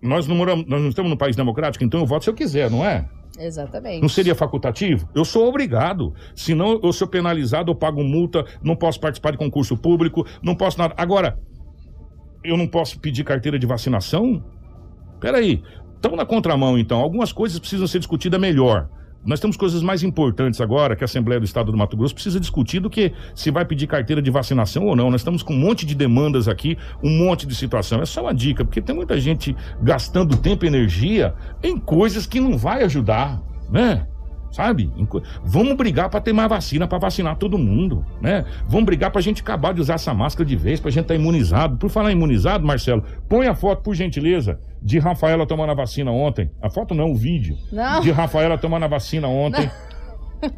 Nós 0.00 0.26
não, 0.26 0.34
moramos, 0.34 0.66
nós 0.66 0.80
não 0.80 0.88
estamos 0.88 1.10
num 1.10 1.16
país 1.18 1.36
democrático, 1.36 1.84
então 1.84 2.00
eu 2.00 2.06
voto 2.06 2.24
se 2.24 2.30
eu 2.30 2.34
quiser, 2.34 2.70
não 2.70 2.82
é? 2.82 3.06
Exatamente. 3.38 4.00
Não 4.00 4.08
seria 4.08 4.34
facultativo? 4.34 5.06
Eu 5.14 5.24
sou 5.24 5.46
obrigado. 5.46 6.14
Senão 6.34 6.80
eu 6.82 6.92
sou 6.94 7.06
penalizado, 7.06 7.70
eu 7.70 7.74
pago 7.74 8.02
multa, 8.02 8.46
não 8.62 8.74
posso 8.74 8.98
participar 8.98 9.32
de 9.32 9.38
concurso 9.38 9.76
público, 9.76 10.26
não 10.42 10.54
posso 10.54 10.78
nada. 10.78 10.94
Agora, 10.96 11.38
eu 12.42 12.56
não 12.56 12.66
posso 12.66 12.98
pedir 12.98 13.22
carteira 13.22 13.58
de 13.58 13.66
vacinação? 13.66 14.42
Peraí. 15.20 15.62
Estamos 15.94 16.16
na 16.16 16.24
contramão, 16.24 16.78
então. 16.78 17.00
Algumas 17.00 17.32
coisas 17.32 17.58
precisam 17.58 17.86
ser 17.86 17.98
discutidas 17.98 18.40
melhor. 18.40 18.88
Nós 19.26 19.40
temos 19.40 19.56
coisas 19.56 19.82
mais 19.82 20.04
importantes 20.04 20.60
agora 20.60 20.94
que 20.94 21.02
a 21.02 21.06
Assembleia 21.06 21.40
do 21.40 21.44
Estado 21.44 21.72
do 21.72 21.76
Mato 21.76 21.96
Grosso 21.96 22.14
precisa 22.14 22.38
discutir 22.38 22.78
do 22.78 22.88
que 22.88 23.12
se 23.34 23.50
vai 23.50 23.64
pedir 23.64 23.88
carteira 23.88 24.22
de 24.22 24.30
vacinação 24.30 24.86
ou 24.86 24.94
não. 24.94 25.10
Nós 25.10 25.20
estamos 25.20 25.42
com 25.42 25.52
um 25.52 25.58
monte 25.58 25.84
de 25.84 25.96
demandas 25.96 26.46
aqui, 26.46 26.78
um 27.02 27.10
monte 27.10 27.44
de 27.44 27.54
situação. 27.54 28.00
É 28.00 28.06
só 28.06 28.22
uma 28.22 28.32
dica, 28.32 28.64
porque 28.64 28.80
tem 28.80 28.94
muita 28.94 29.18
gente 29.18 29.56
gastando 29.82 30.36
tempo 30.36 30.64
e 30.64 30.68
energia 30.68 31.34
em 31.60 31.76
coisas 31.76 32.24
que 32.24 32.38
não 32.38 32.56
vai 32.56 32.84
ajudar, 32.84 33.42
né? 33.68 34.06
Sabe? 34.56 34.90
Vamos 35.44 35.74
brigar 35.74 36.08
para 36.08 36.20
ter 36.20 36.32
mais 36.32 36.48
vacina, 36.48 36.88
para 36.88 36.98
vacinar 36.98 37.36
todo 37.36 37.58
mundo, 37.58 38.04
né? 38.22 38.44
Vamos 38.66 38.86
brigar 38.86 39.10
para 39.10 39.18
a 39.18 39.22
gente 39.22 39.42
acabar 39.42 39.74
de 39.74 39.82
usar 39.82 39.94
essa 39.94 40.14
máscara 40.14 40.48
de 40.48 40.56
vez, 40.56 40.80
para 40.80 40.88
a 40.88 40.92
gente 40.92 41.02
estar 41.02 41.14
tá 41.14 41.20
imunizado. 41.20 41.76
Por 41.76 41.90
falar 41.90 42.10
imunizado, 42.10 42.66
Marcelo, 42.66 43.04
põe 43.28 43.46
a 43.46 43.54
foto, 43.54 43.82
por 43.82 43.94
gentileza, 43.94 44.58
de 44.80 44.98
Rafaela 44.98 45.46
tomando 45.46 45.72
a 45.72 45.74
vacina 45.74 46.10
ontem. 46.10 46.50
A 46.62 46.70
foto 46.70 46.94
não, 46.94 47.12
o 47.12 47.14
vídeo. 47.14 47.56
Não. 47.70 48.00
De 48.00 48.10
Rafaela 48.10 48.56
tomando 48.56 48.84
a 48.84 48.88
vacina 48.88 49.28
ontem. 49.28 49.66
Não. 49.66 49.86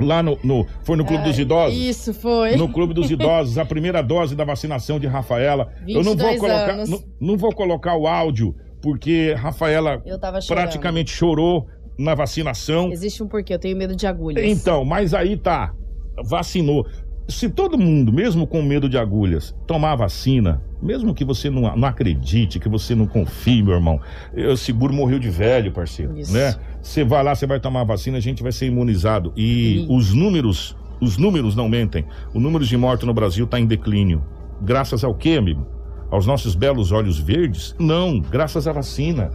Lá 0.06 0.22
no, 0.22 0.38
no, 0.42 0.66
Foi 0.82 0.96
no 0.96 1.04
Clube 1.04 1.24
dos 1.24 1.38
Idosos? 1.38 1.78
Isso, 1.78 2.14
foi. 2.14 2.56
No 2.56 2.68
Clube 2.68 2.94
dos 2.94 3.10
Idosos, 3.10 3.58
a 3.58 3.64
primeira 3.64 4.02
dose 4.02 4.34
da 4.34 4.44
vacinação 4.44 4.98
de 4.98 5.06
Rafaela. 5.06 5.72
Eu 5.86 6.04
não 6.04 6.16
vou 6.16 6.36
colocar. 6.36 6.76
Não, 6.86 7.02
não, 7.20 7.36
vou 7.36 7.54
colocar 7.54 7.96
o 7.96 8.06
áudio, 8.06 8.54
porque 8.80 9.34
Rafaela 9.34 10.02
praticamente 10.46 11.10
chorou 11.10 11.66
na 11.98 12.14
vacinação. 12.14 12.92
Existe 12.92 13.22
um 13.22 13.26
porquê, 13.26 13.54
eu 13.54 13.58
tenho 13.58 13.76
medo 13.76 13.96
de 13.96 14.06
agulhas. 14.06 14.44
Então, 14.44 14.84
mas 14.84 15.12
aí 15.12 15.36
tá, 15.36 15.74
vacinou. 16.24 16.86
Se 17.28 17.48
todo 17.50 17.76
mundo, 17.76 18.10
mesmo 18.10 18.46
com 18.46 18.62
medo 18.62 18.88
de 18.88 18.96
agulhas, 18.96 19.54
tomar 19.66 19.96
vacina, 19.96 20.62
mesmo 20.80 21.12
que 21.12 21.24
você 21.24 21.50
não, 21.50 21.76
não 21.76 21.88
acredite, 21.88 22.58
que 22.58 22.68
você 22.68 22.94
não 22.94 23.06
confie, 23.06 23.62
meu 23.62 23.74
irmão, 23.74 24.00
eu 24.32 24.56
seguro 24.56 24.94
morreu 24.94 25.18
de 25.18 25.28
velho, 25.28 25.70
parceiro, 25.72 26.16
Isso. 26.16 26.32
né? 26.32 26.54
Você 26.80 27.04
vai 27.04 27.22
lá, 27.22 27.34
você 27.34 27.46
vai 27.46 27.60
tomar 27.60 27.84
vacina, 27.84 28.16
a 28.16 28.20
gente 28.20 28.42
vai 28.42 28.52
ser 28.52 28.66
imunizado. 28.66 29.32
E, 29.36 29.80
e... 29.80 29.86
os 29.90 30.14
números, 30.14 30.74
os 31.02 31.18
números 31.18 31.54
não 31.54 31.68
mentem. 31.68 32.06
O 32.32 32.40
número 32.40 32.64
de 32.64 32.76
mortos 32.78 33.06
no 33.06 33.12
Brasil 33.12 33.44
está 33.44 33.60
em 33.60 33.66
declínio. 33.66 34.24
Graças 34.62 35.04
ao 35.04 35.14
quê, 35.14 35.36
amigo? 35.38 35.66
Aos 36.10 36.26
nossos 36.26 36.54
belos 36.54 36.92
olhos 36.92 37.18
verdes? 37.18 37.76
Não, 37.78 38.18
graças 38.20 38.66
à 38.66 38.72
vacina. 38.72 39.30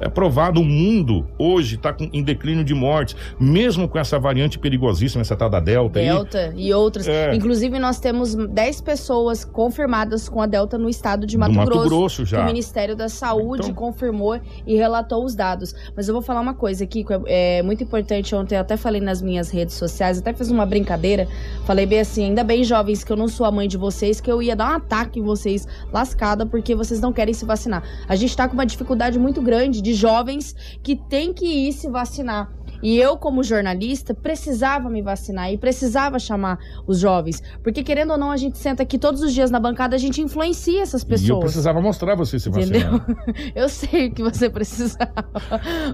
É 0.00 0.08
provado, 0.08 0.60
o 0.60 0.64
mundo 0.64 1.26
hoje 1.38 1.76
está 1.76 1.94
em 2.12 2.22
declínio 2.22 2.64
de 2.64 2.74
mortes, 2.74 3.16
mesmo 3.38 3.88
com 3.88 3.98
essa 3.98 4.18
variante 4.18 4.58
perigosíssima, 4.58 5.22
essa 5.22 5.36
tal 5.36 5.48
da 5.48 5.60
Delta. 5.60 6.00
Delta 6.00 6.38
aí. 6.38 6.68
e 6.68 6.74
outras. 6.74 7.06
É. 7.06 7.34
Inclusive, 7.34 7.78
nós 7.78 7.98
temos 7.98 8.34
10 8.34 8.80
pessoas 8.80 9.44
confirmadas 9.44 10.28
com 10.28 10.40
a 10.40 10.46
Delta 10.46 10.78
no 10.78 10.88
estado 10.88 11.26
de 11.26 11.36
Mato, 11.36 11.52
Mato 11.52 11.70
Grosso. 11.70 11.88
Grosso 11.88 12.24
já. 12.24 12.42
o 12.42 12.46
Ministério 12.46 12.96
da 12.96 13.08
Saúde 13.08 13.70
então... 13.70 13.74
confirmou 13.74 14.40
e 14.66 14.76
relatou 14.76 15.24
os 15.24 15.34
dados. 15.34 15.74
Mas 15.96 16.08
eu 16.08 16.14
vou 16.14 16.22
falar 16.22 16.40
uma 16.40 16.54
coisa, 16.54 16.86
Kiko, 16.86 17.12
é, 17.26 17.58
é 17.58 17.62
muito 17.62 17.82
importante. 17.82 18.34
Ontem 18.34 18.56
eu 18.56 18.60
até 18.60 18.76
falei 18.76 19.00
nas 19.00 19.22
minhas 19.22 19.50
redes 19.50 19.74
sociais, 19.74 20.18
até 20.18 20.32
fiz 20.32 20.50
uma 20.50 20.66
brincadeira. 20.66 21.28
Falei 21.64 21.86
bem 21.86 22.00
assim: 22.00 22.24
ainda 22.24 22.44
bem, 22.44 22.64
jovens, 22.64 23.04
que 23.04 23.12
eu 23.12 23.16
não 23.16 23.28
sou 23.28 23.46
a 23.46 23.50
mãe 23.50 23.68
de 23.68 23.76
vocês, 23.76 24.20
que 24.20 24.30
eu 24.30 24.42
ia 24.42 24.56
dar 24.56 24.72
um 24.72 24.76
ataque 24.76 25.20
em 25.20 25.22
vocês 25.22 25.66
lascada 25.92 26.46
porque 26.46 26.74
vocês 26.74 27.00
não 27.00 27.12
querem 27.12 27.34
se 27.34 27.44
vacinar. 27.44 27.82
A 28.08 28.16
gente 28.16 28.36
tá 28.36 28.48
com 28.48 28.54
uma 28.54 28.66
dificuldade 28.66 29.18
muito 29.18 29.40
grande 29.42 29.82
de 29.84 29.92
jovens 29.92 30.56
que 30.82 30.96
tem 30.96 31.32
que 31.32 31.44
ir 31.44 31.72
se 31.74 31.88
vacinar. 31.90 32.50
E 32.84 32.98
eu, 32.98 33.16
como 33.16 33.42
jornalista, 33.42 34.12
precisava 34.12 34.90
me 34.90 35.00
vacinar 35.00 35.50
e 35.50 35.56
precisava 35.56 36.18
chamar 36.18 36.58
os 36.86 36.98
jovens. 36.98 37.42
Porque, 37.62 37.82
querendo 37.82 38.10
ou 38.10 38.18
não, 38.18 38.30
a 38.30 38.36
gente 38.36 38.58
senta 38.58 38.82
aqui 38.82 38.98
todos 38.98 39.22
os 39.22 39.32
dias 39.32 39.50
na 39.50 39.58
bancada, 39.58 39.96
a 39.96 39.98
gente 39.98 40.20
influencia 40.20 40.82
essas 40.82 41.02
pessoas. 41.02 41.28
E 41.28 41.32
eu 41.32 41.40
precisava 41.40 41.80
mostrar 41.80 42.14
você 42.14 42.38
se 42.38 42.50
vacinar. 42.50 42.94
Entendeu? 42.94 43.16
Eu 43.56 43.68
sei 43.70 44.10
que 44.10 44.22
você 44.22 44.50
precisava. 44.50 45.30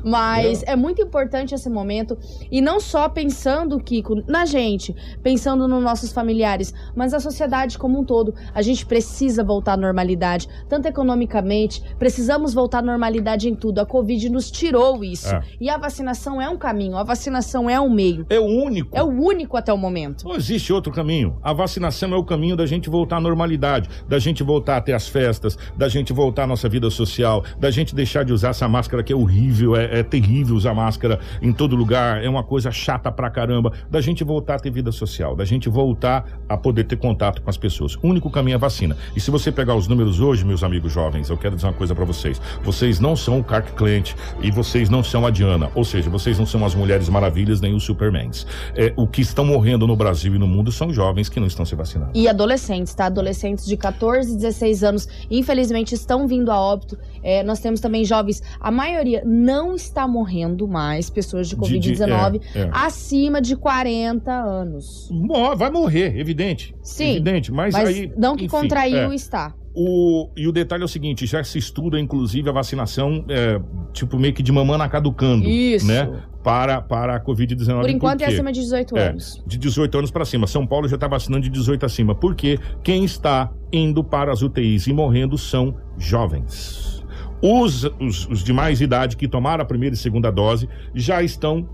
Mas 0.05 0.65
é 0.65 0.75
muito 0.75 1.01
importante 1.01 1.55
esse 1.55 1.71
momento. 1.71 2.19
E 2.51 2.61
não 2.61 2.81
só 2.81 3.09
pensando, 3.09 3.79
Kiko, 3.79 4.25
na 4.27 4.45
gente, 4.45 4.95
pensando 5.23 5.69
nos 5.69 5.83
nossos 5.83 6.13
familiares, 6.13 6.75
mas 6.97 7.15
a 7.15 7.21
sociedade 7.21 7.79
como 7.79 8.01
um 8.01 8.05
todo. 8.05 8.35
A 8.53 8.63
gente 8.63 8.85
precisa 8.85 9.45
voltar 9.45 9.75
à 9.75 9.77
normalidade, 9.77 10.49
tanto 10.69 10.87
economicamente, 10.87 11.83
precisamos 11.99 12.53
voltar 12.53 12.79
à 12.79 12.83
normalidade 12.83 13.49
em 13.49 13.55
tudo. 13.55 13.80
A 13.81 13.87
Covid 13.87 14.29
nos 14.29 14.51
tirou 14.51 15.03
isso. 15.03 15.35
É. 15.35 15.43
E 15.61 15.71
a 15.71 15.79
vacinação 15.79 16.41
é 16.41 16.49
um 16.49 16.57
caminho. 16.57 16.97
A 16.97 17.03
vacinação 17.03 17.69
é 17.69 17.81
um 17.81 17.91
meio. 17.91 18.27
É 18.29 18.39
o 18.39 18.45
único. 18.45 18.97
É 18.97 19.03
o 19.03 19.09
único 19.09 19.57
até 19.57 19.73
o 19.73 19.79
momento. 19.79 20.27
Não 20.27 20.37
existe 20.37 20.73
outro 20.73 20.93
caminho. 20.93 21.39
A 21.43 21.53
vacinação 21.53 22.13
é 22.13 22.17
o 22.17 22.25
caminho 22.25 22.57
da 22.57 22.67
gente 22.67 22.91
voltar 22.91 23.17
à 23.17 23.21
normalidade, 23.21 23.89
da 24.09 24.19
gente 24.19 24.43
voltar 24.43 24.77
a 24.77 24.81
ter 24.81 24.93
as 24.93 25.09
festas, 25.09 25.59
da 25.77 25.89
gente 25.89 26.13
voltar 26.13 26.45
à 26.45 26.47
nossa 26.47 26.69
vida 26.69 26.91
social, 26.91 27.45
da 27.59 27.71
gente 27.71 27.95
deixar 27.95 28.25
de 28.25 28.33
usar 28.33 28.51
essa 28.51 28.69
máscara 28.69 29.03
que 29.03 29.13
é 29.13 29.17
horrível, 29.17 29.77
é, 29.77 30.01
é 30.01 30.03
terrível 30.03 30.55
usar 30.57 30.75
máscara 30.75 31.21
em 31.41 31.53
todo 31.53 31.75
lugar, 31.77 32.23
é 32.23 32.29
uma 32.29 32.45
coisa 32.45 32.71
chata 32.71 33.11
pra 33.11 33.31
caramba, 33.31 33.73
da 33.91 34.01
gente 34.01 34.23
voltar 34.25 34.57
a 34.57 34.59
ter 34.59 34.71
vida 34.71 34.93
social, 34.93 35.35
da 35.35 35.45
gente 35.45 35.69
voltar 35.69 36.25
a 36.49 36.57
poder 36.57 36.85
ter 36.85 36.97
contato 36.97 37.43
com 37.43 37.51
as 37.51 37.57
pessoas. 37.57 37.97
O 37.97 38.09
único 38.09 38.31
caminho 38.31 38.55
é 38.55 38.57
a 38.57 38.59
vacina. 38.59 38.97
E 39.15 39.21
se 39.21 39.31
você 39.31 39.51
pegar 39.51 39.75
os 39.75 39.89
números 39.89 40.21
hoje, 40.21 40.45
meus 40.45 40.63
amigos 40.63 40.93
jovens, 40.93 41.31
eu 41.31 41.37
quero 41.37 41.57
dizer 41.57 41.69
uma 41.69 41.73
coisa 41.73 41.95
para 41.95 42.05
vocês. 42.05 42.41
Vocês 42.63 43.01
não 43.01 43.17
são 43.17 43.41
o 43.41 43.45
Clark 43.71 43.77
Clint 43.77 44.15
e 44.43 44.51
vocês 44.51 44.89
não 44.89 45.03
são 45.03 45.27
a 45.27 45.31
Diana, 45.31 45.71
ou 45.75 45.85
seja, 45.85 46.11
vocês 46.11 46.39
não 46.39 46.47
são 46.47 46.65
as 46.65 46.75
Mulheres 46.75 47.09
Maravilhas 47.09 47.61
nem 47.61 47.75
os 47.75 47.85
Supermans. 47.85 48.47
É, 48.75 48.93
o 48.97 49.07
que 49.07 49.21
estão 49.21 49.45
morrendo 49.45 49.87
no 49.87 49.97
Brasil 49.97 50.35
e 50.35 50.39
no 50.39 50.47
mundo 50.47 50.71
são 50.71 50.93
jovens 50.93 51.29
que 51.29 51.41
não 51.41 51.47
estão 51.47 51.65
se 51.65 51.75
vacinando. 51.75 52.11
E 52.15 52.29
adolescentes, 52.29 52.95
tá? 52.95 53.07
Adolescentes 53.07 53.67
de 53.67 53.77
14, 53.77 54.37
16 54.37 54.85
anos, 54.85 55.09
infelizmente, 55.31 55.95
estão 55.95 56.27
vindo 56.27 56.51
a 56.51 56.61
óbito. 56.61 56.99
É, 57.23 57.43
nós 57.43 57.61
temos 57.61 57.81
também 57.81 58.05
jovens, 58.05 58.43
a 58.61 58.71
maioria 58.71 59.23
não 59.25 59.75
está 59.75 60.07
morrendo 60.07 60.67
mais, 60.67 61.11
pessoas 61.11 61.49
de 61.49 61.57
Covid-19, 61.57 62.41
é, 62.55 62.61
é. 62.61 62.71
acima 62.73 63.41
de 63.41 63.57
40 63.57 64.33
anos. 64.33 65.11
Vai 65.57 65.71
morrer, 65.71 66.19
evidente. 66.19 66.75
Sim. 66.83 67.13
Evidente, 67.13 67.53
mas, 67.53 67.75
mas 67.75 67.89
aí. 67.89 68.13
Não 68.17 68.37
que 68.37 68.45
enfim, 68.45 68.57
contraiu 68.57 69.13
é. 69.13 69.15
está. 69.15 69.55
O, 69.73 70.29
e 70.37 70.49
o 70.49 70.53
detalhe 70.53 70.83
é 70.83 70.85
o 70.85 70.89
seguinte, 70.89 71.27
já 71.27 71.45
se 71.45 71.59
estuda, 71.59 71.99
inclusive, 71.99 72.49
a 72.49 72.53
vacinação, 72.53 73.25
é, 73.29 73.61
tipo, 73.93 74.19
meio 74.19 74.35
que 74.35 74.43
de 74.43 74.51
mamana 74.51 74.89
caducando. 74.89 75.49
Isso. 75.49 75.87
Né? 75.87 76.23
Para, 76.43 76.81
para 76.81 77.17
a 77.17 77.21
Covid-19. 77.21 77.81
Por 77.83 77.91
enquanto 77.91 78.19
Por 78.19 78.25
é 78.25 78.29
acima 78.29 78.51
de 78.51 78.61
18 78.61 78.97
é, 78.97 79.09
anos. 79.09 79.43
De 79.47 79.57
18 79.59 79.99
anos 79.99 80.11
para 80.11 80.25
cima. 80.25 80.47
São 80.47 80.67
Paulo 80.67 80.89
já 80.89 80.97
está 80.97 81.07
vacinando 81.07 81.43
de 81.43 81.51
18 81.51 81.87
acima. 81.87 82.15
Porque 82.15 82.59
quem 82.83 83.05
está 83.05 83.53
indo 83.73 84.03
para 84.03 84.33
as 84.33 84.43
UTIs 84.43 84.87
e 84.87 84.93
morrendo 84.93 85.39
são 85.39 85.77
jovens. 85.99 87.05
Os, 87.43 87.85
os, 88.01 88.27
os 88.29 88.43
de 88.43 88.53
mais 88.53 88.81
idade 88.81 89.17
que 89.17 89.29
tomaram 89.29 89.63
a 89.63 89.67
primeira 89.67 89.95
e 89.95 89.99
segunda 89.99 90.31
dose 90.31 90.69
já 90.95 91.23
estão 91.23 91.69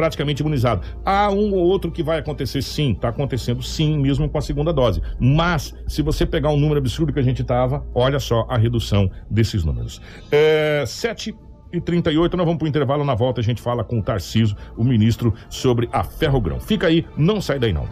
praticamente 0.00 0.40
imunizado. 0.40 0.80
Há 1.04 1.30
um 1.30 1.52
ou 1.52 1.58
outro 1.58 1.90
que 1.90 2.02
vai 2.02 2.18
acontecer 2.18 2.62
sim, 2.62 2.92
está 2.92 3.10
acontecendo 3.10 3.62
sim, 3.62 3.98
mesmo 3.98 4.30
com 4.30 4.38
a 4.38 4.40
segunda 4.40 4.72
dose. 4.72 5.02
Mas, 5.20 5.74
se 5.86 6.00
você 6.00 6.24
pegar 6.24 6.48
um 6.48 6.56
número 6.56 6.78
absurdo 6.78 7.12
que 7.12 7.18
a 7.18 7.22
gente 7.22 7.42
estava, 7.42 7.84
olha 7.94 8.18
só 8.18 8.46
a 8.48 8.56
redução 8.56 9.10
desses 9.30 9.62
números. 9.62 10.00
É, 10.32 10.84
7 10.86 11.36
e 11.70 11.80
38, 11.82 12.34
nós 12.34 12.46
vamos 12.46 12.58
para 12.58 12.64
o 12.64 12.68
intervalo. 12.68 13.04
Na 13.04 13.14
volta 13.14 13.42
a 13.42 13.44
gente 13.44 13.60
fala 13.60 13.84
com 13.84 13.98
o 13.98 14.02
Tarciso, 14.02 14.56
o 14.74 14.82
ministro, 14.82 15.34
sobre 15.50 15.86
a 15.92 16.02
Ferrogrão. 16.02 16.58
Fica 16.58 16.86
aí, 16.86 17.04
não 17.14 17.38
sai 17.42 17.58
daí 17.58 17.74
não. 17.74 17.86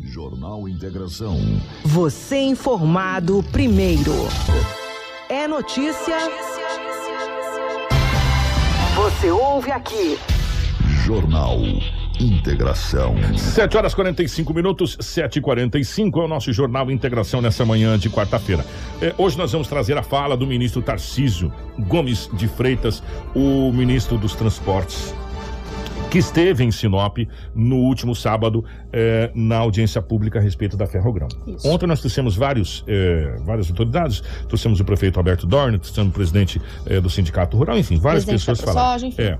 Jornal 0.00 0.68
Integração. 0.68 1.36
Você 1.84 2.38
informado 2.38 3.40
primeiro. 3.52 4.12
É 5.28 5.46
notícia. 5.46 6.16
Você 8.96 9.30
ouve 9.30 9.70
aqui. 9.70 10.18
Jornal 11.08 11.58
Integração. 12.20 13.14
7 13.34 13.78
horas 13.78 13.94
45 13.94 14.52
minutos, 14.52 14.94
7 15.00 15.38
e 15.38 15.40
45 15.40 16.20
é 16.20 16.24
o 16.26 16.28
nosso 16.28 16.52
Jornal 16.52 16.90
Integração 16.90 17.40
nessa 17.40 17.64
manhã 17.64 17.98
de 17.98 18.10
quarta-feira. 18.10 18.62
É, 19.00 19.14
hoje 19.16 19.38
nós 19.38 19.50
vamos 19.50 19.68
trazer 19.68 19.96
a 19.96 20.02
fala 20.02 20.36
do 20.36 20.46
ministro 20.46 20.82
Tarcísio 20.82 21.50
Gomes 21.78 22.28
de 22.34 22.46
Freitas, 22.46 23.02
o 23.34 23.72
ministro 23.72 24.18
dos 24.18 24.34
Transportes 24.34 25.14
que 26.10 26.18
esteve 26.18 26.64
em 26.64 26.70
Sinop 26.70 27.18
no 27.54 27.76
último 27.76 28.14
sábado 28.14 28.64
eh, 28.90 29.30
na 29.34 29.58
audiência 29.58 30.00
pública 30.00 30.38
a 30.38 30.42
respeito 30.42 30.74
da 30.74 30.86
Ferrogrão. 30.86 31.28
Isso. 31.46 31.68
Ontem 31.68 31.86
nós 31.86 32.00
trouxemos 32.00 32.34
vários, 32.34 32.82
eh, 32.86 33.36
várias 33.44 33.68
autoridades, 33.68 34.22
trouxemos 34.46 34.80
o 34.80 34.84
prefeito 34.86 35.18
Alberto 35.18 35.46
Dorne, 35.46 35.78
trouxemos 35.78 36.10
o 36.10 36.14
presidente 36.14 36.62
eh, 36.86 36.98
do 36.98 37.10
Sindicato 37.10 37.58
Rural, 37.58 37.76
enfim, 37.76 37.98
várias 37.98 38.24
pessoas 38.24 38.58
falaram. 38.58 39.00
Soja, 39.00 39.22
é. 39.22 39.38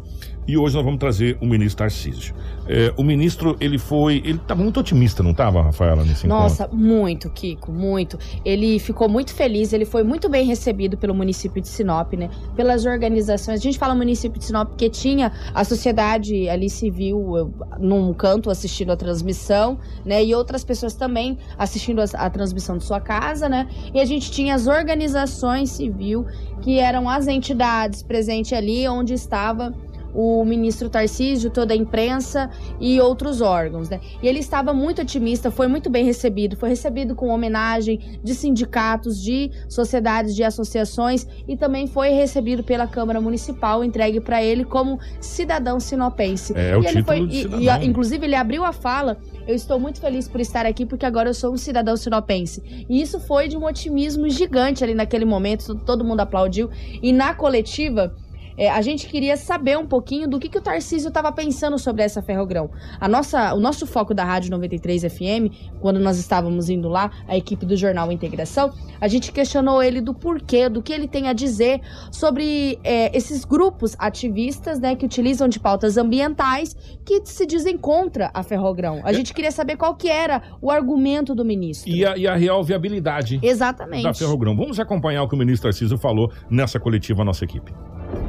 E 0.49 0.57
hoje 0.57 0.75
nós 0.75 0.83
vamos 0.83 0.99
trazer 0.99 1.37
o 1.43 1.47
ministro 1.47 1.77
Tarcísio. 1.77 2.35
É, 2.67 2.91
o 2.97 3.03
ministro, 3.03 3.55
ele 3.61 3.77
foi. 3.77 4.23
Ele 4.25 4.39
estava 4.39 4.63
muito 4.63 4.81
otimista, 4.81 5.23
não 5.23 5.33
estava, 5.33 5.61
Rafaela, 5.61 6.03
nesse 6.03 6.27
Nossa, 6.27 6.65
encontro? 6.65 6.79
muito, 6.79 7.29
Kiko, 7.29 7.71
muito. 7.71 8.19
Ele 8.47 8.79
ficou 8.79 9.11
muito 9.11 9.35
feliz, 9.35 9.75
ele 9.75 9.85
foi 9.85 10.03
muito 10.03 10.27
bem 10.27 10.47
recebido 10.47 10.97
pelo 10.97 11.15
município 11.15 11.61
de 11.61 11.69
Sinop, 11.69 12.15
né? 12.15 12.31
Pelas 12.57 12.87
organizações. 12.87 13.61
A 13.61 13.63
gente 13.63 13.79
fala 13.79 13.95
município 13.95 14.39
de 14.39 14.47
Sinop 14.47 14.69
porque 14.69 14.89
tinha 14.89 15.31
a 15.53 15.65
sociedade 15.65 16.49
ali 16.49 16.71
civil 16.71 17.53
num 17.79 18.15
canto 18.15 18.49
assistindo 18.49 18.91
a 18.91 18.97
transmissão, 18.97 19.79
né? 20.03 20.25
E 20.25 20.35
outras 20.35 20.65
pessoas 20.65 20.95
também 20.95 21.37
assistindo 21.59 22.01
a, 22.01 22.05
a 22.15 22.31
transmissão 22.31 22.79
de 22.79 22.85
sua 22.85 23.01
casa, 23.01 23.51
né? 23.51 23.69
E 23.93 24.01
a 24.01 24.05
gente 24.07 24.31
tinha 24.31 24.55
as 24.55 24.67
organizações 24.67 25.73
civil, 25.73 26.25
que 26.63 26.79
eram 26.79 27.07
as 27.07 27.27
entidades 27.27 28.03
presentes 28.03 28.55
ali 28.55 28.89
onde 28.89 29.13
estava 29.13 29.75
o 30.15 30.45
ministro 30.45 30.89
Tarcísio, 30.89 31.51
toda 31.51 31.75
a 31.75 31.77
imprensa 31.77 32.51
e 32.81 33.01
outros 33.01 33.41
órgãos, 33.41 33.89
né? 33.89 34.01
E 34.23 34.29
ele 34.29 34.39
estava 34.39 34.73
muito 34.73 35.03
otimista, 35.03 35.51
foi 35.51 35.69
muito 35.69 35.91
bem 35.91 36.05
recebido, 36.05 36.57
foi 36.57 36.69
recebido 36.69 37.15
com 37.15 37.29
homenagem 37.29 38.21
de 38.23 38.35
sindicatos, 38.35 39.23
de 39.23 39.51
sociedades, 39.69 40.35
de 40.35 40.43
associações 40.43 41.27
e 41.47 41.57
também 41.57 41.87
foi 41.87 42.11
recebido 42.11 42.63
pela 42.63 42.87
Câmara 42.87 43.21
Municipal, 43.21 43.85
entregue 43.85 44.21
para 44.21 44.43
ele 44.43 44.65
como 44.65 44.99
cidadão 45.21 45.81
sinopense. 45.81 46.53
É, 46.57 46.71
é 46.71 46.77
o 46.77 46.83
e 46.83 46.87
ele 46.87 47.03
foi, 47.03 47.21
e, 47.21 47.47
e, 47.47 47.87
inclusive 47.87 48.25
ele 48.25 48.35
abriu 48.35 48.65
a 48.65 48.73
fala 48.73 49.19
eu 49.49 49.55
estou 49.55 49.81
muito 49.81 49.99
feliz 49.99 50.29
por 50.29 50.43
estar 50.43 50.67
aqui 50.67 50.85
porque 50.85 51.07
agora 51.07 51.31
eu 51.31 51.35
sou 51.35 51.55
um 51.55 51.57
cidadão 51.57 51.97
sinopense. 51.97 52.63
E 52.87 53.01
isso 53.01 53.19
foi 53.19 53.49
de 53.49 53.57
um 53.57 53.65
otimismo 53.65 54.29
gigante 54.29 54.85
ali 54.85 54.93
naquele 54.93 55.25
momento, 55.25 55.75
todo 55.75 56.05
mundo 56.05 56.21
aplaudiu. 56.21 56.69
E 57.03 57.15
na 57.15 57.33
coletiva, 57.33 58.15
é, 58.59 58.69
a 58.69 58.83
gente 58.83 59.07
queria 59.07 59.37
saber 59.37 59.79
um 59.79 59.87
pouquinho 59.87 60.29
do 60.29 60.39
que, 60.41 60.49
que 60.49 60.59
o 60.59 60.61
Tarcísio 60.61 61.09
estava 61.09 61.31
pensando 61.31 61.79
sobre 61.79 62.03
essa 62.03 62.21
ferrogrão. 62.21 62.69
A 63.01 63.09
nossa, 63.09 63.55
o 63.55 63.61
nosso 63.61 63.87
foco 63.87 64.13
da 64.13 64.25
Rádio 64.25 64.51
93 64.51 65.03
FM, 65.03 65.79
quando 65.81 66.01
nós 66.01 66.19
estávamos 66.19 66.69
indo 66.69 66.89
lá, 66.89 67.11
a 67.29 67.37
equipe 67.37 67.65
do 67.65 67.77
Jornal 67.77 68.11
Integração, 68.11 68.73
a 69.01 69.07
gente 69.07 69.31
questionou 69.31 69.81
ele 69.81 70.01
do 70.01 70.13
porquê, 70.13 70.69
do 70.69 70.83
que 70.83 70.93
ele 70.93 71.07
tem 71.07 71.29
a 71.29 71.33
dizer 71.33 71.81
sobre 72.11 72.81
é, 72.83 73.17
esses 73.17 73.45
grupos 73.45 73.95
ativistas 73.99 74.81
né, 74.81 74.97
que 74.97 75.07
utilizam 75.07 75.47
de 75.47 75.61
pautas 75.61 75.97
ambientais 75.97 76.75
que 77.05 77.23
se 77.25 77.47
dizem 77.47 77.79
contra 77.79 78.29
a 78.35 78.43
ferrogrão. 78.43 79.01
A 79.05 79.11
é. 79.11 79.15
gente 79.15 79.33
queria 79.33 79.53
saber 79.53 79.77
qual 79.77 79.95
que 79.95 80.09
era 80.09 80.43
o 80.61 80.71
argumento 80.71 81.33
do 81.33 81.45
ministro. 81.45 81.89
E 81.89 82.05
a, 82.05 82.17
e 82.17 82.27
a 82.27 82.35
real 82.35 82.65
viabilidade 82.65 83.39
Exatamente. 83.41 84.03
da 84.03 84.13
ferrogrão. 84.13 84.57
Vamos 84.57 84.81
acompanhar 84.81 85.23
o 85.23 85.29
que 85.29 85.35
o 85.35 85.39
ministro 85.39 85.69
Tarcísio 85.69 85.97
falou 85.97 86.33
nessa 86.51 86.81
coletiva, 86.81 87.23
a 87.23 87.25
nossa 87.25 87.45
equipe. 87.45 87.73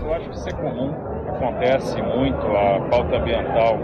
Eu 0.09 0.15
acho 0.15 0.29
que 0.31 0.37
isso 0.37 0.49
é 0.49 0.53
comum, 0.53 0.91
acontece 1.27 2.01
muito 2.01 2.43
a 2.47 2.79
pauta 2.89 3.17
ambiental 3.17 3.77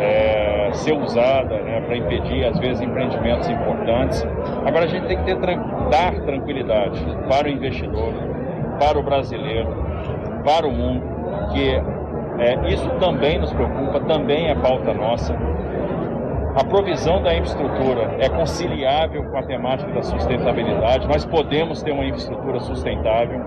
é, 0.00 0.70
ser 0.72 0.92
usada 0.92 1.60
né, 1.60 1.80
para 1.82 1.96
impedir, 1.96 2.44
às 2.44 2.58
vezes, 2.58 2.80
empreendimentos 2.80 3.48
importantes. 3.48 4.26
Agora, 4.66 4.86
a 4.86 4.88
gente 4.88 5.06
tem 5.06 5.16
que 5.18 5.24
ter, 5.24 5.36
dar 5.88 6.12
tranquilidade 6.24 7.00
para 7.28 7.46
o 7.46 7.50
investidor, 7.50 8.12
para 8.80 8.98
o 8.98 9.04
brasileiro, 9.04 9.68
para 10.44 10.66
o 10.66 10.72
mundo, 10.72 11.04
que 11.52 11.80
é, 12.42 12.68
isso 12.68 12.90
também 12.98 13.38
nos 13.38 13.52
preocupa, 13.52 14.00
também 14.00 14.48
é 14.48 14.54
pauta 14.56 14.92
nossa. 14.92 15.32
A 16.56 16.64
provisão 16.64 17.22
da 17.22 17.32
infraestrutura 17.32 18.16
é 18.18 18.28
conciliável 18.28 19.22
com 19.24 19.38
a 19.38 19.44
temática 19.44 19.92
da 19.92 20.02
sustentabilidade. 20.02 21.06
Nós 21.06 21.24
podemos 21.24 21.84
ter 21.84 21.92
uma 21.92 22.04
infraestrutura 22.04 22.58
sustentável. 22.58 23.40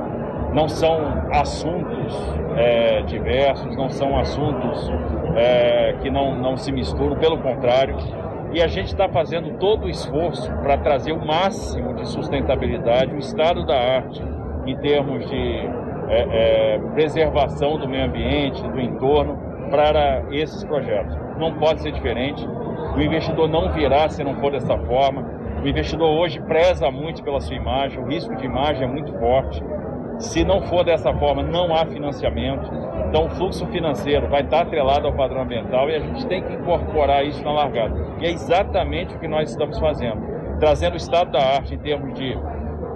Não 0.53 0.67
são 0.67 0.99
assuntos 1.31 2.15
é, 2.57 3.01
diversos, 3.03 3.75
não 3.75 3.89
são 3.89 4.17
assuntos 4.17 4.91
é, 5.35 5.95
que 6.01 6.09
não, 6.09 6.35
não 6.35 6.57
se 6.57 6.71
misturam, 6.71 7.15
pelo 7.17 7.37
contrário. 7.37 7.95
E 8.51 8.61
a 8.61 8.67
gente 8.67 8.87
está 8.87 9.07
fazendo 9.07 9.57
todo 9.59 9.85
o 9.85 9.89
esforço 9.89 10.51
para 10.63 10.77
trazer 10.77 11.11
o 11.11 11.23
máximo 11.23 11.93
de 11.93 12.07
sustentabilidade, 12.07 13.13
o 13.13 13.19
estado 13.19 13.65
da 13.65 13.77
arte, 13.77 14.23
em 14.65 14.75
termos 14.77 15.29
de 15.29 15.69
é, 16.09 16.73
é, 16.73 16.79
preservação 16.93 17.77
do 17.77 17.87
meio 17.87 18.05
ambiente, 18.05 18.61
do 18.67 18.79
entorno, 18.79 19.37
para 19.69 20.23
esses 20.31 20.63
projetos. 20.63 21.15
Não 21.37 21.53
pode 21.53 21.81
ser 21.81 21.91
diferente. 21.91 22.45
O 22.95 22.99
investidor 22.99 23.47
não 23.47 23.71
virá 23.71 24.09
se 24.09 24.23
não 24.23 24.35
for 24.35 24.51
dessa 24.51 24.77
forma. 24.77 25.23
O 25.63 25.67
investidor 25.67 26.09
hoje 26.09 26.39
preza 26.41 26.89
muito 26.89 27.23
pela 27.23 27.39
sua 27.39 27.55
imagem, 27.55 27.99
o 27.99 28.07
risco 28.07 28.35
de 28.35 28.45
imagem 28.45 28.83
é 28.83 28.87
muito 28.87 29.13
forte. 29.19 29.63
Se 30.19 30.43
não 30.43 30.61
for 30.61 30.83
dessa 30.83 31.13
forma, 31.13 31.41
não 31.41 31.73
há 31.73 31.85
financiamento. 31.85 32.69
Então, 33.07 33.25
o 33.25 33.29
fluxo 33.29 33.65
financeiro 33.67 34.27
vai 34.27 34.41
estar 34.41 34.61
atrelado 34.61 35.07
ao 35.07 35.13
padrão 35.13 35.41
ambiental 35.41 35.89
e 35.89 35.95
a 35.95 35.99
gente 35.99 36.27
tem 36.27 36.43
que 36.43 36.53
incorporar 36.53 37.25
isso 37.25 37.43
na 37.43 37.53
largada. 37.53 37.95
E 38.19 38.25
é 38.25 38.31
exatamente 38.31 39.15
o 39.15 39.19
que 39.19 39.27
nós 39.27 39.49
estamos 39.49 39.79
fazendo, 39.79 40.21
trazendo 40.59 40.93
o 40.93 40.97
estado 40.97 41.31
da 41.31 41.39
arte 41.39 41.73
em 41.73 41.79
termos 41.79 42.13
de 42.13 42.37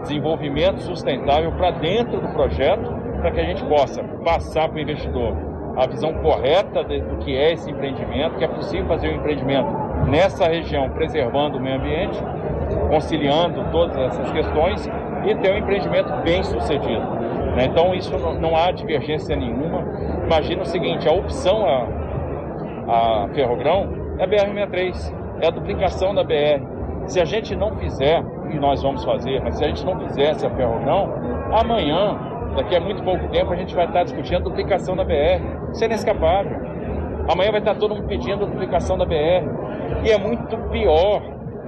desenvolvimento 0.02 0.82
sustentável 0.82 1.52
para 1.54 1.72
dentro 1.72 2.20
do 2.20 2.28
projeto, 2.28 2.94
para 3.22 3.32
que 3.32 3.40
a 3.40 3.46
gente 3.46 3.64
possa 3.64 4.04
passar 4.04 4.68
para 4.68 4.78
o 4.78 4.82
investidor 4.82 5.34
a 5.78 5.88
visão 5.88 6.14
correta 6.16 6.84
do 6.84 7.18
que 7.18 7.36
é 7.36 7.54
esse 7.54 7.72
empreendimento, 7.72 8.36
que 8.36 8.44
é 8.44 8.48
possível 8.48 8.86
fazer 8.86 9.10
um 9.10 9.16
empreendimento 9.16 9.68
nessa 10.08 10.48
região, 10.48 10.90
preservando 10.90 11.58
o 11.58 11.62
meio 11.62 11.78
ambiente, 11.78 12.20
conciliando 12.90 13.66
todas 13.72 13.98
essas 13.98 14.32
questões 14.32 14.88
e 15.26 15.36
ter 15.36 15.54
um 15.54 15.58
empreendimento 15.58 16.12
bem 16.24 16.44
sucedido. 16.44 17.06
Né? 17.56 17.66
Então, 17.66 17.94
isso 17.94 18.12
não, 18.18 18.56
há 18.56 18.72
divergência 18.72 19.36
nenhuma. 19.36 19.84
Imagina 20.26 20.62
o 20.62 20.66
seguinte: 20.66 21.08
a 21.08 21.12
opção 21.12 21.66
a, 21.66 23.24
a 23.24 23.30
Ferrogrão 23.34 23.90
é 24.18 24.24
a 24.24 24.28
BR-63, 24.28 25.14
é 25.42 25.48
a 25.48 25.52
duplicação 25.52 26.14
da 26.14 26.24
BR. 26.24 26.64
Se 27.06 27.20
a 27.20 27.26
gente 27.26 27.56
não 27.56 27.76
fizer, 27.78 28.24
e 28.50 28.60
nós 28.60 28.82
vamos 28.82 29.04
fazer, 29.04 29.42
mas 29.42 29.58
se 29.58 29.64
a 29.64 29.68
gente 29.68 29.86
não 29.86 30.00
fizesse 30.00 30.46
a 30.46 30.50
Ferrogrão, 30.50 31.10
amanhã, 31.52 32.18
daqui 32.56 32.76
a 32.76 32.80
muito 32.80 33.04
pouco 33.04 33.28
tempo, 33.30 33.52
a 33.52 33.56
gente 33.56 33.76
vai 33.76 33.86
estar 33.86 34.04
discutindo 34.04 34.38
a 34.38 34.40
duplicação 34.40 34.96
da 34.96 35.04
BR. 35.04 35.42
Isso 35.72 35.84
é 35.84 35.88
inescapável. 35.88 36.58
Amanhã 37.30 37.52
vai 37.52 37.60
estar 37.60 37.76
todo 37.76 37.96
mundo 37.96 38.08
pedindo 38.08 38.44
a 38.44 38.48
duplicação 38.48 38.98
da 38.98 39.06
BR. 39.06 39.48
E 40.04 40.12
é 40.12 40.18
muito 40.18 40.58
pior 40.70 41.22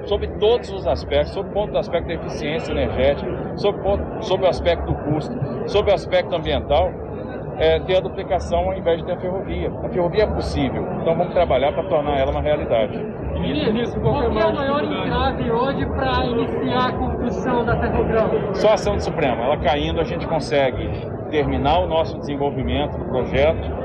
sobre 0.06 0.28
todos 0.40 0.72
os 0.72 0.88
aspectos, 0.88 1.34
sobre 1.34 1.52
o 1.52 1.54
ponto 1.54 1.72
do 1.72 1.78
aspecto 1.78 2.08
da 2.08 2.14
eficiência 2.14 2.72
energética, 2.72 3.58
sobre, 3.58 3.82
sobre 4.22 4.46
o 4.46 4.50
aspecto 4.50 4.86
do 4.86 4.96
custo, 4.96 5.36
sobre 5.68 5.92
o 5.92 5.94
aspecto 5.96 6.36
ambiental, 6.36 6.92
é, 7.58 7.80
ter 7.80 7.98
a 7.98 8.00
duplicação 8.02 8.60
ao 8.60 8.74
invés 8.74 9.00
de 9.00 9.06
ter 9.06 9.14
a 9.14 9.18
ferrovia. 9.18 9.72
A 9.84 9.90
ferrovia 9.90 10.24
é 10.24 10.28
possível, 10.28 10.86
então 11.02 11.16
vamos 11.16 11.34
trabalhar 11.34 11.72
para 11.72 11.84
tornar 11.84 12.18
ela 12.18 12.32
uma 12.32 12.42
realidade. 12.42 12.98
Ministro, 13.40 14.02
qual 14.02 14.24
é 14.24 14.28
o 14.28 14.34
maior 14.34 14.84
entrave 14.84 15.52
hoje 15.52 15.86
para 15.86 16.26
iniciar 16.26 16.90
a 16.90 16.94
construção 16.94 17.66
da 17.66 17.78
ferrovia? 17.78 18.54
Só 18.54 18.70
a 18.70 18.74
ação 18.74 18.96
do 18.96 19.04
Supremo. 19.04 19.42
Ela 19.44 19.58
caindo, 19.58 20.00
a 20.00 20.04
gente 20.04 20.26
consegue 20.28 20.90
terminar 21.30 21.80
o 21.80 21.88
nosso 21.88 22.18
desenvolvimento 22.18 22.98
do 22.98 23.06
projeto, 23.06 23.85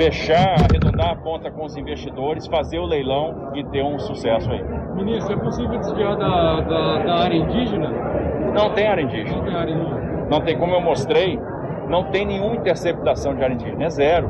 fechar, 0.00 0.54
arredondar 0.54 1.10
a 1.10 1.16
ponta 1.16 1.50
com 1.50 1.62
os 1.62 1.76
investidores, 1.76 2.46
fazer 2.46 2.78
o 2.78 2.86
leilão 2.86 3.52
e 3.54 3.62
ter 3.64 3.84
um 3.84 3.98
sucesso 3.98 4.50
aí. 4.50 4.64
Ministro, 4.94 5.34
é 5.34 5.36
possível 5.36 5.78
desviar 5.78 6.16
da, 6.16 6.60
da, 6.62 6.98
da 7.00 7.14
área 7.16 7.36
indígena? 7.36 7.90
Não 8.54 8.70
tem 8.70 8.86
área 8.86 9.02
indígena. 9.02 9.36
Não 9.36 9.44
tem 9.44 9.54
área 9.54 9.72
indígena. 9.72 10.26
Não 10.30 10.40
tem, 10.40 10.58
como 10.58 10.74
eu 10.74 10.80
mostrei, 10.80 11.38
não 11.86 12.04
tem 12.04 12.24
nenhuma 12.24 12.56
interceptação 12.56 13.34
de 13.34 13.44
área 13.44 13.52
indígena, 13.52 13.84
é 13.84 13.90
zero. 13.90 14.28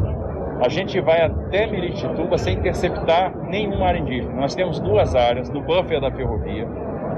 A 0.61 0.69
gente 0.69 1.01
vai 1.01 1.23
até 1.23 1.69
Miritituba 1.69 2.37
sem 2.37 2.55
interceptar 2.55 3.33
nenhuma 3.47 3.87
área 3.87 4.01
indígena. 4.01 4.35
Nós 4.35 4.57
temos 4.57 4.81
duas 4.81 5.15
áreas 5.15 5.49
no 5.51 5.61
buffer 5.61 6.01
da 6.01 6.11
ferrovia, 6.11 6.67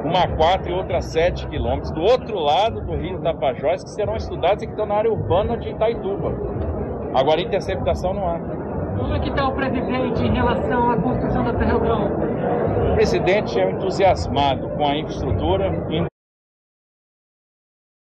uma 0.05 0.25
a 0.25 0.29
4 0.29 0.71
e 0.71 0.75
outra 0.75 0.99
a 0.99 1.03
7 1.03 1.47
quilômetros, 1.47 1.91
do 1.93 2.03
outro 2.03 2.39
lado 2.39 2.83
do 2.83 2.97
rio 2.97 3.19
Tapajós, 3.21 3.83
que 3.83 3.91
serão 3.91 4.15
estudados 4.15 4.63
e 4.63 4.67
que 4.67 4.73
estão 4.73 4.85
na 4.85 4.97
área 4.97 5.11
urbana 5.11 5.57
de 5.57 5.71
Itaituba. 5.71 6.72
Agora, 7.15 7.41
interceptação 7.41 8.15
não 8.15 8.27
há. 8.27 8.39
Como 8.99 9.15
é 9.15 9.21
que 9.21 9.29
está 9.29 9.47
o 9.47 9.55
presidente 9.55 10.23
em 10.23 10.33
relação 10.33 10.91
à 10.91 10.97
construção 10.97 11.45
da 11.45 11.59
ferrovia? 11.59 11.95
O 12.91 12.95
presidente 12.95 13.61
é 13.61 13.71
entusiasmado 13.71 14.69
com 14.71 14.87
a 14.87 14.97
infraestrutura 14.97 15.67
e 15.91 16.07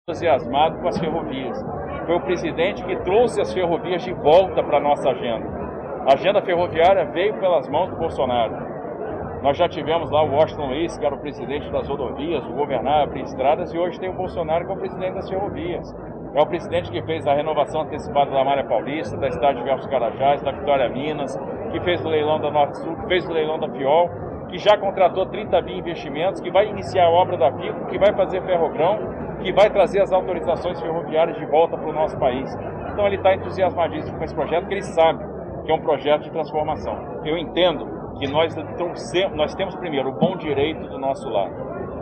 entusiasmado 0.10 0.80
com 0.80 0.88
as 0.88 0.98
ferrovias. 0.98 1.58
Foi 2.06 2.16
o 2.16 2.22
presidente 2.22 2.84
que 2.84 2.96
trouxe 3.04 3.40
as 3.40 3.54
ferrovias 3.54 4.04
de 4.04 4.14
volta 4.14 4.64
para 4.64 4.78
a 4.78 4.82
nossa 4.82 5.10
agenda. 5.10 5.48
A 6.10 6.14
agenda 6.14 6.42
ferroviária 6.42 7.06
veio 7.12 7.38
pelas 7.40 7.68
mãos 7.70 7.90
do 7.90 7.98
Bolsonaro. 7.98 8.56
Nós 9.42 9.58
já 9.58 9.70
tivemos 9.70 10.10
lá 10.10 10.24
o 10.24 10.32
Washington 10.32 10.68
Luiz, 10.68 10.98
que 10.98 11.06
era 11.06 11.16
o 11.16 11.20
presidente 11.20 11.70
das 11.72 11.88
rodovias, 11.88 12.46
o 12.46 12.54
governador 12.54 13.04
abrir 13.04 13.24
estradas, 13.24 13.74
e 13.74 13.78
hoje 13.78 14.00
tem 14.00 14.10
o 14.10 14.14
Bolsonaro, 14.14 14.66
que 14.66 14.72
é 14.72 14.76
o 14.76 14.80
presidente 14.80 15.14
das 15.14 15.30
ferrovias. 15.30 15.94
É 16.38 16.42
o 16.42 16.46
presidente 16.46 16.92
que 16.92 17.02
fez 17.02 17.26
a 17.26 17.34
renovação 17.34 17.82
antecipada 17.82 18.30
da 18.30 18.44
Malha 18.44 18.64
Paulista, 18.64 19.18
da 19.18 19.28
Estádio 19.28 19.64
Versos 19.64 19.88
Carajás, 19.88 20.40
da 20.44 20.52
Vitória 20.52 20.88
Minas, 20.88 21.36
que 21.72 21.80
fez 21.80 22.06
o 22.06 22.10
leilão 22.10 22.40
da 22.40 22.52
Norte 22.52 22.78
Sul, 22.78 22.96
que 22.96 23.08
fez 23.08 23.28
o 23.28 23.34
leilão 23.34 23.58
da 23.58 23.68
Fiol, 23.68 24.08
que 24.48 24.60
já 24.60 24.78
contratou 24.78 25.26
30 25.26 25.60
bi 25.64 25.80
investimentos, 25.80 26.40
que 26.40 26.52
vai 26.52 26.68
iniciar 26.68 27.06
a 27.06 27.10
obra 27.10 27.38
da 27.38 27.52
FICO, 27.52 27.88
que 27.88 27.98
vai 27.98 28.14
fazer 28.14 28.44
ferrogrão, 28.44 29.00
que 29.42 29.52
vai 29.52 29.72
trazer 29.72 30.00
as 30.00 30.14
autorizações 30.14 30.80
ferroviárias 30.80 31.40
de 31.40 31.46
volta 31.48 31.76
para 31.76 31.90
o 31.90 31.92
nosso 31.92 32.16
país. 32.20 32.56
Então 32.92 33.08
ele 33.08 33.16
está 33.16 33.34
entusiasmadíssimo 33.34 34.16
com 34.16 34.24
esse 34.24 34.36
projeto, 34.36 34.62
porque 34.62 34.76
ele 34.76 34.84
sabe 34.84 35.26
que 35.66 35.72
é 35.72 35.74
um 35.74 35.82
projeto 35.82 36.22
de 36.22 36.30
transformação. 36.30 37.20
Eu 37.26 37.36
entendo 37.36 38.14
que 38.20 38.28
nós, 38.28 38.56
nós 39.34 39.56
temos 39.56 39.76
primeiro 39.78 40.10
o 40.10 40.12
bom 40.12 40.38
direito 40.38 40.88
do 40.88 41.00
nosso 41.00 41.28
lado. 41.28 41.56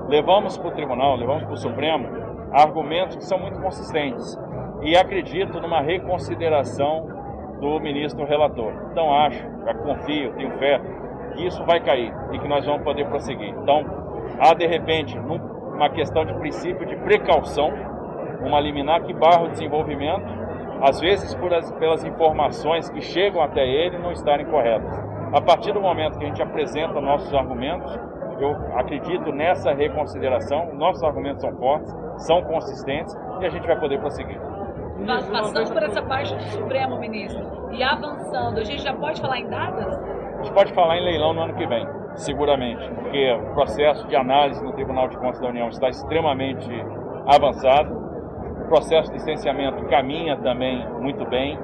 Levamos 0.10 0.58
para 0.58 0.68
o 0.68 0.72
tribunal, 0.72 1.16
levamos 1.16 1.46
para 1.46 1.54
o 1.54 1.58
Supremo 1.58 2.26
argumentos 2.52 3.16
que 3.16 3.26
são 3.26 3.40
muito 3.40 3.60
consistentes. 3.60 4.38
E 4.82 4.96
acredito 4.96 5.60
numa 5.60 5.82
reconsideração 5.82 7.08
do 7.60 7.80
ministro 7.80 8.26
relator. 8.26 8.74
Então 8.92 9.14
acho, 9.14 9.44
confio, 9.84 10.34
tenho 10.34 10.52
fé 10.58 10.80
que 11.36 11.46
isso 11.46 11.64
vai 11.66 11.80
cair 11.80 12.14
e 12.32 12.40
que 12.40 12.48
nós 12.48 12.66
vamos 12.66 12.84
poder 12.84 13.08
prosseguir. 13.08 13.50
Então, 13.50 13.84
há 14.40 14.54
de 14.54 14.66
repente 14.66 15.18
uma 15.18 15.90
questão 15.90 16.26
de 16.26 16.34
princípio 16.36 16.86
de 16.86 16.96
precaução, 16.98 17.72
uma 18.42 18.60
liminar 18.60 19.04
que 19.04 19.14
barra 19.14 19.44
o 19.44 19.50
desenvolvimento, 19.50 20.26
às 20.82 21.00
vezes 21.00 21.34
por 21.36 21.54
as, 21.54 21.72
pelas 21.74 22.04
informações 22.04 22.90
que 22.90 23.02
chegam 23.02 23.42
até 23.42 23.66
ele 23.66 23.98
não 23.98 24.12
estarem 24.12 24.46
corretas. 24.46 25.04
A 25.34 25.42
partir 25.42 25.74
do 25.74 25.82
momento 25.82 26.18
que 26.18 26.24
a 26.24 26.28
gente 26.28 26.42
apresenta 26.42 27.02
nossos 27.02 27.34
argumentos, 27.34 27.98
eu 28.40 28.56
acredito 28.78 29.32
nessa 29.32 29.74
reconsideração, 29.74 30.74
nossos 30.74 31.04
argumentos 31.04 31.42
são 31.42 31.56
fortes, 31.56 31.96
são 32.18 32.42
consistentes 32.44 33.18
e 33.40 33.46
a 33.46 33.50
gente 33.50 33.66
vai 33.66 33.80
poder 33.80 34.00
prosseguir. 34.00 34.40
Passando 35.06 35.74
por 35.74 35.84
essa 35.84 36.02
parte 36.02 36.36
do 36.36 36.44
Supremo, 36.44 36.98
ministro, 37.00 37.70
e 37.72 37.84
avançando, 37.84 38.60
a 38.60 38.64
gente 38.64 38.82
já 38.82 38.94
pode 38.94 39.22
falar 39.22 39.40
em 39.40 39.48
datas? 39.48 39.98
A 40.40 40.44
gente 40.44 40.54
pode 40.54 40.74
falar 40.74 40.98
em 40.98 41.04
leilão 41.04 41.34
no 41.34 41.42
ano 41.42 41.54
que 41.54 41.66
vem, 41.66 41.88
seguramente, 42.16 42.90
porque 42.90 43.32
o 43.34 43.54
processo 43.54 44.08
de 44.08 44.16
análise 44.16 44.64
no 44.64 44.72
Tribunal 44.74 45.08
de 45.08 45.18
Contas 45.18 45.40
da 45.40 45.48
União 45.48 45.68
está 45.70 45.90
extremamente 45.90 46.70
avançado, 47.28 47.94
o 48.62 48.68
processo 48.68 49.12
de 49.12 49.18
licenciamento 49.18 49.86
caminha 49.86 50.38
também 50.38 50.88
muito 51.00 51.26
bem, 51.30 51.60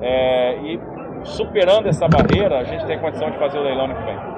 é, 0.00 0.56
e 0.58 0.80
superando 1.24 1.88
essa 1.88 2.06
barreira, 2.06 2.58
a 2.58 2.64
gente 2.64 2.86
tem 2.86 2.98
condição 2.98 3.30
de 3.30 3.38
fazer 3.38 3.58
o 3.58 3.62
leilão 3.62 3.88
no 3.88 3.94
ano 3.94 4.04
que 4.04 4.12
vem. 4.12 4.35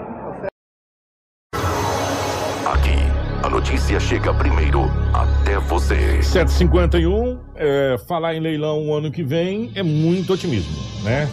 Notícia 3.59 3.99
chega 3.99 4.33
primeiro 4.33 4.85
até 5.13 5.59
você. 5.59 6.23
751, 6.23 7.41
é, 7.57 7.97
falar 8.07 8.37
em 8.37 8.41
leilão 8.41 8.87
o 8.87 8.95
ano 8.95 9.11
que 9.11 9.25
vem 9.25 9.73
é 9.75 9.83
muito 9.83 10.33
otimismo, 10.33 10.77
né? 11.03 11.29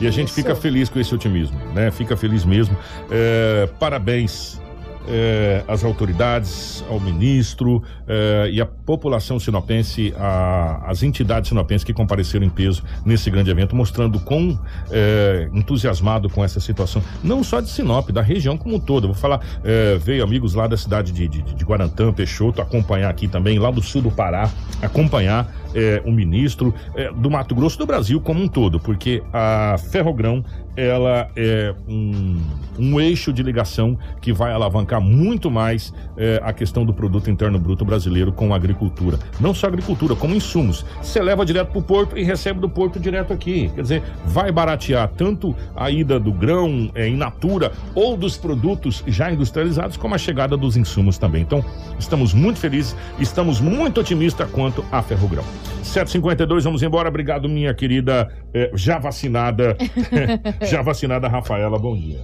E 0.00 0.06
a 0.08 0.10
gente 0.10 0.32
fica 0.32 0.56
feliz 0.56 0.88
com 0.88 0.98
esse 0.98 1.14
otimismo, 1.14 1.56
né? 1.72 1.92
Fica 1.92 2.16
feliz 2.16 2.44
mesmo. 2.44 2.76
É, 3.08 3.68
parabéns 3.78 4.60
eh, 5.08 5.64
às 5.66 5.82
autoridades, 5.84 6.84
ao 6.88 7.00
ministro 7.00 7.82
eh, 8.06 8.50
e 8.52 8.60
à 8.60 8.66
população 8.66 9.40
sinopense, 9.40 10.14
a- 10.18 10.82
as 10.86 11.02
entidades 11.02 11.48
sinopenses 11.48 11.84
que 11.84 11.92
compareceram 11.92 12.44
em 12.46 12.50
peso 12.50 12.82
nesse 13.04 13.30
grande 13.30 13.50
evento, 13.50 13.74
mostrando 13.74 14.20
quão 14.20 14.58
eh, 14.90 15.48
entusiasmado 15.52 16.28
com 16.28 16.44
essa 16.44 16.60
situação, 16.60 17.02
não 17.22 17.42
só 17.42 17.60
de 17.60 17.68
Sinop, 17.68 18.10
da 18.10 18.22
região 18.22 18.56
como 18.56 18.76
um 18.76 18.80
todo. 18.80 19.08
Vou 19.08 19.16
falar, 19.16 19.40
eh, 19.64 19.98
veio 20.00 20.22
amigos 20.22 20.54
lá 20.54 20.66
da 20.66 20.76
cidade 20.76 21.12
de, 21.12 21.26
de, 21.28 21.42
de 21.42 21.64
Guarantã, 21.64 22.12
Peixoto, 22.12 22.60
acompanhar 22.60 23.10
aqui 23.10 23.26
também, 23.28 23.58
lá 23.58 23.70
do 23.70 23.82
sul 23.82 24.02
do 24.02 24.10
Pará, 24.10 24.50
acompanhar 24.82 25.52
eh, 25.74 26.02
o 26.04 26.12
ministro 26.12 26.74
eh, 26.94 27.10
do 27.12 27.30
Mato 27.30 27.54
Grosso 27.54 27.78
do 27.78 27.86
Brasil 27.86 28.20
como 28.20 28.42
um 28.42 28.48
todo, 28.48 28.78
porque 28.80 29.22
a 29.32 29.76
Ferrogrão 29.90 30.44
ela 30.78 31.28
é 31.34 31.74
um, 31.88 32.40
um 32.78 33.00
eixo 33.00 33.32
de 33.32 33.42
ligação 33.42 33.98
que 34.20 34.32
vai 34.32 34.52
alavancar 34.52 35.00
muito 35.00 35.50
mais 35.50 35.92
eh, 36.16 36.40
a 36.40 36.52
questão 36.52 36.84
do 36.84 36.94
produto 36.94 37.28
interno 37.28 37.58
bruto 37.58 37.84
brasileiro 37.84 38.30
com 38.30 38.52
a 38.52 38.56
agricultura. 38.56 39.18
Não 39.40 39.52
só 39.52 39.66
agricultura, 39.66 40.14
como 40.14 40.36
insumos. 40.36 40.86
Você 41.02 41.20
leva 41.20 41.44
direto 41.44 41.70
para 41.70 41.78
o 41.80 41.82
porto 41.82 42.16
e 42.16 42.22
recebe 42.22 42.60
do 42.60 42.68
porto 42.68 43.00
direto 43.00 43.32
aqui. 43.32 43.68
Quer 43.74 43.82
dizer, 43.82 44.02
vai 44.24 44.52
baratear 44.52 45.08
tanto 45.08 45.54
a 45.74 45.90
ida 45.90 46.20
do 46.20 46.32
grão 46.32 46.92
eh, 46.94 47.08
in 47.08 47.16
natura 47.16 47.72
ou 47.92 48.16
dos 48.16 48.36
produtos 48.36 49.02
já 49.08 49.32
industrializados, 49.32 49.96
como 49.96 50.14
a 50.14 50.18
chegada 50.18 50.56
dos 50.56 50.76
insumos 50.76 51.18
também. 51.18 51.42
Então, 51.42 51.64
estamos 51.98 52.32
muito 52.32 52.60
felizes, 52.60 52.94
estamos 53.18 53.60
muito 53.60 54.00
otimistas 54.00 54.48
quanto 54.52 54.84
à 54.92 55.02
Ferrogrão. 55.02 55.44
752, 55.82 56.64
vamos 56.64 56.82
embora. 56.82 57.08
Obrigado, 57.08 57.48
minha 57.48 57.72
querida 57.74 58.28
eh, 58.52 58.70
já 58.74 58.98
vacinada, 58.98 59.76
já 60.70 60.82
vacinada 60.82 61.28
Rafaela. 61.28 61.78
Bom 61.78 61.96
dia. 61.96 62.20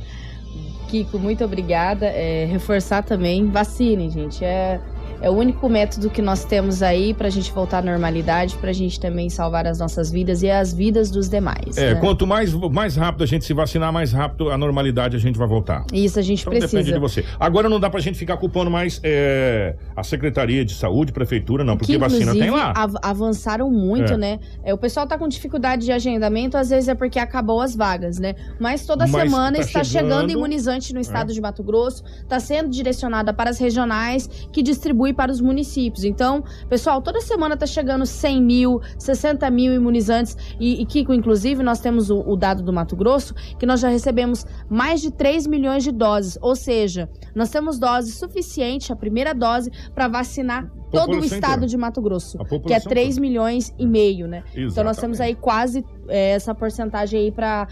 Kiko, 0.88 1.18
muito 1.18 1.44
obrigada. 1.44 2.06
É, 2.06 2.44
reforçar 2.44 3.02
também, 3.02 3.50
vacinem, 3.50 4.10
gente. 4.10 4.44
É, 4.44 4.80
é 5.20 5.30
o 5.30 5.32
único 5.32 5.68
método 5.68 6.10
que 6.10 6.20
nós 6.22 6.44
temos 6.44 6.82
aí 6.82 7.14
pra 7.14 7.28
gente 7.30 7.50
voltar 7.52 7.78
à 7.78 7.82
normalidade, 7.82 8.56
pra 8.58 8.72
gente 8.72 8.98
também 9.00 9.28
salvar 9.30 9.66
as 9.66 9.78
nossas 9.78 10.10
vidas 10.10 10.42
e 10.42 10.50
as 10.50 10.72
vidas 10.72 11.10
dos 11.10 11.28
demais. 11.28 11.76
É, 11.76 11.94
né? 11.94 12.00
quanto 12.00 12.26
mais, 12.26 12.52
mais 12.54 12.96
rápido 12.96 13.24
a 13.24 13.26
gente 13.26 13.44
se 13.44 13.52
vacinar, 13.54 13.92
mais 13.92 14.12
rápido 14.12 14.50
a 14.50 14.58
normalidade 14.58 15.16
a 15.16 15.20
gente 15.20 15.38
vai 15.38 15.48
voltar. 15.48 15.84
Isso 15.92 16.18
a 16.18 16.22
gente 16.22 16.40
Então 16.40 16.50
precisa. 16.52 16.72
depende 16.76 16.92
de 16.92 16.98
você. 16.98 17.24
Agora 17.38 17.68
não 17.68 17.80
dá 17.80 17.88
pra 17.90 18.00
gente 18.00 18.18
ficar 18.18 18.36
culpando 18.36 18.70
mais 18.70 19.00
é, 19.02 19.76
a 19.96 20.02
Secretaria 20.02 20.64
de 20.64 20.74
Saúde, 20.74 21.12
Prefeitura, 21.12 21.64
não, 21.64 21.76
porque 21.76 21.92
que, 21.92 21.98
vacina 21.98 22.32
tem 22.32 22.50
lá. 22.50 22.72
av- 22.76 22.96
avançaram 23.02 23.70
muito, 23.70 24.12
É. 24.14 24.16
né? 24.16 24.38
É, 24.62 24.74
o 24.74 24.78
pessoal 24.78 25.06
tá 25.06 25.16
com 25.18 25.26
dificuldade 25.28 25.84
de 25.84 25.92
agendamento, 25.92 26.56
às 26.56 26.70
vezes 26.70 26.88
é 26.88 26.94
porque 26.94 27.18
acabou 27.18 27.60
as 27.60 27.74
vagas, 27.74 28.18
né? 28.18 28.34
Mas 28.58 28.84
toda 28.86 29.06
Mas 29.06 29.22
semana 29.30 29.56
tá 29.58 29.62
está 29.62 29.84
chegando, 29.84 30.10
chegando- 30.12 30.30
imunizante 30.30 30.92
no 30.92 31.00
estado 31.00 31.30
É. 31.30 31.34
de 31.34 31.40
Mato 31.40 31.62
Grosso, 31.62 32.02
está 32.22 32.38
sendo 32.40 32.68
direcionada 32.70 33.32
para 33.32 33.50
as 33.50 33.58
regionais 33.58 34.28
que 34.52 34.62
distribui 35.04 35.12
para 35.12 35.30
os 35.30 35.40
municípios. 35.40 36.04
Então, 36.04 36.42
pessoal, 36.68 37.02
toda 37.02 37.20
semana 37.20 37.56
tá 37.56 37.66
chegando 37.66 38.06
100 38.06 38.42
mil, 38.42 38.80
60 38.98 39.50
mil 39.50 39.74
imunizantes. 39.74 40.36
E, 40.58 40.80
e 40.80 40.86
Kiko, 40.86 41.12
inclusive, 41.12 41.62
nós 41.62 41.80
temos 41.80 42.10
o, 42.10 42.20
o 42.20 42.36
dado 42.36 42.62
do 42.62 42.72
Mato 42.72 42.96
Grosso, 42.96 43.34
que 43.58 43.66
nós 43.66 43.80
já 43.80 43.88
recebemos 43.88 44.46
mais 44.68 45.00
de 45.02 45.10
3 45.10 45.46
milhões 45.46 45.84
de 45.84 45.92
doses. 45.92 46.38
Ou 46.40 46.56
seja, 46.56 47.08
nós 47.34 47.50
temos 47.50 47.78
dose 47.78 48.12
suficiente, 48.12 48.92
a 48.92 48.96
primeira 48.96 49.34
dose, 49.34 49.70
para 49.94 50.08
vacinar 50.08 50.70
todo 50.94 51.20
o 51.20 51.24
estado 51.24 51.36
inteira. 51.52 51.66
de 51.66 51.76
Mato 51.76 52.00
Grosso, 52.00 52.38
que 52.38 52.44
é 52.44 52.48
população 52.48 52.88
3 52.90 53.18
milhões 53.18 53.74
e 53.78 53.86
meio, 53.86 54.26
né? 54.26 54.42
Então 54.50 54.62
nós 54.62 54.72
Exatamente. 54.72 55.00
temos 55.00 55.20
aí 55.20 55.34
quase 55.34 55.84
é, 56.08 56.30
essa 56.30 56.54
porcentagem 56.54 57.20
aí 57.20 57.32
para 57.32 57.66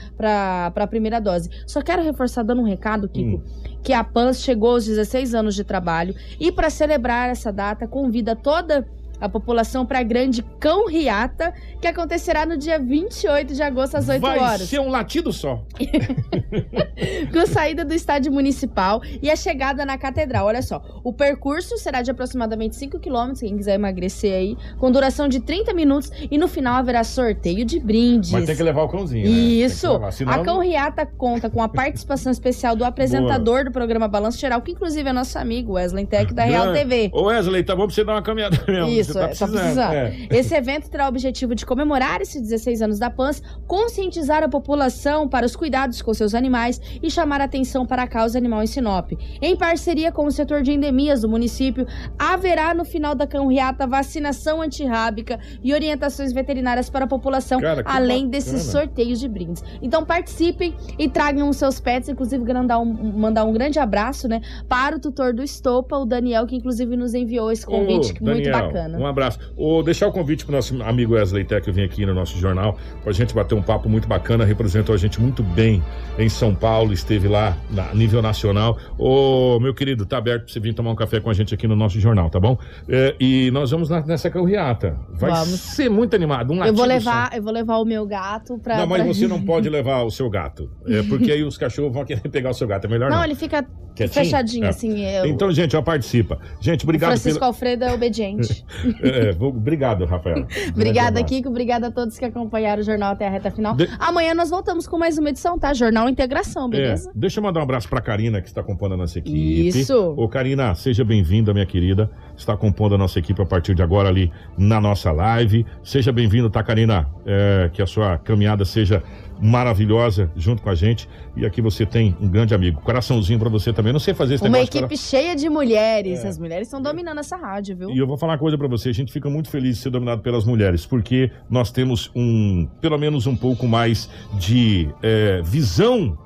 a 0.74 0.86
primeira 0.86 1.20
dose. 1.20 1.48
Só 1.66 1.80
quero 1.82 2.02
reforçar 2.02 2.42
dando 2.42 2.62
um 2.62 2.66
recado, 2.66 3.08
Kiko, 3.08 3.36
Hum. 3.36 3.42
que 3.82 3.92
a 3.92 4.02
PANS 4.04 4.40
chegou 4.40 4.70
aos 4.72 4.84
16 4.84 5.34
anos 5.34 5.54
de 5.54 5.64
trabalho 5.64 6.14
e 6.38 6.50
para 6.52 6.68
celebrar 6.70 7.30
essa 7.30 7.52
data 7.52 7.86
convida 7.86 8.34
toda 8.36 8.86
a 9.22 9.28
população 9.28 9.86
para 9.86 10.00
a 10.00 10.02
grande 10.02 10.42
Cão 10.60 10.86
Riata, 10.86 11.54
que 11.80 11.86
acontecerá 11.86 12.44
no 12.44 12.56
dia 12.56 12.78
28 12.78 13.54
de 13.54 13.62
agosto 13.62 13.96
às 13.96 14.08
8 14.08 14.20
Vai 14.20 14.38
horas. 14.38 14.62
ser 14.68 14.80
um 14.80 14.88
latido 14.90 15.32
só. 15.32 15.62
com 17.32 17.46
saída 17.46 17.84
do 17.84 17.94
estádio 17.94 18.32
municipal 18.32 19.00
e 19.22 19.30
a 19.30 19.36
chegada 19.36 19.84
na 19.84 19.96
catedral. 19.98 20.46
Olha 20.46 20.62
só, 20.62 20.82
o 21.04 21.12
percurso 21.12 21.76
será 21.78 22.02
de 22.02 22.10
aproximadamente 22.10 22.76
5 22.76 22.98
quilômetros, 22.98 23.40
quem 23.40 23.56
quiser 23.56 23.74
emagrecer 23.74 24.34
aí, 24.34 24.56
com 24.78 24.90
duração 24.90 25.28
de 25.28 25.40
30 25.40 25.72
minutos 25.72 26.10
e 26.30 26.36
no 26.38 26.48
final 26.48 26.74
haverá 26.74 27.04
sorteio 27.04 27.64
de 27.64 27.78
brindes. 27.80 28.30
Mas 28.32 28.46
tem 28.46 28.56
que 28.56 28.62
levar 28.62 28.82
o 28.82 28.88
cãozinho. 28.88 29.24
né? 29.24 29.30
Isso! 29.30 30.00
senão- 30.10 30.32
A 30.32 30.44
Cão 30.44 30.60
Riata 30.60 31.06
conta 31.06 31.48
com 31.48 31.62
a 31.62 31.68
participação 31.68 32.30
especial 32.32 32.74
do 32.76 32.84
apresentador 32.84 33.64
do 33.64 33.70
programa 33.70 34.08
Balanço 34.08 34.38
Geral, 34.38 34.60
que 34.60 34.72
inclusive 34.72 35.08
é 35.08 35.12
nosso 35.12 35.38
amigo 35.38 35.72
Wesley 35.74 36.06
Tech 36.06 36.32
da 36.34 36.44
Real 36.44 36.64
Grande. 36.72 36.78
TV. 36.80 37.10
Ô 37.12 37.24
Wesley, 37.24 37.62
tá 37.62 37.74
bom 37.76 37.86
pra 37.86 37.94
você 37.94 38.04
dar 38.04 38.12
uma 38.14 38.22
caminhada 38.22 38.58
mesmo. 38.66 38.88
Isso, 38.88 39.11
tá 39.12 39.20
é, 39.20 39.22
tá 39.22 39.46
precisando. 39.46 39.60
precisando. 39.60 39.92
é. 39.92 40.28
Esse 40.30 40.54
evento 40.54 40.90
terá 40.90 41.06
o 41.06 41.08
objetivo 41.08 41.54
de 41.54 41.66
comemorar 41.66 42.20
esses 42.20 42.40
16 42.40 42.82
anos 42.82 42.98
da 42.98 43.10
PANS, 43.10 43.42
conscientizar 43.66 44.42
a 44.42 44.48
população 44.48 45.28
para 45.28 45.44
os 45.44 45.54
cuidados 45.54 46.00
com 46.00 46.12
seus 46.14 46.34
animais 46.34 46.80
e 47.02 47.10
chamar 47.10 47.40
a 47.40 47.44
atenção 47.44 47.86
para 47.86 48.02
a 48.02 48.06
causa 48.06 48.38
animal 48.38 48.62
em 48.62 48.66
Sinop. 48.66 49.12
Em 49.40 49.56
parceria 49.56 50.10
com 50.10 50.26
o 50.26 50.30
setor 50.30 50.62
de 50.62 50.72
endemias 50.72 51.22
do 51.22 51.28
município, 51.28 51.86
haverá 52.18 52.74
no 52.74 52.84
final 52.84 53.14
da 53.14 53.26
Cão 53.26 53.48
Riata 53.48 53.86
vacinação 53.86 54.62
antirrábica 54.62 55.38
e 55.62 55.72
orientações 55.74 56.32
veterinárias 56.32 56.88
para 56.88 57.04
a 57.04 57.08
população, 57.08 57.60
Cara, 57.60 57.82
além 57.84 58.26
bacana. 58.26 58.30
desses 58.30 58.62
sorteios 58.62 59.20
de 59.20 59.28
brindes. 59.28 59.62
Então 59.82 60.04
participem 60.04 60.74
e 60.98 61.08
tragam 61.08 61.48
os 61.48 61.56
seus 61.56 61.80
pets, 61.80 62.08
inclusive 62.08 62.42
mandar 62.52 62.78
um, 62.78 62.84
mandar 62.84 63.44
um 63.44 63.52
grande 63.52 63.78
abraço, 63.78 64.28
né, 64.28 64.40
para 64.68 64.96
o 64.96 65.00
tutor 65.00 65.32
do 65.32 65.42
Estopa, 65.42 65.96
o 65.96 66.04
Daniel, 66.04 66.46
que 66.46 66.56
inclusive 66.56 66.96
nos 66.96 67.14
enviou 67.14 67.50
esse 67.50 67.66
convite 67.66 68.12
Ô, 68.20 68.24
muito 68.24 68.44
Daniel, 68.44 68.52
bacana. 68.52 68.91
Um 68.98 69.06
abraço. 69.06 69.38
Ô, 69.56 69.82
deixar 69.82 70.06
o 70.08 70.12
convite 70.12 70.44
pro 70.44 70.54
nosso 70.54 70.80
amigo 70.82 71.14
Wesley 71.14 71.44
Tech 71.44 71.70
vir 71.70 71.84
aqui 71.84 72.04
no 72.06 72.14
nosso 72.14 72.36
jornal, 72.38 72.76
pra 73.02 73.12
gente 73.12 73.34
bater 73.34 73.54
um 73.54 73.62
papo 73.62 73.88
muito 73.88 74.06
bacana, 74.08 74.44
representou 74.44 74.94
a 74.94 74.98
gente 74.98 75.20
muito 75.20 75.42
bem 75.42 75.82
em 76.18 76.28
São 76.28 76.54
Paulo, 76.54 76.92
esteve 76.92 77.28
lá 77.28 77.56
a 77.90 77.94
nível 77.94 78.20
nacional. 78.22 78.78
Ô, 78.98 79.58
meu 79.60 79.74
querido, 79.74 80.04
tá 80.06 80.18
aberto 80.18 80.44
pra 80.44 80.52
você 80.52 80.60
vir 80.60 80.74
tomar 80.74 80.90
um 80.90 80.96
café 80.96 81.20
com 81.20 81.30
a 81.30 81.34
gente 81.34 81.54
aqui 81.54 81.66
no 81.66 81.76
nosso 81.76 81.98
jornal, 82.00 82.28
tá 82.30 82.38
bom? 82.40 82.56
É, 82.88 83.14
e 83.20 83.50
nós 83.50 83.70
vamos 83.70 83.88
na- 83.88 84.04
nessa 84.04 84.30
carreata. 84.30 84.96
Vai 85.14 85.30
Vamos. 85.30 85.60
ser 85.60 85.88
muito 85.88 86.14
animado. 86.14 86.52
Um 86.52 86.64
Eu 86.64 86.74
vou 86.74 86.84
levar, 86.84 87.30
eu 87.36 87.42
vou 87.42 87.52
levar 87.52 87.78
o 87.78 87.84
meu 87.84 88.06
gato 88.06 88.58
pra. 88.58 88.74
só. 88.74 88.80
Não, 88.80 88.86
mas 88.86 89.02
pra- 89.02 89.12
você 89.14 89.26
não 89.28 89.40
pode 89.44 89.68
levar 89.68 90.02
o 90.02 90.10
seu 90.10 90.28
gato. 90.30 90.70
É, 90.86 91.02
porque 91.02 91.30
aí 91.32 91.42
os 91.42 91.56
cachorros 91.58 91.92
vão 91.92 92.04
querer 92.04 92.28
pegar 92.30 92.50
o 92.50 92.54
seu 92.54 92.66
gato. 92.66 92.86
É 92.86 92.88
melhor 92.90 93.10
não. 93.10 93.18
Não, 93.18 93.24
ele 93.24 93.34
fica 93.34 93.64
Quietinho? 93.94 94.24
fechadinho, 94.24 94.64
É. 94.64 94.68
assim. 94.68 95.00
eu- 95.04 95.26
Então, 95.26 95.50
gente, 95.52 95.76
ó, 95.76 95.82
participa. 95.82 96.38
Gente, 96.60 96.82
o 96.82 96.86
obrigado 96.86 97.10
Francisco 97.10 97.38
pela... 97.38 97.46
Alfredo 97.48 97.84
é 97.84 97.92
obediente. 97.92 98.64
É, 99.02 99.32
vou- 99.32 99.50
obrigado, 99.50 100.04
Rafael. 100.04 100.46
Obrigada, 100.74 101.22
Kiko. 101.22 101.48
Obrigada 101.48 101.88
a 101.88 101.90
todos 101.90 102.18
que 102.18 102.24
acompanharam 102.24 102.80
o 102.80 102.84
Jornal 102.84 103.12
até 103.12 103.26
a 103.26 103.30
reta 103.30 103.50
final. 103.50 103.74
De- 103.74 103.88
Amanhã 103.98 104.34
nós 104.34 104.50
voltamos 104.50 104.86
com 104.86 104.98
mais 104.98 105.18
uma 105.18 105.28
edição, 105.30 105.58
tá? 105.58 105.72
Jornal 105.74 106.08
Integração, 106.08 106.68
beleza? 106.68 107.10
É, 107.10 107.12
deixa 107.14 107.40
eu 107.40 107.44
mandar 107.44 107.60
um 107.60 107.62
abraço 107.64 107.88
pra 107.88 108.00
Karina, 108.00 108.40
que 108.40 108.48
está 108.48 108.62
compondo 108.62 108.94
a 108.94 108.96
nossa 108.96 109.18
equipe. 109.18 109.68
Isso. 109.68 110.14
Ô, 110.16 110.28
Karina, 110.28 110.74
seja 110.74 111.04
bem-vinda, 111.04 111.52
minha 111.52 111.66
querida. 111.66 112.10
Está 112.36 112.56
compondo 112.56 112.94
a 112.94 112.98
nossa 112.98 113.18
equipe 113.18 113.40
a 113.42 113.46
partir 113.46 113.74
de 113.74 113.82
agora 113.82 114.08
ali 114.08 114.32
na 114.56 114.80
nossa 114.80 115.12
live. 115.12 115.64
Seja 115.82 116.10
bem-vindo, 116.12 116.48
tá, 116.50 116.62
Karina? 116.62 117.08
É, 117.26 117.70
que 117.72 117.82
a 117.82 117.86
sua 117.86 118.18
caminhada 118.18 118.64
seja 118.64 119.02
maravilhosa 119.42 120.30
junto 120.36 120.62
com 120.62 120.70
a 120.70 120.74
gente. 120.74 121.08
E 121.36 121.44
aqui 121.44 121.60
você 121.60 121.84
tem 121.84 122.16
um 122.20 122.28
grande 122.28 122.54
amigo. 122.54 122.80
Coraçãozinho 122.80 123.38
pra 123.38 123.48
você 123.48 123.72
também. 123.72 123.92
Não 123.92 124.00
sei 124.00 124.14
fazer 124.14 124.34
esse 124.34 124.44
Uma 124.44 124.50
negócio. 124.58 124.78
equipe 124.78 124.96
cheia 124.96 125.34
de 125.34 125.48
mulheres. 125.48 126.24
É. 126.24 126.28
As 126.28 126.38
mulheres 126.38 126.68
estão 126.68 126.80
dominando 126.80 127.18
essa 127.18 127.36
rádio, 127.36 127.76
viu? 127.76 127.90
E 127.90 127.98
eu 127.98 128.06
vou 128.06 128.16
falar 128.16 128.34
uma 128.34 128.38
coisa 128.38 128.56
pra 128.56 128.68
você, 128.68 128.90
a 128.90 128.94
gente 128.94 129.12
fica 129.12 129.28
muito 129.28 129.50
feliz 129.50 129.76
de 129.76 129.82
ser 129.82 129.90
dominado 129.90 130.22
pelas 130.22 130.44
mulheres, 130.44 130.86
porque 130.86 131.30
nós 131.50 131.72
temos 131.72 132.10
um, 132.14 132.68
pelo 132.80 132.96
menos 132.96 133.26
um 133.26 133.34
pouco 133.36 133.66
mais 133.66 134.08
de 134.38 134.88
é, 135.02 135.42
visão 135.42 136.16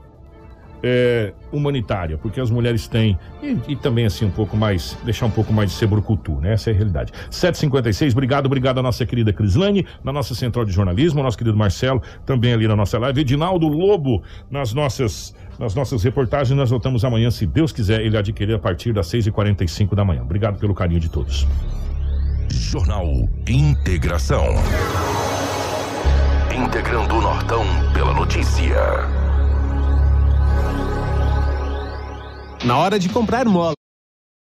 é, 0.87 1.33
humanitária, 1.53 2.17
porque 2.17 2.41
as 2.41 2.51
mulheres 2.51 2.87
têm, 2.87 3.19
e, 3.43 3.59
e 3.73 3.77
também 3.77 4.07
assim 4.07 4.25
um 4.25 4.31
pouco 4.31 4.57
mais, 4.57 4.97
deixar 5.05 5.27
um 5.27 5.31
pouco 5.31 5.53
mais 5.53 5.71
de 5.71 5.77
sebrucutu, 5.77 6.41
né? 6.41 6.53
Essa 6.53 6.71
é 6.71 6.73
a 6.73 6.77
realidade. 6.77 7.13
756, 7.29 8.13
obrigado, 8.13 8.47
obrigado 8.47 8.79
à 8.79 8.83
nossa 8.83 9.05
querida 9.05 9.33
Crislane, 9.33 9.85
na 10.05 10.13
nossa 10.13 10.35
central 10.35 10.65
de 10.65 10.73
jornalismo, 10.73 11.19
ao 11.19 11.25
nosso 11.25 11.37
querido 11.37 11.57
Marcelo, 11.57 12.01
também 12.25 12.53
ali 12.53 12.69
na 12.69 12.77
nossa 12.77 12.99
live, 12.99 13.21
Edinaldo 13.21 13.67
Lobo, 13.67 14.23
nas 14.49 14.73
nossas, 14.73 15.35
nas 15.59 15.75
nossas 15.75 16.05
reportagens, 16.05 16.57
nós 16.57 16.71
voltamos 16.71 17.05
amanhã, 17.05 17.31
se 17.31 17.47
Deus 17.47 17.73
quiser, 17.73 18.01
ele 18.01 18.17
adquirir 18.17 18.55
a 18.55 18.59
partir 18.59 18.93
das 18.93 19.09
6h45 19.09 19.95
da 19.95 20.05
manhã. 20.05 20.23
Obrigado 20.23 20.59
pelo 20.59 20.75
carinho 20.75 21.01
de 21.01 21.09
todos. 21.09 21.47
Jornal 22.49 23.07
Integração. 23.49 24.45
Integrando 26.55 27.17
o 27.17 27.21
Nortão 27.21 27.65
pela 27.93 28.15
notícia. 28.15 29.26
Na 32.65 32.79
hora 32.79 32.99
de 32.99 33.09
comprar 33.09 33.47
mola. 33.47 33.75